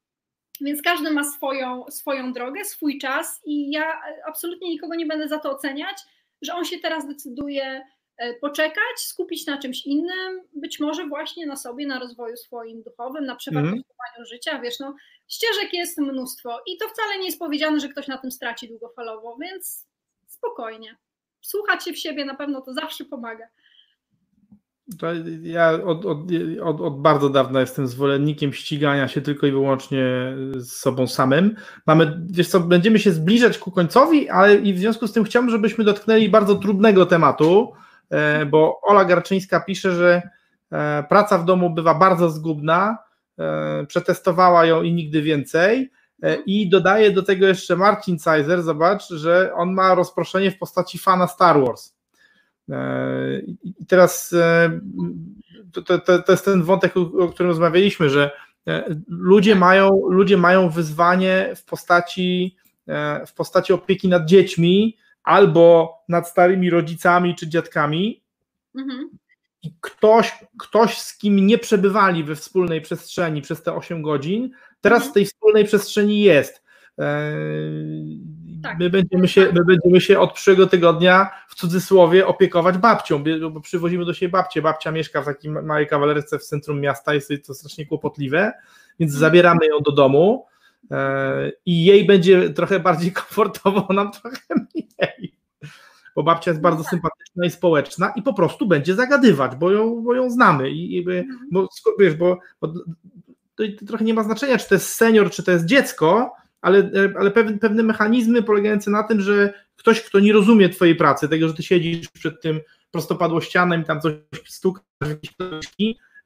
Więc 0.61 0.81
każdy 0.81 1.11
ma 1.11 1.23
swoją, 1.23 1.85
swoją 1.89 2.33
drogę, 2.33 2.65
swój 2.65 2.97
czas 2.97 3.41
i 3.45 3.71
ja 3.71 4.01
absolutnie 4.27 4.69
nikogo 4.69 4.95
nie 4.95 5.05
będę 5.05 5.27
za 5.27 5.39
to 5.39 5.51
oceniać, 5.51 5.97
że 6.41 6.53
on 6.53 6.65
się 6.65 6.79
teraz 6.79 7.07
decyduje 7.07 7.85
e, 8.17 8.33
poczekać, 8.33 8.99
skupić 8.99 9.45
na 9.45 9.57
czymś 9.57 9.85
innym, 9.85 10.41
być 10.53 10.79
może 10.79 11.07
właśnie 11.07 11.45
na 11.45 11.55
sobie, 11.55 11.87
na 11.87 11.99
rozwoju 11.99 12.37
swoim 12.37 12.83
duchowym, 12.83 13.25
na 13.25 13.35
przewartościowaniu 13.35 14.17
mm. 14.17 14.25
życia, 14.25 14.59
wiesz, 14.59 14.79
no 14.79 14.95
ścieżek 15.27 15.73
jest 15.73 15.97
mnóstwo 15.97 16.61
i 16.65 16.77
to 16.77 16.89
wcale 16.89 17.19
nie 17.19 17.25
jest 17.25 17.39
powiedziane, 17.39 17.79
że 17.79 17.89
ktoś 17.89 18.07
na 18.07 18.17
tym 18.17 18.31
straci 18.31 18.67
długofalowo, 18.67 19.37
więc 19.41 19.87
spokojnie. 20.27 20.97
Słuchać 21.41 21.83
się 21.83 21.93
w 21.93 21.99
siebie 21.99 22.25
na 22.25 22.35
pewno 22.35 22.61
to 22.61 22.73
zawsze 22.73 23.05
pomaga. 23.05 23.47
Ja 25.41 25.71
od, 25.71 26.05
od, 26.05 26.17
od, 26.63 26.81
od, 26.81 27.01
bardzo 27.01 27.29
dawna 27.29 27.59
jestem 27.59 27.87
zwolennikiem 27.87 28.53
ścigania 28.53 29.07
się 29.07 29.21
tylko 29.21 29.47
i 29.47 29.51
wyłącznie 29.51 30.03
z 30.55 30.71
sobą 30.71 31.07
samym. 31.07 31.55
Mamy, 31.85 32.21
wiesz 32.29 32.47
co, 32.47 32.59
będziemy 32.59 32.99
się 32.99 33.11
zbliżać 33.11 33.57
ku 33.57 33.71
końcowi, 33.71 34.29
ale 34.29 34.55
i 34.55 34.73
w 34.73 34.79
związku 34.79 35.07
z 35.07 35.13
tym 35.13 35.23
chciałbym, 35.23 35.51
żebyśmy 35.51 35.83
dotknęli 35.83 36.29
bardzo 36.29 36.55
trudnego 36.55 37.05
tematu, 37.05 37.73
e, 38.09 38.45
bo 38.45 38.81
Ola 38.81 39.05
Garczyńska 39.05 39.59
pisze, 39.59 39.91
że 39.91 40.21
e, 40.71 41.03
praca 41.09 41.37
w 41.37 41.45
domu 41.45 41.69
bywa 41.69 41.93
bardzo 41.93 42.29
zgubna, 42.29 42.97
e, 43.39 43.85
przetestowała 43.85 44.65
ją 44.65 44.83
i 44.83 44.93
nigdy 44.93 45.21
więcej. 45.21 45.91
I 46.45 46.69
dodaje 46.69 47.11
do 47.11 47.23
tego 47.23 47.47
jeszcze 47.47 47.75
Marcin 47.75 48.19
Cajzer, 48.19 48.63
zobacz, 48.63 49.09
że 49.09 49.51
on 49.55 49.73
ma 49.73 49.95
rozproszenie 49.95 50.51
w 50.51 50.57
postaci 50.57 50.97
fana 50.97 51.27
Star 51.27 51.61
Wars. 51.65 51.96
E, 52.69 53.41
I 53.63 53.85
teraz 53.87 54.33
e, 54.33 54.79
to, 55.73 55.81
to, 55.81 55.99
to 56.21 56.31
jest 56.31 56.45
ten 56.45 56.63
wątek, 56.63 56.97
o 56.97 57.27
którym 57.27 57.49
rozmawialiśmy, 57.49 58.09
że 58.09 58.31
e, 58.67 58.95
ludzie 59.07 59.55
mają, 59.55 59.89
ludzie 60.09 60.37
mają 60.37 60.69
wyzwanie 60.69 61.53
w 61.55 61.65
postaci, 61.65 62.57
w 63.27 63.33
postaci 63.33 63.73
opieki 63.73 64.07
nad 64.07 64.25
dziećmi 64.25 64.97
albo 65.23 65.95
nad 66.09 66.29
starymi 66.29 66.69
rodzicami 66.69 67.35
czy 67.35 67.47
dziadkami. 67.47 68.23
Mhm. 68.75 69.09
I 69.63 69.73
ktoś, 69.81 70.39
ktoś, 70.59 70.97
z 70.97 71.17
kim 71.17 71.47
nie 71.47 71.57
przebywali 71.57 72.23
we 72.23 72.35
wspólnej 72.35 72.81
przestrzeni 72.81 73.41
przez 73.41 73.63
te 73.63 73.73
8 73.73 74.01
godzin, 74.01 74.51
teraz 74.81 74.97
mhm. 74.97 75.11
w 75.11 75.13
tej 75.13 75.25
wspólnej 75.25 75.65
przestrzeni 75.65 76.21
jest. 76.21 76.63
Tak. 78.67 78.79
My, 78.79 78.89
będziemy 78.89 79.27
się, 79.27 79.51
my 79.53 79.65
będziemy 79.65 80.01
się 80.01 80.19
od 80.19 80.33
przyszłego 80.33 80.67
tygodnia 80.67 81.29
w 81.47 81.55
cudzysłowie 81.55 82.27
opiekować 82.27 82.77
babcią, 82.77 83.23
bo 83.51 83.61
przywozimy 83.61 84.05
do 84.05 84.13
siebie 84.13 84.31
babcię. 84.31 84.61
Babcia 84.61 84.91
mieszka 84.91 85.21
w 85.21 85.25
takiej 85.25 85.51
małej 85.51 85.87
kawalerce 85.87 86.39
w 86.39 86.43
centrum 86.43 86.81
miasta, 86.81 87.13
jest 87.13 87.31
to 87.47 87.53
strasznie 87.53 87.85
kłopotliwe, 87.85 88.53
więc 88.99 89.13
mhm. 89.13 89.19
zabieramy 89.19 89.65
ją 89.65 89.79
do 89.79 89.91
domu 89.91 90.45
e, 90.91 91.51
i 91.65 91.85
jej 91.85 92.05
będzie 92.05 92.49
trochę 92.49 92.79
bardziej 92.79 93.11
komfortowo, 93.21 93.93
nam 93.93 94.11
trochę 94.11 94.37
mniej. 94.49 95.37
Bo 96.15 96.23
babcia 96.23 96.51
jest 96.51 96.61
bardzo 96.61 96.77
no 96.77 96.83
tak. 96.83 96.89
sympatyczna 96.89 97.45
i 97.45 97.49
społeczna 97.49 98.13
i 98.15 98.21
po 98.21 98.33
prostu 98.33 98.67
będzie 98.67 98.95
zagadywać, 98.95 99.55
bo 99.55 99.71
ją, 99.71 100.03
bo 100.03 100.15
ją 100.15 100.29
znamy. 100.29 100.69
I, 100.69 100.95
i 100.95 100.99
mhm. 100.99 101.39
bo, 101.51 101.67
wiesz, 101.99 102.15
bo, 102.15 102.39
bo 102.61 102.67
to 103.55 103.63
trochę 103.87 104.05
nie 104.05 104.13
ma 104.13 104.23
znaczenia, 104.23 104.57
czy 104.57 104.69
to 104.69 104.75
jest 104.75 104.89
senior, 104.89 105.31
czy 105.31 105.43
to 105.43 105.51
jest 105.51 105.65
dziecko, 105.65 106.33
ale, 106.67 106.91
ale 107.19 107.31
pewne, 107.31 107.57
pewne 107.57 107.83
mechanizmy 107.83 108.43
polegające 108.43 108.91
na 108.91 109.03
tym, 109.03 109.21
że 109.21 109.53
ktoś, 109.75 110.01
kto 110.01 110.19
nie 110.19 110.33
rozumie 110.33 110.69
twojej 110.69 110.95
pracy, 110.95 111.29
tego, 111.29 111.47
że 111.47 111.53
ty 111.53 111.63
siedzisz 111.63 112.09
przed 112.09 112.41
tym 112.41 112.59
prostopadłościanem 112.91 113.81
i 113.81 113.85
tam 113.85 114.01
coś 114.01 114.13
stukasz, 114.45 114.83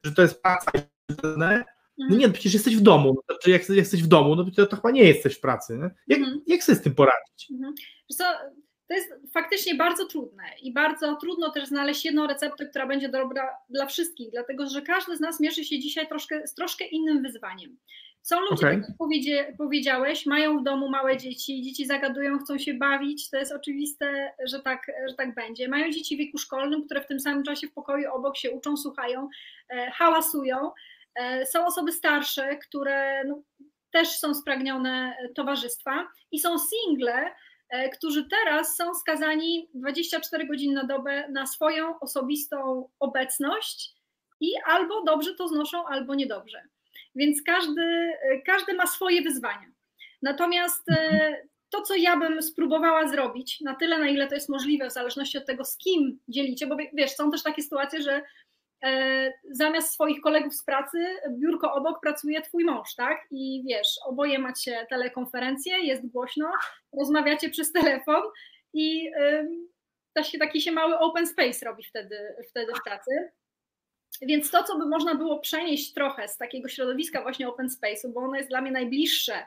że 0.04 0.12
to 0.12 0.22
jest 0.22 0.42
praca, 0.42 0.72
no 1.98 2.16
nie, 2.16 2.26
no 2.26 2.32
przecież 2.32 2.54
jesteś 2.54 2.76
w 2.76 2.80
domu. 2.80 3.22
To, 3.26 3.50
jak 3.50 3.68
jesteś 3.68 4.02
w 4.02 4.06
domu, 4.06 4.36
no 4.36 4.44
to, 4.56 4.66
to 4.66 4.76
chyba 4.76 4.90
nie 4.90 5.04
jesteś 5.04 5.34
w 5.34 5.40
pracy. 5.40 5.78
Nie? 5.78 5.90
Jak, 6.06 6.18
mhm. 6.18 6.42
jak 6.46 6.64
sobie 6.64 6.78
z 6.78 6.82
tym 6.82 6.94
poradzić? 6.94 7.50
Mhm. 7.50 7.74
To 8.92 8.96
jest 8.96 9.12
faktycznie 9.32 9.74
bardzo 9.74 10.06
trudne 10.06 10.42
i 10.62 10.72
bardzo 10.72 11.16
trudno 11.16 11.50
też 11.50 11.66
znaleźć 11.66 12.04
jedną 12.04 12.26
receptę, 12.26 12.66
która 12.66 12.86
będzie 12.86 13.08
dobra 13.08 13.56
dla 13.70 13.86
wszystkich, 13.86 14.30
dlatego 14.30 14.66
że 14.66 14.82
każdy 14.82 15.16
z 15.16 15.20
nas 15.20 15.40
mierzy 15.40 15.64
się 15.64 15.78
dzisiaj 15.78 16.08
troszkę, 16.08 16.46
z 16.46 16.54
troszkę 16.54 16.84
innym 16.84 17.22
wyzwaniem. 17.22 17.76
Są 18.22 18.40
ludzie, 18.40 18.66
okay. 18.66 18.76
tak 18.76 18.88
jak 18.88 18.96
powiedzie, 18.98 19.54
powiedziałeś, 19.58 20.26
mają 20.26 20.58
w 20.58 20.62
domu 20.62 20.88
małe 20.88 21.16
dzieci, 21.16 21.62
dzieci 21.62 21.86
zagadują, 21.86 22.38
chcą 22.38 22.58
się 22.58 22.74
bawić, 22.74 23.30
to 23.30 23.36
jest 23.36 23.52
oczywiste, 23.52 24.32
że 24.46 24.60
tak, 24.60 24.86
że 25.08 25.14
tak 25.14 25.34
będzie. 25.34 25.68
Mają 25.68 25.90
dzieci 25.90 26.16
w 26.16 26.18
wieku 26.18 26.38
szkolnym, 26.38 26.84
które 26.84 27.00
w 27.00 27.06
tym 27.06 27.20
samym 27.20 27.42
czasie 27.42 27.66
w 27.66 27.72
pokoju 27.72 28.14
obok 28.14 28.36
się 28.36 28.50
uczą, 28.50 28.76
słuchają, 28.76 29.28
e, 29.68 29.90
hałasują. 29.90 30.70
E, 31.14 31.46
są 31.46 31.66
osoby 31.66 31.92
starsze, 31.92 32.56
które 32.56 33.24
no, 33.24 33.42
też 33.92 34.08
są 34.08 34.34
spragnione 34.34 35.16
towarzystwa 35.34 36.08
i 36.32 36.38
są 36.38 36.56
single, 36.58 37.30
którzy 37.92 38.28
teraz 38.28 38.76
są 38.76 38.94
skazani 38.94 39.68
24 39.74 40.46
godziny 40.46 40.74
na 40.74 40.84
dobę 40.84 41.28
na 41.28 41.46
swoją 41.46 42.00
osobistą 42.00 42.88
obecność 43.00 43.94
i 44.40 44.52
albo 44.66 45.02
dobrze 45.02 45.34
to 45.34 45.48
znoszą, 45.48 45.86
albo 45.86 46.14
niedobrze 46.14 46.62
więc 47.14 47.42
każdy, 47.42 48.12
każdy 48.46 48.74
ma 48.74 48.86
swoje 48.86 49.22
wyzwania. 49.22 49.72
Natomiast 50.22 50.90
e, 50.90 51.36
to, 51.70 51.82
co 51.82 51.94
ja 51.94 52.16
bym 52.16 52.42
spróbowała 52.42 53.08
zrobić, 53.08 53.60
na 53.60 53.74
tyle, 53.74 53.98
na 53.98 54.08
ile 54.08 54.28
to 54.28 54.34
jest 54.34 54.48
możliwe, 54.48 54.88
w 54.88 54.92
zależności 54.92 55.38
od 55.38 55.46
tego, 55.46 55.64
z 55.64 55.76
kim 55.76 56.18
dzielicie, 56.28 56.66
bo 56.66 56.76
wiesz, 56.92 57.10
są 57.10 57.30
też 57.30 57.42
takie 57.42 57.62
sytuacje, 57.62 58.02
że 58.02 58.12
e, 58.12 58.22
zamiast 59.50 59.92
swoich 59.92 60.20
kolegów 60.20 60.54
z 60.54 60.64
pracy, 60.64 60.98
biurko 61.30 61.72
obok 61.72 62.00
pracuje 62.00 62.42
twój 62.42 62.64
mąż, 62.64 62.94
tak? 62.94 63.26
I 63.30 63.64
wiesz, 63.68 63.88
oboje 64.04 64.38
macie 64.38 64.86
telekonferencję, 64.90 65.78
jest 65.78 66.06
głośno, 66.06 66.50
rozmawiacie 66.98 67.50
przez 67.50 67.72
telefon 67.72 68.22
i 68.74 69.10
y, 70.24 70.38
taki 70.38 70.60
się 70.60 70.72
mały 70.72 70.98
open 70.98 71.26
space 71.26 71.66
robi 71.66 71.84
wtedy, 71.84 72.36
wtedy 72.50 72.72
w 72.74 72.84
pracy. 72.84 73.10
Więc 74.22 74.50
to, 74.50 74.62
co 74.62 74.78
by 74.78 74.86
można 74.86 75.14
było 75.14 75.40
przenieść 75.40 75.92
trochę 75.92 76.28
z 76.28 76.36
takiego 76.36 76.68
środowiska 76.68 77.22
właśnie 77.22 77.48
open 77.48 77.68
space'u, 77.68 78.12
bo 78.12 78.20
ono 78.20 78.36
jest 78.36 78.48
dla 78.48 78.60
mnie 78.60 78.70
najbliższe 78.70 79.44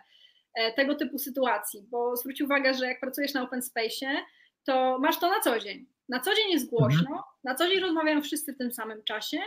e, 0.53 0.73
tego 0.73 0.95
typu 0.95 1.17
sytuacji, 1.17 1.85
bo 1.89 2.15
zwróć 2.15 2.41
uwagę, 2.41 2.73
że 2.73 2.85
jak 2.85 2.99
pracujesz 2.99 3.33
na 3.33 3.43
open 3.43 3.59
space'ie, 3.59 4.17
to 4.63 4.99
masz 4.99 5.19
to 5.19 5.29
na 5.29 5.39
co 5.39 5.59
dzień. 5.59 5.94
Na 6.09 6.19
co 6.19 6.35
dzień 6.35 6.51
jest 6.51 6.69
głośno, 6.69 6.99
mhm. 7.01 7.21
na 7.43 7.55
co 7.55 7.69
dzień 7.69 7.79
rozmawiają 7.79 8.21
wszyscy 8.21 8.53
w 8.53 8.57
tym 8.57 8.71
samym 8.71 9.03
czasie, 9.03 9.37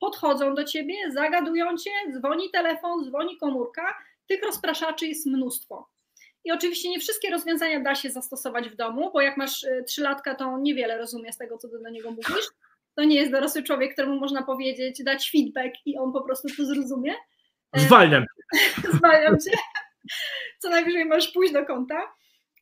podchodzą 0.00 0.54
do 0.54 0.64
ciebie, 0.64 0.94
zagadują 1.12 1.76
cię, 1.76 1.90
dzwoni 2.12 2.50
telefon, 2.50 3.04
dzwoni 3.04 3.36
komórka, 3.36 3.94
tych 4.26 4.42
rozpraszaczy 4.42 5.06
jest 5.06 5.26
mnóstwo. 5.26 5.88
I 6.44 6.52
oczywiście 6.52 6.90
nie 6.90 7.00
wszystkie 7.00 7.30
rozwiązania 7.30 7.80
da 7.80 7.94
się 7.94 8.10
zastosować 8.10 8.68
w 8.68 8.76
domu, 8.76 9.10
bo 9.12 9.20
jak 9.20 9.36
masz 9.36 9.64
e, 9.64 9.82
trzylatka, 9.82 10.34
to 10.34 10.44
on 10.44 10.62
niewiele 10.62 10.98
rozumie 10.98 11.32
z 11.32 11.38
tego, 11.38 11.58
co 11.58 11.68
ty 11.68 11.78
do 11.82 11.90
niego 11.90 12.10
mówisz, 12.10 12.46
to 12.94 13.04
nie 13.04 13.16
jest 13.16 13.32
dorosły 13.32 13.62
człowiek, 13.62 13.92
któremu 13.92 14.20
można 14.20 14.42
powiedzieć, 14.42 15.04
dać 15.04 15.30
feedback 15.30 15.74
i 15.86 15.98
on 15.98 16.12
po 16.12 16.22
prostu 16.22 16.48
to 16.56 16.64
zrozumie. 16.64 17.14
E, 17.72 17.80
Zwalniam. 17.80 18.24
Zwalniam 18.94 19.34
się. 19.40 19.50
Co 20.58 20.70
najwyżej 20.70 21.04
możesz 21.04 21.28
pójść 21.28 21.52
do 21.52 21.66
konta. 21.66 22.14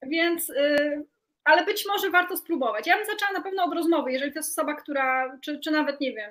Więc, 0.03 0.51
y, 0.51 1.07
ale 1.51 1.65
być 1.65 1.87
może 1.87 2.11
warto 2.11 2.37
spróbować. 2.37 2.87
Ja 2.87 2.97
bym 2.97 3.07
zaczęła 3.07 3.33
na 3.33 3.41
pewno 3.41 3.65
od 3.65 3.75
rozmowy, 3.75 4.13
jeżeli 4.13 4.33
to 4.33 4.39
jest 4.39 4.59
osoba, 4.59 4.75
która, 4.75 5.39
czy, 5.43 5.61
czy 5.61 5.71
nawet 5.71 6.01
nie 6.01 6.13
wiem, 6.13 6.31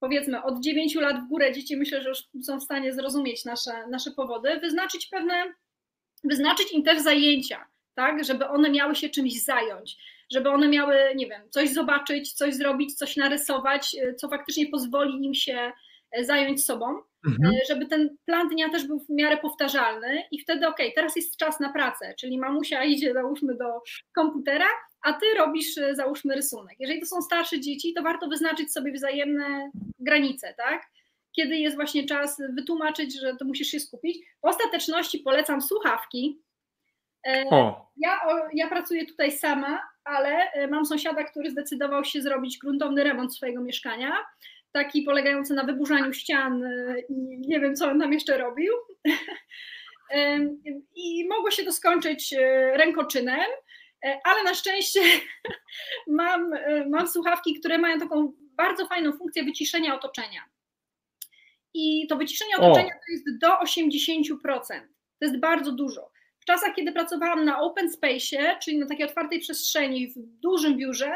powiedzmy 0.00 0.42
od 0.42 0.60
9 0.60 0.94
lat 0.94 1.16
w 1.24 1.28
górę 1.28 1.52
dzieci 1.52 1.76
myślę, 1.76 2.02
że 2.02 2.08
już 2.08 2.18
są 2.42 2.60
w 2.60 2.64
stanie 2.64 2.92
zrozumieć 2.92 3.44
nasze, 3.44 3.86
nasze 3.90 4.10
powody, 4.10 4.60
wyznaczyć 4.60 5.06
pewne, 5.06 5.44
wyznaczyć 6.24 6.72
im 6.72 6.82
też 6.82 7.00
zajęcia, 7.00 7.66
tak, 7.94 8.24
żeby 8.24 8.48
one 8.48 8.70
miały 8.70 8.94
się 8.94 9.08
czymś 9.08 9.42
zająć 9.42 9.96
żeby 10.32 10.50
one 10.50 10.68
miały, 10.68 10.96
nie 11.16 11.26
wiem, 11.26 11.42
coś 11.50 11.70
zobaczyć, 11.70 12.32
coś 12.32 12.54
zrobić, 12.54 12.94
coś 12.94 13.16
narysować, 13.16 13.96
co 14.16 14.28
faktycznie 14.28 14.66
pozwoli 14.66 15.24
im 15.24 15.34
się 15.34 15.72
e, 16.10 16.24
zająć 16.24 16.64
sobą, 16.64 17.02
mhm. 17.26 17.54
E, 17.54 17.58
żeby 17.68 17.86
ten 17.86 18.16
plan 18.24 18.48
dnia 18.48 18.68
też 18.68 18.86
był 18.86 18.98
w 18.98 19.10
miarę 19.10 19.36
powtarzalny 19.36 20.22
i 20.30 20.40
wtedy 20.40 20.68
ok, 20.68 20.78
teraz 20.94 21.16
jest 21.16 21.36
czas 21.36 21.60
na 21.60 21.72
pracę, 21.72 22.14
czyli 22.20 22.38
mamusia 22.38 22.84
idzie 22.94 23.12
załóżmy 23.12 23.54
do 23.54 23.80
komputera, 24.14 24.68
a 25.02 25.12
ty 25.12 25.26
robisz 25.38 25.74
załóżmy 25.92 26.34
rysunek. 26.34 26.76
Jeżeli 26.78 27.00
to 27.00 27.06
są 27.06 27.22
starsze 27.22 27.60
dzieci, 27.60 27.94
to 27.94 28.02
warto 28.02 28.28
wyznaczyć 28.28 28.72
sobie 28.72 28.92
wzajemne 28.92 29.70
granice, 29.98 30.54
tak? 30.56 30.82
kiedy 31.38 31.56
jest 31.56 31.76
właśnie 31.76 32.06
czas 32.06 32.42
wytłumaczyć, 32.54 33.20
że 33.20 33.36
to 33.36 33.44
musisz 33.44 33.68
się 33.68 33.80
skupić. 33.80 34.18
W 34.42 34.46
ostateczności 34.46 35.18
polecam 35.18 35.62
słuchawki. 35.62 36.42
E, 37.26 37.44
O, 37.50 37.90
ja, 37.96 38.20
ja 38.54 38.68
pracuję 38.68 39.06
tutaj 39.06 39.32
sama, 39.32 39.82
ale 40.04 40.52
e, 40.52 40.66
mam 40.66 40.86
sąsiada, 40.86 41.24
który 41.24 41.50
zdecydował 41.50 42.04
się 42.04 42.22
zrobić 42.22 42.58
gruntowny 42.58 43.04
remont 43.04 43.34
swojego 43.34 43.62
mieszkania, 43.62 44.12
taki 44.72 45.02
polegający 45.02 45.54
na 45.54 45.64
wyburzaniu 45.64 46.12
ścian 46.12 46.64
e, 46.64 47.00
i 47.08 47.38
nie 47.48 47.60
wiem, 47.60 47.76
co 47.76 47.90
on 47.90 48.00
tam 48.00 48.12
jeszcze 48.12 48.38
robił. 48.38 48.72
I 50.96 51.28
mogło 51.28 51.50
się 51.50 51.64
to 51.64 51.72
skończyć 51.72 52.34
rękoczynem, 52.72 53.50
ale 54.24 54.42
na 54.44 54.54
szczęście 54.54 55.00
mam, 56.06 56.50
mam 56.90 57.08
słuchawki, 57.08 57.60
które 57.60 57.78
mają 57.78 57.98
taką 57.98 58.32
bardzo 58.58 58.86
fajną 58.86 59.12
funkcję 59.12 59.44
wyciszenia 59.44 59.94
otoczenia. 59.94 60.44
I 61.74 62.06
to 62.08 62.16
wyciszenie 62.16 62.56
otoczenia 62.56 62.94
o. 62.94 62.98
to 63.06 63.12
jest 63.12 63.38
do 63.40 63.48
80%. 63.48 64.80
To 65.18 65.24
jest 65.26 65.40
bardzo 65.40 65.72
dużo. 65.72 66.10
W 66.40 66.44
czasach, 66.44 66.74
kiedy 66.74 66.92
pracowałam 66.92 67.44
na 67.44 67.60
open 67.60 67.92
space, 67.92 68.56
czyli 68.62 68.78
na 68.78 68.86
takiej 68.86 69.06
otwartej 69.06 69.40
przestrzeni 69.40 70.08
w 70.08 70.18
dużym 70.18 70.76
biurze, 70.76 71.12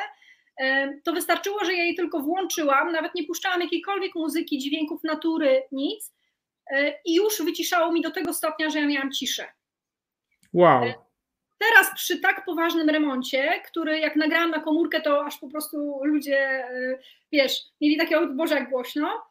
to 1.05 1.13
wystarczyło, 1.13 1.65
że 1.65 1.75
ja 1.75 1.85
jej 1.85 1.95
tylko 1.95 2.21
włączyłam, 2.21 2.93
nawet 2.93 3.15
nie 3.15 3.25
puszczałam 3.25 3.61
jakiejkolwiek 3.61 4.15
muzyki, 4.15 4.59
dźwięków 4.59 5.05
natury, 5.05 5.63
nic 5.73 6.13
e, 6.71 6.95
i 7.05 7.15
już 7.15 7.43
wyciszało 7.43 7.93
mi 7.93 8.03
do 8.03 8.11
tego 8.11 8.35
stopnia, 8.35 8.71
że 8.71 8.79
ja 8.79 8.87
miałam 8.87 9.13
ciszę. 9.13 9.47
Wow. 10.53 10.85
E, 10.85 10.95
teraz 11.59 11.95
przy 11.95 12.21
tak 12.21 12.45
poważnym 12.45 12.91
remoncie, 12.91 13.63
który 13.67 13.99
jak 13.99 14.17
nagrałam 14.17 14.51
na 14.51 14.61
komórkę, 14.61 15.01
to 15.01 15.25
aż 15.25 15.39
po 15.39 15.49
prostu 15.49 16.01
ludzie, 16.05 16.39
e, 16.39 16.99
wiesz, 17.33 17.63
mieli 17.81 17.97
takie, 17.97 18.19
o 18.19 18.27
Boże, 18.27 18.55
jak 18.55 18.71
głośno, 18.71 19.23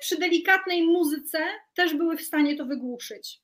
przy 0.00 0.18
delikatnej 0.18 0.82
muzyce 0.82 1.38
też 1.74 1.94
były 1.94 2.16
w 2.16 2.22
stanie 2.22 2.56
to 2.56 2.64
wygłuszyć. 2.64 3.40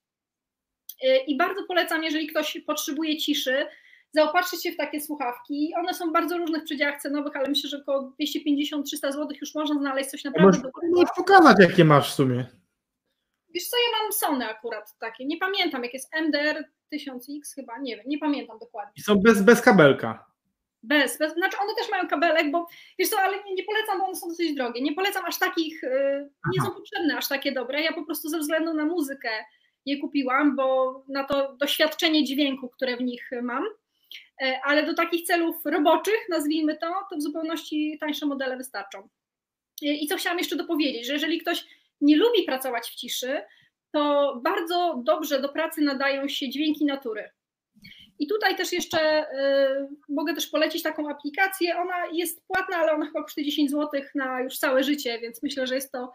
I 1.27 1.37
bardzo 1.37 1.65
polecam, 1.65 2.05
jeżeli 2.05 2.27
ktoś 2.27 2.61
potrzebuje 2.67 3.17
ciszy, 3.17 3.67
zaopatrzyć 4.13 4.63
się 4.63 4.73
w 4.73 4.77
takie 4.77 5.01
słuchawki. 5.01 5.73
One 5.79 5.95
są 5.95 6.11
w 6.11 6.13
bardzo 6.13 6.39
różnych 6.39 6.65
przedziałach 6.65 7.03
cenowych, 7.03 7.37
ale 7.37 7.49
myślę, 7.49 7.71
że 7.71 7.77
około 7.77 8.13
250-300 8.21 8.83
zł 9.13 9.29
już 9.41 9.55
można 9.55 9.75
znaleźć 9.75 10.11
coś 10.11 10.25
naprawdę 10.25 10.53
dobrego. 10.53 10.81
Możesz 10.83 11.17
pokazać, 11.17 11.57
jakie 11.61 11.85
masz 11.85 12.11
w 12.11 12.15
sumie. 12.15 12.47
Wiesz 13.55 13.69
co, 13.69 13.77
ja 13.77 14.03
mam 14.03 14.13
Sony 14.13 14.49
akurat 14.51 14.99
takie, 14.99 15.27
nie 15.27 15.37
pamiętam, 15.37 15.85
jak 15.85 15.95
jest 15.95 16.15
MDR 16.15 16.65
1000X 16.95 17.55
chyba, 17.55 17.79
nie 17.79 17.97
wiem, 17.97 18.05
nie 18.09 18.19
pamiętam 18.19 18.59
dokładnie. 18.59 18.93
I 18.97 19.01
są 19.03 19.17
bez, 19.17 19.43
bez 19.43 19.61
kabelka. 19.61 20.33
Bez, 20.83 21.19
bez, 21.19 21.35
znaczy 21.35 21.57
one 21.63 21.75
też 21.75 21.91
mają 21.91 22.09
kabelek, 22.09 22.51
bo 22.51 22.67
wiesz 22.99 23.09
co, 23.09 23.21
ale 23.21 23.45
nie, 23.45 23.55
nie 23.55 23.65
polecam, 23.65 23.99
bo 23.99 24.05
one 24.05 24.17
są 24.17 24.29
dosyć 24.29 24.55
drogie. 24.55 24.83
Nie 24.83 24.95
polecam 24.95 25.25
aż 25.25 25.39
takich, 25.39 25.83
yy, 25.83 26.31
nie 26.55 26.63
są 26.65 26.71
potrzebne 26.71 27.17
aż 27.17 27.29
takie 27.29 27.53
dobre. 27.53 27.83
Ja 27.83 27.93
po 27.93 28.05
prostu 28.05 28.29
ze 28.29 28.39
względu 28.39 28.75
na 28.75 28.85
muzykę 28.85 29.31
je 29.87 30.01
kupiłam, 30.01 30.57
bo 30.57 30.95
na 31.09 31.25
to 31.25 31.57
doświadczenie 31.57 32.25
dźwięku, 32.25 32.69
które 32.69 32.97
w 32.97 33.01
nich 33.01 33.31
mam. 33.43 33.65
E, 34.43 34.61
ale 34.65 34.87
do 34.87 34.95
takich 34.95 35.27
celów 35.27 35.57
roboczych, 35.65 36.29
nazwijmy 36.29 36.79
to, 36.79 36.87
to 37.11 37.17
w 37.17 37.23
zupełności 37.23 37.99
tańsze 38.01 38.27
modele 38.27 38.57
wystarczą. 38.57 39.09
E, 39.83 39.87
I 39.87 40.07
co 40.07 40.17
chciałam 40.17 40.39
jeszcze 40.39 40.57
dopowiedzieć, 40.57 41.07
że 41.07 41.13
jeżeli 41.13 41.41
ktoś 41.41 41.65
nie 42.01 42.17
lubi 42.17 42.43
pracować 42.43 42.89
w 42.89 42.95
ciszy, 42.95 43.43
to 43.93 44.35
bardzo 44.45 45.03
dobrze 45.05 45.41
do 45.41 45.49
pracy 45.49 45.81
nadają 45.81 46.29
się 46.29 46.51
dźwięki 46.51 46.85
natury. 46.85 47.31
I 48.19 48.27
tutaj 48.27 48.57
też 48.57 48.73
jeszcze 48.73 49.23
y, 49.23 49.89
mogę 50.09 50.35
też 50.35 50.47
polecić 50.47 50.83
taką 50.83 51.11
aplikację. 51.11 51.77
Ona 51.79 52.07
jest 52.13 52.47
płatna, 52.47 52.77
ale 52.77 52.93
ona 52.93 53.07
chyba 53.07 53.23
kosztuje 53.23 53.47
10 53.47 53.71
zł 53.71 54.03
na 54.15 54.41
już 54.41 54.59
całe 54.59 54.85
życie, 54.85 55.19
więc 55.19 55.43
myślę, 55.43 55.67
że 55.67 55.75
jest 55.75 55.93
to, 55.93 56.13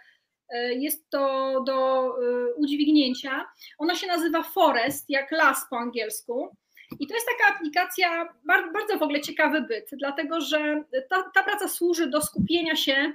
y, 0.54 0.74
jest 0.74 1.10
to 1.10 1.54
do 1.66 2.08
y, 2.22 2.56
udźwignięcia. 2.56 3.46
Ona 3.78 3.96
się 3.96 4.08
nazywa 4.08 4.44
Forest, 4.44 5.10
jak 5.10 5.32
las 5.32 5.66
po 5.70 5.78
angielsku. 5.78 6.58
I 7.00 7.08
to 7.08 7.14
jest 7.14 7.28
taka 7.38 7.56
aplikacja, 7.56 8.34
bardzo, 8.46 9.00
w 9.00 9.04
ogóle 9.04 9.22
ciekawy 9.22 9.62
byt, 9.62 9.90
dlatego 9.92 10.42
że 10.42 10.84
ta, 11.10 11.32
ta 11.36 11.44
praca 11.44 11.68
służy 11.68 12.08
do 12.08 12.22
skupienia 12.22 12.76
się, 12.76 13.14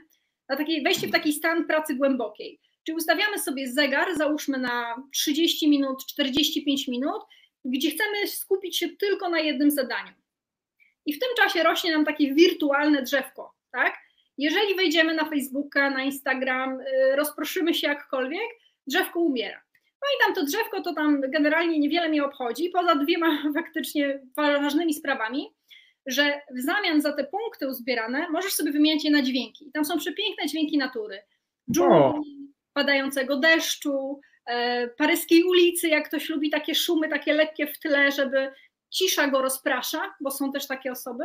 na 0.48 0.56
takiej, 0.56 0.82
wejście 0.82 1.08
w 1.08 1.12
taki 1.12 1.32
stan 1.32 1.66
pracy 1.66 1.94
głębokiej. 1.94 2.60
Czyli 2.86 2.96
ustawiamy 2.96 3.38
sobie 3.38 3.72
zegar, 3.72 4.16
załóżmy 4.16 4.58
na 4.58 5.02
30 5.12 5.68
minut, 5.68 6.06
45 6.06 6.88
minut, 6.88 7.22
gdzie 7.64 7.90
chcemy 7.90 8.26
skupić 8.28 8.78
się 8.78 8.88
tylko 8.88 9.28
na 9.28 9.40
jednym 9.40 9.70
zadaniu. 9.70 10.12
I 11.06 11.12
w 11.12 11.18
tym 11.18 11.28
czasie 11.36 11.62
rośnie 11.62 11.92
nam 11.92 12.04
takie 12.04 12.34
wirtualne 12.34 13.02
drzewko, 13.02 13.54
tak? 13.72 13.98
Jeżeli 14.38 14.74
wejdziemy 14.74 15.14
na 15.14 15.24
Facebooka, 15.24 15.90
na 15.90 16.02
Instagram, 16.02 16.80
y, 16.80 17.16
rozproszymy 17.16 17.74
się 17.74 17.86
jakkolwiek, 17.86 18.48
drzewko 18.86 19.20
umiera. 19.20 19.62
No 20.02 20.08
i 20.16 20.24
tam 20.24 20.34
to 20.34 20.44
drzewko 20.50 20.82
to 20.82 20.94
tam 20.94 21.20
generalnie 21.20 21.78
niewiele 21.78 22.08
mnie 22.08 22.24
obchodzi, 22.24 22.70
poza 22.70 22.94
dwiema 22.94 23.42
faktycznie 23.58 24.20
ważnymi 24.36 24.94
sprawami, 24.94 25.54
że 26.06 26.40
w 26.50 26.60
zamian 26.60 27.00
za 27.00 27.12
te 27.12 27.24
punkty 27.24 27.68
uzbierane 27.68 28.28
możesz 28.30 28.52
sobie 28.52 28.72
wymieniać 28.72 29.04
je 29.04 29.10
na 29.10 29.22
dźwięki. 29.22 29.68
I 29.68 29.72
tam 29.72 29.84
są 29.84 29.98
przepiękne 29.98 30.46
dźwięki 30.46 30.78
natury. 30.78 31.22
Dżungli, 31.72 32.52
padającego 32.72 33.36
deszczu, 33.36 34.20
e, 34.46 34.88
paryskiej 34.88 35.44
ulicy, 35.44 35.88
jak 35.88 36.08
ktoś 36.08 36.28
lubi 36.28 36.50
takie 36.50 36.74
szumy, 36.74 37.08
takie 37.08 37.32
lekkie 37.32 37.66
w 37.66 37.78
tle, 37.78 38.12
żeby 38.12 38.52
cisza 38.90 39.28
go 39.28 39.42
rozprasza, 39.42 40.14
bo 40.20 40.30
są 40.30 40.52
też 40.52 40.66
takie 40.66 40.92
osoby. 40.92 41.24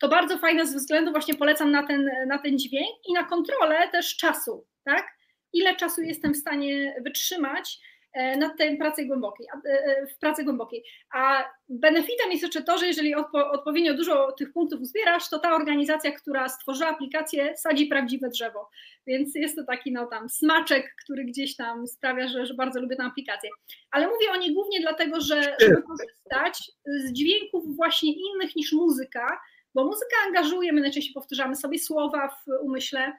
To 0.00 0.08
bardzo 0.08 0.38
fajne 0.38 0.66
ze 0.66 0.78
względu 0.78 1.12
właśnie 1.12 1.34
polecam 1.34 1.70
na 1.70 1.86
ten, 1.86 2.10
na 2.28 2.38
ten 2.38 2.58
dźwięk 2.58 2.96
i 3.08 3.12
na 3.12 3.24
kontrolę 3.24 3.88
też 3.92 4.16
czasu, 4.16 4.66
tak? 4.84 5.15
Ile 5.52 5.76
czasu 5.76 6.02
jestem 6.02 6.34
w 6.34 6.36
stanie 6.36 6.96
wytrzymać 7.04 7.78
e, 8.12 8.36
nad 8.36 8.58
tej 8.58 8.78
pracy 8.78 9.04
głębokiej, 9.04 9.46
e, 9.46 9.70
e, 9.70 10.06
w 10.06 10.18
pracy 10.18 10.44
głębokiej. 10.44 10.84
A 11.14 11.44
benefitem 11.68 12.30
jest 12.30 12.42
jeszcze 12.42 12.62
to, 12.62 12.78
że 12.78 12.86
jeżeli 12.86 13.14
odpo, 13.14 13.50
odpowiednio 13.50 13.94
dużo 13.94 14.32
tych 14.32 14.52
punktów 14.52 14.80
uzbierasz, 14.80 15.28
to 15.28 15.38
ta 15.38 15.54
organizacja, 15.54 16.12
która 16.12 16.48
stworzyła 16.48 16.90
aplikację, 16.90 17.56
sadzi 17.56 17.86
prawdziwe 17.86 18.28
drzewo. 18.28 18.70
Więc 19.06 19.34
jest 19.34 19.56
to 19.56 19.64
taki 19.64 19.92
no 19.92 20.06
tam 20.06 20.28
smaczek, 20.28 20.94
który 21.04 21.24
gdzieś 21.24 21.56
tam 21.56 21.86
sprawia, 21.86 22.28
że, 22.28 22.46
że 22.46 22.54
bardzo 22.54 22.80
lubię 22.80 22.96
tę 22.96 23.04
aplikację. 23.04 23.50
Ale 23.90 24.06
mówię 24.08 24.30
o 24.30 24.36
niej 24.36 24.54
głównie 24.54 24.80
dlatego, 24.80 25.20
że 25.20 25.56
korzystać 25.88 26.72
z 26.86 27.12
dźwięków 27.12 27.76
właśnie 27.76 28.12
innych 28.12 28.56
niż 28.56 28.72
muzyka, 28.72 29.38
bo 29.76 29.84
muzyka 29.84 30.16
angażuje, 30.26 30.72
my 30.72 30.80
najczęściej 30.80 31.14
powtarzamy 31.14 31.56
sobie 31.56 31.78
słowa 31.78 32.28
w 32.28 32.64
umyśle, 32.64 33.12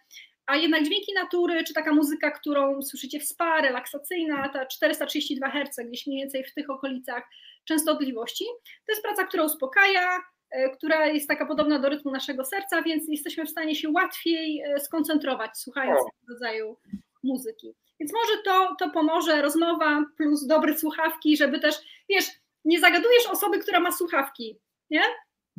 a 0.47 0.55
jednak 0.55 0.83
dźwięki 0.83 1.13
natury, 1.13 1.63
czy 1.63 1.73
taka 1.73 1.93
muzyka, 1.93 2.31
którą 2.31 2.81
słyszycie 2.81 3.19
w 3.19 3.25
spa, 3.25 3.61
relaksacyjna, 3.61 4.49
ta 4.49 4.65
432 4.65 5.49
Hz, 5.49 5.79
gdzieś 5.87 6.07
mniej 6.07 6.21
więcej 6.21 6.43
w 6.43 6.53
tych 6.53 6.69
okolicach 6.69 7.23
częstotliwości, 7.65 8.45
to 8.85 8.91
jest 8.91 9.03
praca, 9.03 9.23
która 9.23 9.43
uspokaja, 9.43 10.19
e, 10.49 10.69
która 10.69 11.07
jest 11.07 11.27
taka 11.27 11.45
podobna 11.45 11.79
do 11.79 11.89
rytmu 11.89 12.11
naszego 12.11 12.45
serca, 12.45 12.81
więc 12.81 13.03
jesteśmy 13.07 13.45
w 13.45 13.49
stanie 13.49 13.75
się 13.75 13.89
łatwiej 13.89 14.61
e, 14.61 14.79
skoncentrować, 14.79 15.51
słuchając 15.57 15.99
tego 15.99 16.33
rodzaju 16.33 16.77
muzyki. 17.23 17.73
Więc 17.99 18.13
może 18.13 18.43
to, 18.45 18.75
to 18.79 18.89
pomoże, 18.89 19.41
rozmowa 19.41 20.05
plus 20.17 20.47
dobre 20.47 20.77
słuchawki, 20.77 21.37
żeby 21.37 21.59
też, 21.59 21.75
wiesz, 22.09 22.25
nie 22.65 22.79
zagadujesz 22.79 23.27
osoby, 23.31 23.59
która 23.59 23.79
ma 23.79 23.91
słuchawki, 23.91 24.59
nie? 24.89 25.01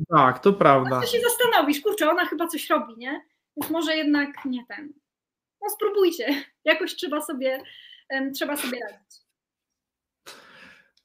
Tak, 0.09 0.39
to 0.39 0.53
prawda. 0.53 1.01
To 1.01 1.07
się 1.07 1.19
zastanowisz, 1.21 1.81
kurczę, 1.81 2.09
ona 2.09 2.25
chyba 2.25 2.47
coś 2.47 2.69
robi, 2.69 2.93
nie? 2.97 3.21
Więc 3.59 3.71
może 3.71 3.95
jednak 3.95 4.45
nie 4.45 4.65
ten. 4.65 4.93
No 5.61 5.69
spróbujcie. 5.69 6.25
Jakoś 6.65 6.95
trzeba 6.95 7.21
sobie, 7.21 7.63
trzeba 8.35 8.57
sobie 8.57 8.79
radzić. 8.79 9.19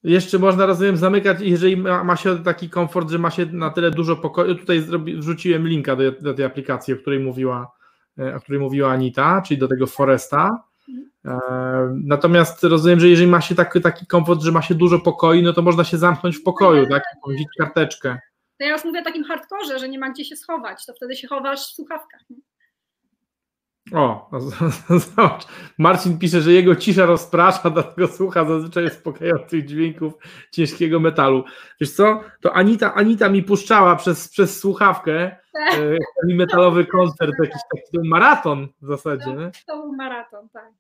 Jeszcze 0.05 0.39
można, 0.39 0.67
rozumiem, 0.67 0.97
zamykać, 0.97 1.39
jeżeli 1.41 1.77
ma, 1.77 2.05
ma, 2.05 2.17
się 2.17 2.45
taki 2.45 2.71
komfort, 2.71 3.11
że 3.11 3.19
ma 3.19 3.31
się 3.31 3.47
na 3.47 3.71
tyle 3.71 3.91
dużo 3.91 4.17
pokoju. 4.17 4.55
Tutaj 4.55 4.81
zrobi, 4.81 5.17
wrzuciłem 5.17 5.69
linka 5.69 5.97
do, 5.97 6.13
do, 6.13 6.35
tej 6.35 6.45
aplikacji, 6.45 6.95
o 6.95 6.97
której 6.97 7.21
mówiła, 7.21 7.73
e, 8.19 8.37
o 8.37 8.41
której 8.41 8.61
mówiła 8.61 8.91
Anita, 8.91 9.43
czyli 9.43 9.61
do 9.61 9.69
tego 9.69 9.87
Foresta. 9.87 10.65
Mhm. 10.89 11.11
E, 11.25 12.01
natomiast 12.05 12.65
rozumiem, 12.65 13.01
że 13.01 13.09
jeżeli 13.09 13.31
ma 13.31 13.41
się 13.41 13.55
taki, 13.55 13.81
taki 13.81 14.07
komfort, 14.07 14.43
że 14.43 14.53
ma 14.53 14.63
się 14.63 14.75
dużo 14.75 14.99
pokoi, 14.99 15.43
no 15.43 15.53
to 15.53 15.63
można 15.63 15.85
się 15.85 15.99
zamknąć 15.99 16.37
w 16.37 16.43
pokoju, 16.43 16.87
tak? 16.87 17.03
I 17.39 17.45
karteczkę. 17.59 18.19
To 18.59 18.65
ja 18.65 18.73
już 18.73 18.85
mówię 18.85 19.01
o 19.01 19.05
takim 19.05 19.25
hardkorze, 19.25 19.79
że 19.79 19.89
nie 19.89 19.99
ma 19.99 20.11
gdzie 20.11 20.25
się 20.25 20.37
schować, 20.37 20.87
to 20.87 20.95
wtedy 20.95 21.17
się 21.17 21.29
chowasz 21.29 21.61
w 21.61 21.75
słuchawkach. 21.75 22.21
O, 23.93 24.31
zobacz. 24.99 25.47
Marcin 25.79 26.19
pisze, 26.19 26.41
że 26.41 26.53
jego 26.53 26.77
cisza 26.77 27.07
rozprasza, 27.07 27.71
dlatego 27.71 28.09
słucha 28.09 28.45
zazwyczaj 28.45 28.87
uspokajających 28.87 29.65
dźwięków 29.65 30.13
ciężkiego 30.53 31.01
metalu. 31.01 31.45
Wiesz 31.81 31.93
co, 31.93 32.21
to 32.41 32.53
Anita, 32.53 32.95
Anita 32.95 33.29
mi 33.29 33.43
puszczała 33.43 33.97
przez, 33.97 34.29
przez 34.29 34.61
słuchawkę 34.61 35.37
tak. 35.53 35.75
e, 36.31 36.35
metalowy 36.35 36.87
koncert, 36.87 37.33
jakiś 37.43 37.61
taki 37.75 38.09
maraton 38.09 38.69
w 38.83 38.87
zasadzie. 38.87 39.25
To, 39.25 39.51
to 39.67 39.83
był 39.83 39.93
maraton, 39.93 40.49
tak. 40.49 40.73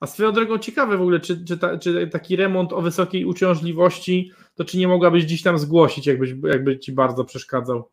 A 0.00 0.06
swoją 0.06 0.32
drogą 0.32 0.58
ciekawe 0.58 0.96
w 0.96 1.02
ogóle, 1.02 1.20
czy, 1.20 1.44
czy, 1.44 1.58
ta, 1.58 1.78
czy, 1.78 2.06
taki 2.06 2.36
remont 2.36 2.72
o 2.72 2.82
wysokiej 2.82 3.24
uciążliwości, 3.24 4.32
to 4.54 4.64
czy 4.64 4.78
nie 4.78 4.88
mogłabyś 4.88 5.24
dziś 5.24 5.42
tam 5.42 5.58
zgłosić, 5.58 6.06
jakbyś, 6.06 6.34
jakby 6.44 6.78
ci 6.78 6.92
bardzo 6.92 7.24
przeszkadzał? 7.24 7.90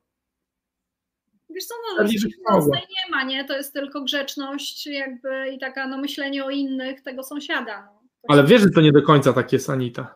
Wiesz 1.56 1.66
co, 1.66 1.74
no, 1.97 2.03
mocnej 2.49 2.82
nie 2.82 3.12
ma, 3.12 3.24
nie? 3.24 3.45
To 3.45 3.58
jest 3.58 3.74
tylko 3.74 4.01
grzeczność 4.01 4.88
jakby 4.88 5.49
i 5.49 5.60
taka 5.60 5.88
no 5.88 5.97
myślenie 5.97 6.45
o 6.45 6.49
innych 6.49 7.01
tego 7.01 7.24
sąsiada. 7.24 7.82
No. 7.82 8.10
Ale 8.28 8.43
wiesz, 8.43 8.62
że 8.62 8.70
to 8.70 8.82
nie 8.82 8.91
do 8.91 9.01
końca 9.01 9.34
tak 9.34 9.53
jest, 9.53 9.70
Anita. 9.70 10.16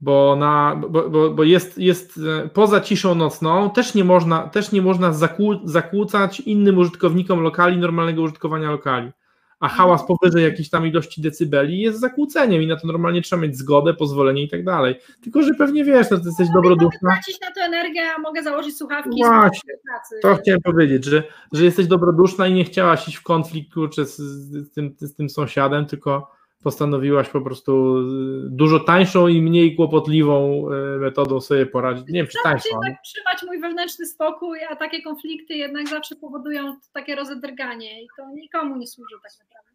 Bo, 0.00 0.36
na, 0.36 0.76
bo, 0.88 1.10
bo, 1.10 1.30
bo 1.30 1.44
jest, 1.44 1.78
jest 1.78 2.20
e, 2.44 2.48
poza 2.48 2.80
ciszą 2.80 3.14
nocną 3.14 3.70
też 3.70 3.94
nie 3.94 4.04
można, 4.04 4.48
też 4.48 4.72
nie 4.72 4.82
można 4.82 5.12
zakłó, 5.12 5.60
zakłócać 5.64 6.40
innym 6.40 6.78
użytkownikom 6.78 7.40
lokali 7.40 7.76
normalnego 7.76 8.22
użytkowania 8.22 8.70
lokali. 8.70 9.12
A 9.60 9.68
hałas 9.68 10.06
powyżej 10.06 10.44
jakiejś 10.44 10.70
tam 10.70 10.86
ilości 10.86 11.22
decybeli 11.22 11.80
jest 11.80 12.00
zakłóceniem 12.00 12.62
i 12.62 12.66
na 12.66 12.76
to 12.76 12.86
normalnie 12.86 13.22
trzeba 13.22 13.42
mieć 13.42 13.56
zgodę, 13.56 13.94
pozwolenie 13.94 14.42
i 14.42 14.48
tak 14.48 14.64
dalej. 14.64 14.94
Tylko, 15.22 15.42
że 15.42 15.54
pewnie 15.54 15.84
wiesz, 15.84 16.10
no, 16.10 16.18
ty 16.18 16.26
jesteś 16.26 16.48
Mogę 16.48 16.68
dobroduszna. 16.68 17.10
tracić 17.10 17.40
na 17.40 17.50
to 17.50 17.60
energię, 17.60 18.00
a 18.16 18.20
mogę 18.20 18.42
założyć 18.42 18.76
słuchawki 18.76 19.10
Właśnie. 19.24 19.74
To 20.22 20.36
chciałem 20.36 20.60
powiedzieć, 20.60 21.04
że, 21.04 21.22
że 21.52 21.64
jesteś 21.64 21.86
dobroduszna 21.86 22.46
i 22.46 22.52
nie 22.52 22.64
chciałaś 22.64 23.08
iść 23.08 23.16
w 23.16 23.22
konflikt 23.22 23.74
kurczę, 23.74 24.06
z, 24.06 24.16
z, 24.16 24.70
tym, 24.70 24.96
z 25.00 25.14
tym 25.14 25.30
sąsiadem, 25.30 25.86
tylko 25.86 26.39
postanowiłaś 26.62 27.28
po 27.28 27.40
prostu 27.40 27.98
y, 27.98 28.50
dużo 28.50 28.80
tańszą 28.80 29.28
i 29.28 29.42
mniej 29.42 29.76
kłopotliwą 29.76 30.66
y, 30.70 30.98
metodą 30.98 31.40
sobie 31.40 31.66
poradzić. 31.66 32.06
Nie 32.06 32.12
wiem, 32.14 32.26
czy 32.26 32.38
tańszą, 32.42 32.68
ale 32.82 32.92
tak 32.92 33.02
trzymać 33.02 33.42
mój 33.46 33.60
wewnętrzny 33.60 34.06
spokój, 34.06 34.58
a 34.70 34.76
takie 34.76 35.02
konflikty 35.02 35.54
jednak 35.54 35.88
zawsze 35.88 36.16
powodują 36.16 36.76
takie 36.92 37.16
rozedrganie 37.16 38.02
i 38.02 38.06
to 38.16 38.30
nikomu 38.34 38.76
nie 38.76 38.86
służy 38.86 39.14
tak 39.22 39.32
naprawdę. 39.40 39.70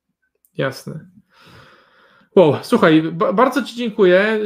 jasne. 0.57 0.99
Wow, 2.35 2.55
słuchaj, 2.61 3.01
ba- 3.01 3.33
bardzo 3.33 3.63
Ci 3.63 3.75
dziękuję. 3.75 4.39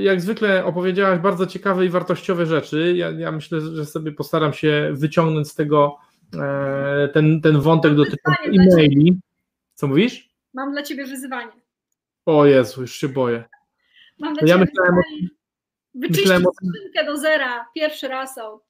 Jak 0.00 0.20
zwykle 0.20 0.64
opowiedziałaś 0.64 1.18
bardzo 1.18 1.46
ciekawe 1.46 1.86
i 1.86 1.88
wartościowe 1.88 2.46
rzeczy. 2.46 2.94
Ja, 2.96 3.10
ja 3.10 3.32
myślę, 3.32 3.60
że 3.60 3.86
sobie 3.86 4.12
postaram 4.12 4.52
się 4.52 4.90
wyciągnąć 4.92 5.48
z 5.48 5.54
tego 5.54 5.96
e, 6.40 7.08
ten, 7.08 7.40
ten 7.40 7.60
wątek 7.60 7.94
dotyczący 7.94 8.42
e-maili. 8.44 9.20
Co 9.74 9.86
mówisz? 9.86 10.28
Mam 10.54 10.72
dla 10.72 10.82
ciebie 10.82 11.04
wyzwanie. 11.04 11.52
O 12.26 12.46
Jezu, 12.46 12.80
już 12.80 12.92
się 12.94 13.08
boję. 13.08 13.44
Mam 14.18 14.34
dla 14.34 14.48
Ja 14.48 14.58
myślałem 14.58 14.94
o- 14.94 15.02
myślałem 15.94 16.42
skrzynkę 16.42 17.04
do 17.06 17.16
zera 17.16 17.66
pierwszy 17.74 18.08
raz 18.08 18.38
od 18.38 18.62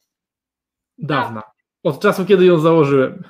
Dawna. 0.99 1.43
Od 1.83 2.01
czasu, 2.01 2.27
kiedy 2.27 2.45
ją 2.45 2.59
założyłem. 2.59 3.23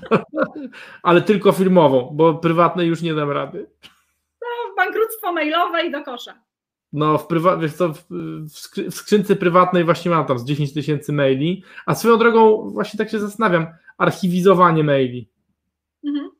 Ale 1.02 1.22
tylko 1.22 1.52
firmową, 1.52 2.10
bo 2.12 2.34
prywatnej 2.34 2.88
już 2.88 3.02
nie 3.02 3.14
dam 3.14 3.30
rady. 3.30 3.70
no, 4.42 4.74
bankructwo 4.76 5.32
mailowe 5.32 5.86
i 5.86 5.90
do 5.90 6.04
kosza. 6.04 6.42
No, 6.92 7.18
w, 7.18 7.26
prywa- 7.28 7.60
wiesz 7.60 7.72
co, 7.74 7.88
w 7.88 8.90
skrzynce 8.90 9.36
prywatnej 9.36 9.84
właśnie 9.84 10.10
mam 10.10 10.26
tam 10.26 10.38
z 10.38 10.44
10 10.44 10.74
tysięcy 10.74 11.12
maili, 11.12 11.64
a 11.86 11.94
swoją 11.94 12.18
drogą 12.18 12.70
właśnie 12.70 12.98
tak 12.98 13.10
się 13.10 13.18
zastanawiam, 13.18 13.66
archiwizowanie 13.98 14.84
maili. 14.84 15.30
Mhm. 16.04 16.30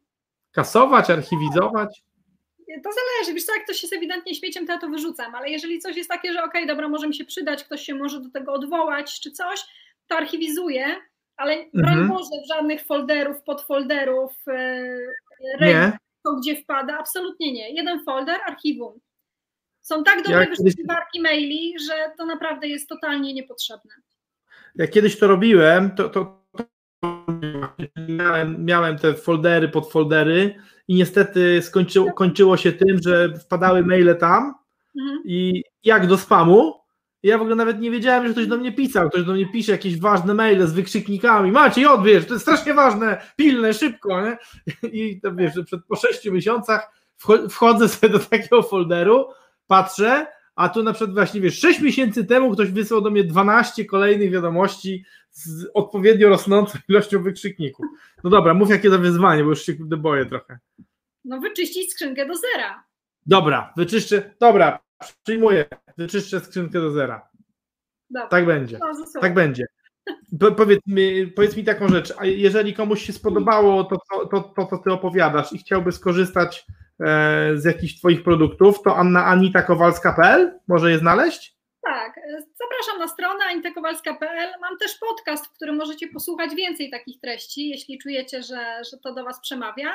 Kasować, 0.52 1.10
archiwizować? 1.10 2.02
To 2.84 2.90
zależy, 2.92 3.34
wiesz 3.34 3.44
co, 3.44 3.54
jak 3.54 3.64
ktoś 3.64 3.82
jest 3.82 3.94
ewidentnie 3.94 4.34
śmieciem, 4.34 4.66
to 4.66 4.72
ja 4.72 4.78
to 4.78 4.88
wyrzucam, 4.88 5.34
ale 5.34 5.50
jeżeli 5.50 5.78
coś 5.78 5.96
jest 5.96 6.10
takie, 6.10 6.32
że 6.32 6.42
okej, 6.44 6.66
dobra, 6.66 6.88
może 6.88 7.08
mi 7.08 7.14
się 7.14 7.24
przydać, 7.24 7.64
ktoś 7.64 7.82
się 7.82 7.94
może 7.94 8.20
do 8.20 8.30
tego 8.30 8.52
odwołać 8.52 9.20
czy 9.20 9.30
coś, 9.30 9.60
to 10.06 10.16
archiwizuję, 10.16 10.84
ale 11.36 11.56
broń 11.56 11.92
Mhm. 11.92 12.08
Boże, 12.08 12.30
w 12.44 12.48
żadnych 12.48 12.82
folderów, 12.84 13.42
podfolderów, 13.42 14.32
yy, 14.46 15.66
Nie. 15.66 15.98
to 16.24 16.32
gdzie 16.36 16.56
wpada, 16.56 16.98
absolutnie 16.98 17.52
nie. 17.52 17.70
Jeden 17.70 18.04
folder, 18.04 18.40
archiwum. 18.46 19.00
Są 19.82 20.04
tak 20.04 20.16
dobre 20.22 20.40
Ja 20.40 20.44
kiedyś- 20.46 20.58
wyszukiwarki 20.64 21.20
maili, 21.20 21.74
że 21.88 22.12
to 22.18 22.26
naprawdę 22.26 22.68
jest 22.68 22.88
totalnie 22.88 23.34
niepotrzebne. 23.34 23.94
Jak 24.76 24.90
kiedyś 24.90 25.18
to 25.18 25.26
robiłem, 25.26 25.90
to, 25.94 26.08
to 26.08 26.39
miałem, 28.08 28.64
miałem 28.64 28.98
te 28.98 29.14
foldery, 29.14 29.68
podfoldery 29.68 30.54
i 30.88 30.94
niestety 30.94 31.62
skończyło, 31.62 32.12
kończyło 32.12 32.56
się 32.56 32.72
tym, 32.72 32.98
że 33.04 33.34
wpadały 33.38 33.84
maile 33.84 34.16
tam 34.16 34.54
Mhm. 35.00 35.22
i 35.24 35.62
jak 35.84 36.06
do 36.06 36.18
spamu. 36.18 36.80
Ja 37.22 37.38
w 37.38 37.40
ogóle 37.40 37.56
nawet 37.56 37.80
nie 37.80 37.90
wiedziałem, 37.90 38.26
że 38.26 38.32
ktoś 38.32 38.46
do 38.46 38.56
mnie 38.56 38.72
pisał. 38.72 39.10
Ktoś 39.10 39.24
do 39.24 39.32
mnie 39.32 39.46
pisze 39.46 39.72
jakieś 39.72 40.00
ważne 40.00 40.34
maile 40.34 40.66
z 40.66 40.72
wykrzyknikami. 40.72 41.52
Maciej, 41.52 41.86
odbierz, 41.86 42.26
to 42.26 42.32
jest 42.32 42.42
strasznie 42.44 42.74
ważne, 42.74 43.20
pilne, 43.36 43.74
szybko. 43.74 44.22
Nie? 44.22 44.38
I 45.00 45.20
to 45.20 45.34
wiesz, 45.34 45.54
że 45.54 45.64
przed, 45.64 45.80
po 45.88 45.96
sześciu 45.96 46.32
miesiącach 46.32 46.92
wcho- 47.22 47.48
wchodzę 47.48 47.88
sobie 47.88 48.12
do 48.12 48.18
takiego 48.18 48.62
folderu, 48.62 49.26
patrzę, 49.66 50.26
a 50.54 50.68
tu 50.68 50.82
na 50.82 50.92
przykład 50.92 51.14
właśnie 51.14 51.40
wiesz, 51.40 51.58
6 51.58 51.80
miesięcy 51.80 52.24
temu 52.24 52.50
ktoś 52.50 52.70
wysłał 52.70 53.00
do 53.00 53.10
mnie 53.10 53.24
12 53.24 53.84
kolejnych 53.84 54.30
wiadomości 54.30 55.04
z 55.30 55.66
odpowiednio 55.74 56.28
rosnącą 56.28 56.78
ilością 56.88 57.22
wykrzykników. 57.22 57.86
No 58.24 58.30
dobra, 58.30 58.54
mów 58.54 58.70
jakie 58.70 58.90
to 58.90 58.98
wyzwanie, 58.98 59.42
bo 59.44 59.50
już 59.50 59.62
się 59.62 59.74
boję 59.78 60.26
trochę. 60.26 60.58
No 61.24 61.40
wyczyścić 61.40 61.92
skrzynkę 61.92 62.26
do 62.26 62.34
zera. 62.36 62.84
Dobra, 63.26 63.72
wyczyszczę, 63.76 64.34
dobra, 64.40 64.78
przyjmuję, 65.22 65.64
wyczyszczę 65.98 66.40
skrzynkę 66.40 66.80
do 66.80 66.90
zera. 66.90 67.30
Dobra. 68.10 68.28
Tak 68.28 68.46
będzie, 68.46 68.78
No, 68.78 69.20
tak 69.20 69.34
będzie. 69.34 69.66
Po, 70.40 70.52
powiedz, 70.52 70.80
mi, 70.86 71.26
powiedz 71.26 71.56
mi 71.56 71.64
taką 71.64 71.88
rzecz, 71.88 72.14
a 72.18 72.26
jeżeli 72.26 72.74
komuś 72.74 73.02
się 73.02 73.12
spodobało 73.12 73.84
to, 73.84 73.96
to, 74.10 74.26
to, 74.26 74.40
to 74.40 74.66
co 74.66 74.78
ty 74.78 74.92
opowiadasz 74.92 75.52
i 75.52 75.58
chciałby 75.58 75.92
skorzystać 75.92 76.66
e, 77.00 77.52
z 77.54 77.64
jakichś 77.64 77.98
twoich 77.98 78.22
produktów, 78.22 78.82
to 78.82 78.96
Anna 78.96 79.24
anitakowalska.pl 79.24 80.58
może 80.68 80.90
je 80.90 80.98
znaleźć? 80.98 81.59
Tak, 81.82 82.18
e, 82.18 82.42
zapraszam 82.60 82.98
na 82.98 83.08
stronę 83.08 83.44
anitakowalska.pl. 83.44 84.50
Mam 84.60 84.78
też 84.78 84.98
podcast, 84.98 85.46
w 85.46 85.52
którym 85.52 85.76
możecie 85.76 86.08
posłuchać 86.08 86.54
więcej 86.54 86.90
takich 86.90 87.20
treści, 87.20 87.68
jeśli 87.68 87.98
czujecie, 87.98 88.42
że, 88.42 88.82
że 88.90 88.98
to 88.98 89.14
do 89.14 89.24
Was 89.24 89.40
przemawia. 89.40 89.92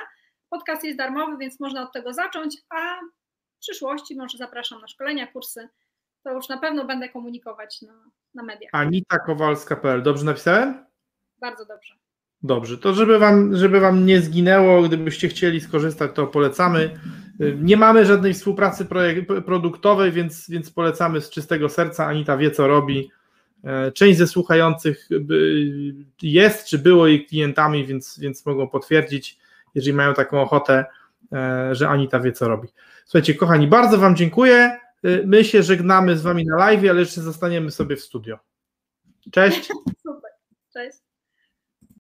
Podcast 0.50 0.84
jest 0.84 0.98
darmowy, 0.98 1.38
więc 1.38 1.60
można 1.60 1.84
od 1.84 1.94
tego 1.94 2.14
zacząć, 2.14 2.58
a 2.70 3.00
w 3.56 3.60
przyszłości 3.60 4.16
może 4.16 4.38
zapraszam 4.38 4.82
na 4.82 4.88
szkolenia, 4.88 5.28
kursy. 5.28 5.70
To 6.24 6.34
już 6.34 6.50
na 6.50 6.58
pewno 6.58 6.86
będę 6.86 7.10
komunikować 7.10 7.82
na, 7.82 8.06
na 8.34 8.44
mediach. 8.44 8.70
anitakowalska.pl, 8.74 10.04
dobrze 10.04 10.26
napisałem? 10.26 10.86
Bardzo 11.38 11.66
dobrze. 11.66 11.96
Dobrze, 12.44 12.78
to 12.78 12.94
żeby 12.94 13.20
wam, 13.20 13.56
żeby 13.56 13.80
wam 13.80 14.06
nie 14.06 14.22
zginęło, 14.22 14.82
gdybyście 14.82 15.28
chcieli 15.28 15.62
skorzystać, 15.62 16.12
to 16.14 16.28
polecamy. 16.28 17.00
Nie 17.40 17.78
mamy 17.78 18.06
żadnej 18.06 18.34
współpracy 18.34 18.86
produktowej, 19.46 20.12
więc, 20.12 20.50
więc 20.50 20.72
polecamy 20.72 21.22
z 21.22 21.30
czystego 21.30 21.70
serca. 21.70 22.06
Anita 22.06 22.38
wie, 22.38 22.52
co 22.52 22.68
robi. 22.68 23.12
E, 23.64 23.92
Część 23.92 24.18
ze 24.18 24.28
słuchających 24.28 25.08
by- 25.22 25.94
jest, 26.22 26.68
czy 26.68 26.78
było 26.80 27.08
jej 27.08 27.26
klientami, 27.26 27.86
więc, 27.86 28.20
więc 28.20 28.46
mogą 28.46 28.68
potwierdzić, 28.68 29.40
jeżeli 29.76 29.94
mają 29.98 30.14
taką 30.14 30.42
ochotę, 30.42 30.86
e, 31.34 31.70
że 31.76 31.90
Anita 31.90 32.20
wie, 32.20 32.32
co 32.32 32.48
robi. 32.48 32.68
Słuchajcie, 33.06 33.34
kochani, 33.36 33.68
bardzo 33.68 33.98
Wam 33.98 34.16
dziękuję. 34.16 34.56
E, 34.56 34.80
My 35.26 35.44
się 35.44 35.64
żegnamy 35.64 36.18
z 36.18 36.22
Wami 36.22 36.46
na 36.46 36.58
live, 36.58 36.90
ale 36.90 37.00
jeszcze 37.00 37.22
zostaniemy 37.22 37.72
sobie 37.72 37.96
w 37.96 38.02
studio. 38.02 38.40
Cześć. 39.32 39.68
Super. 40.04 40.32
Cześć. 40.74 40.98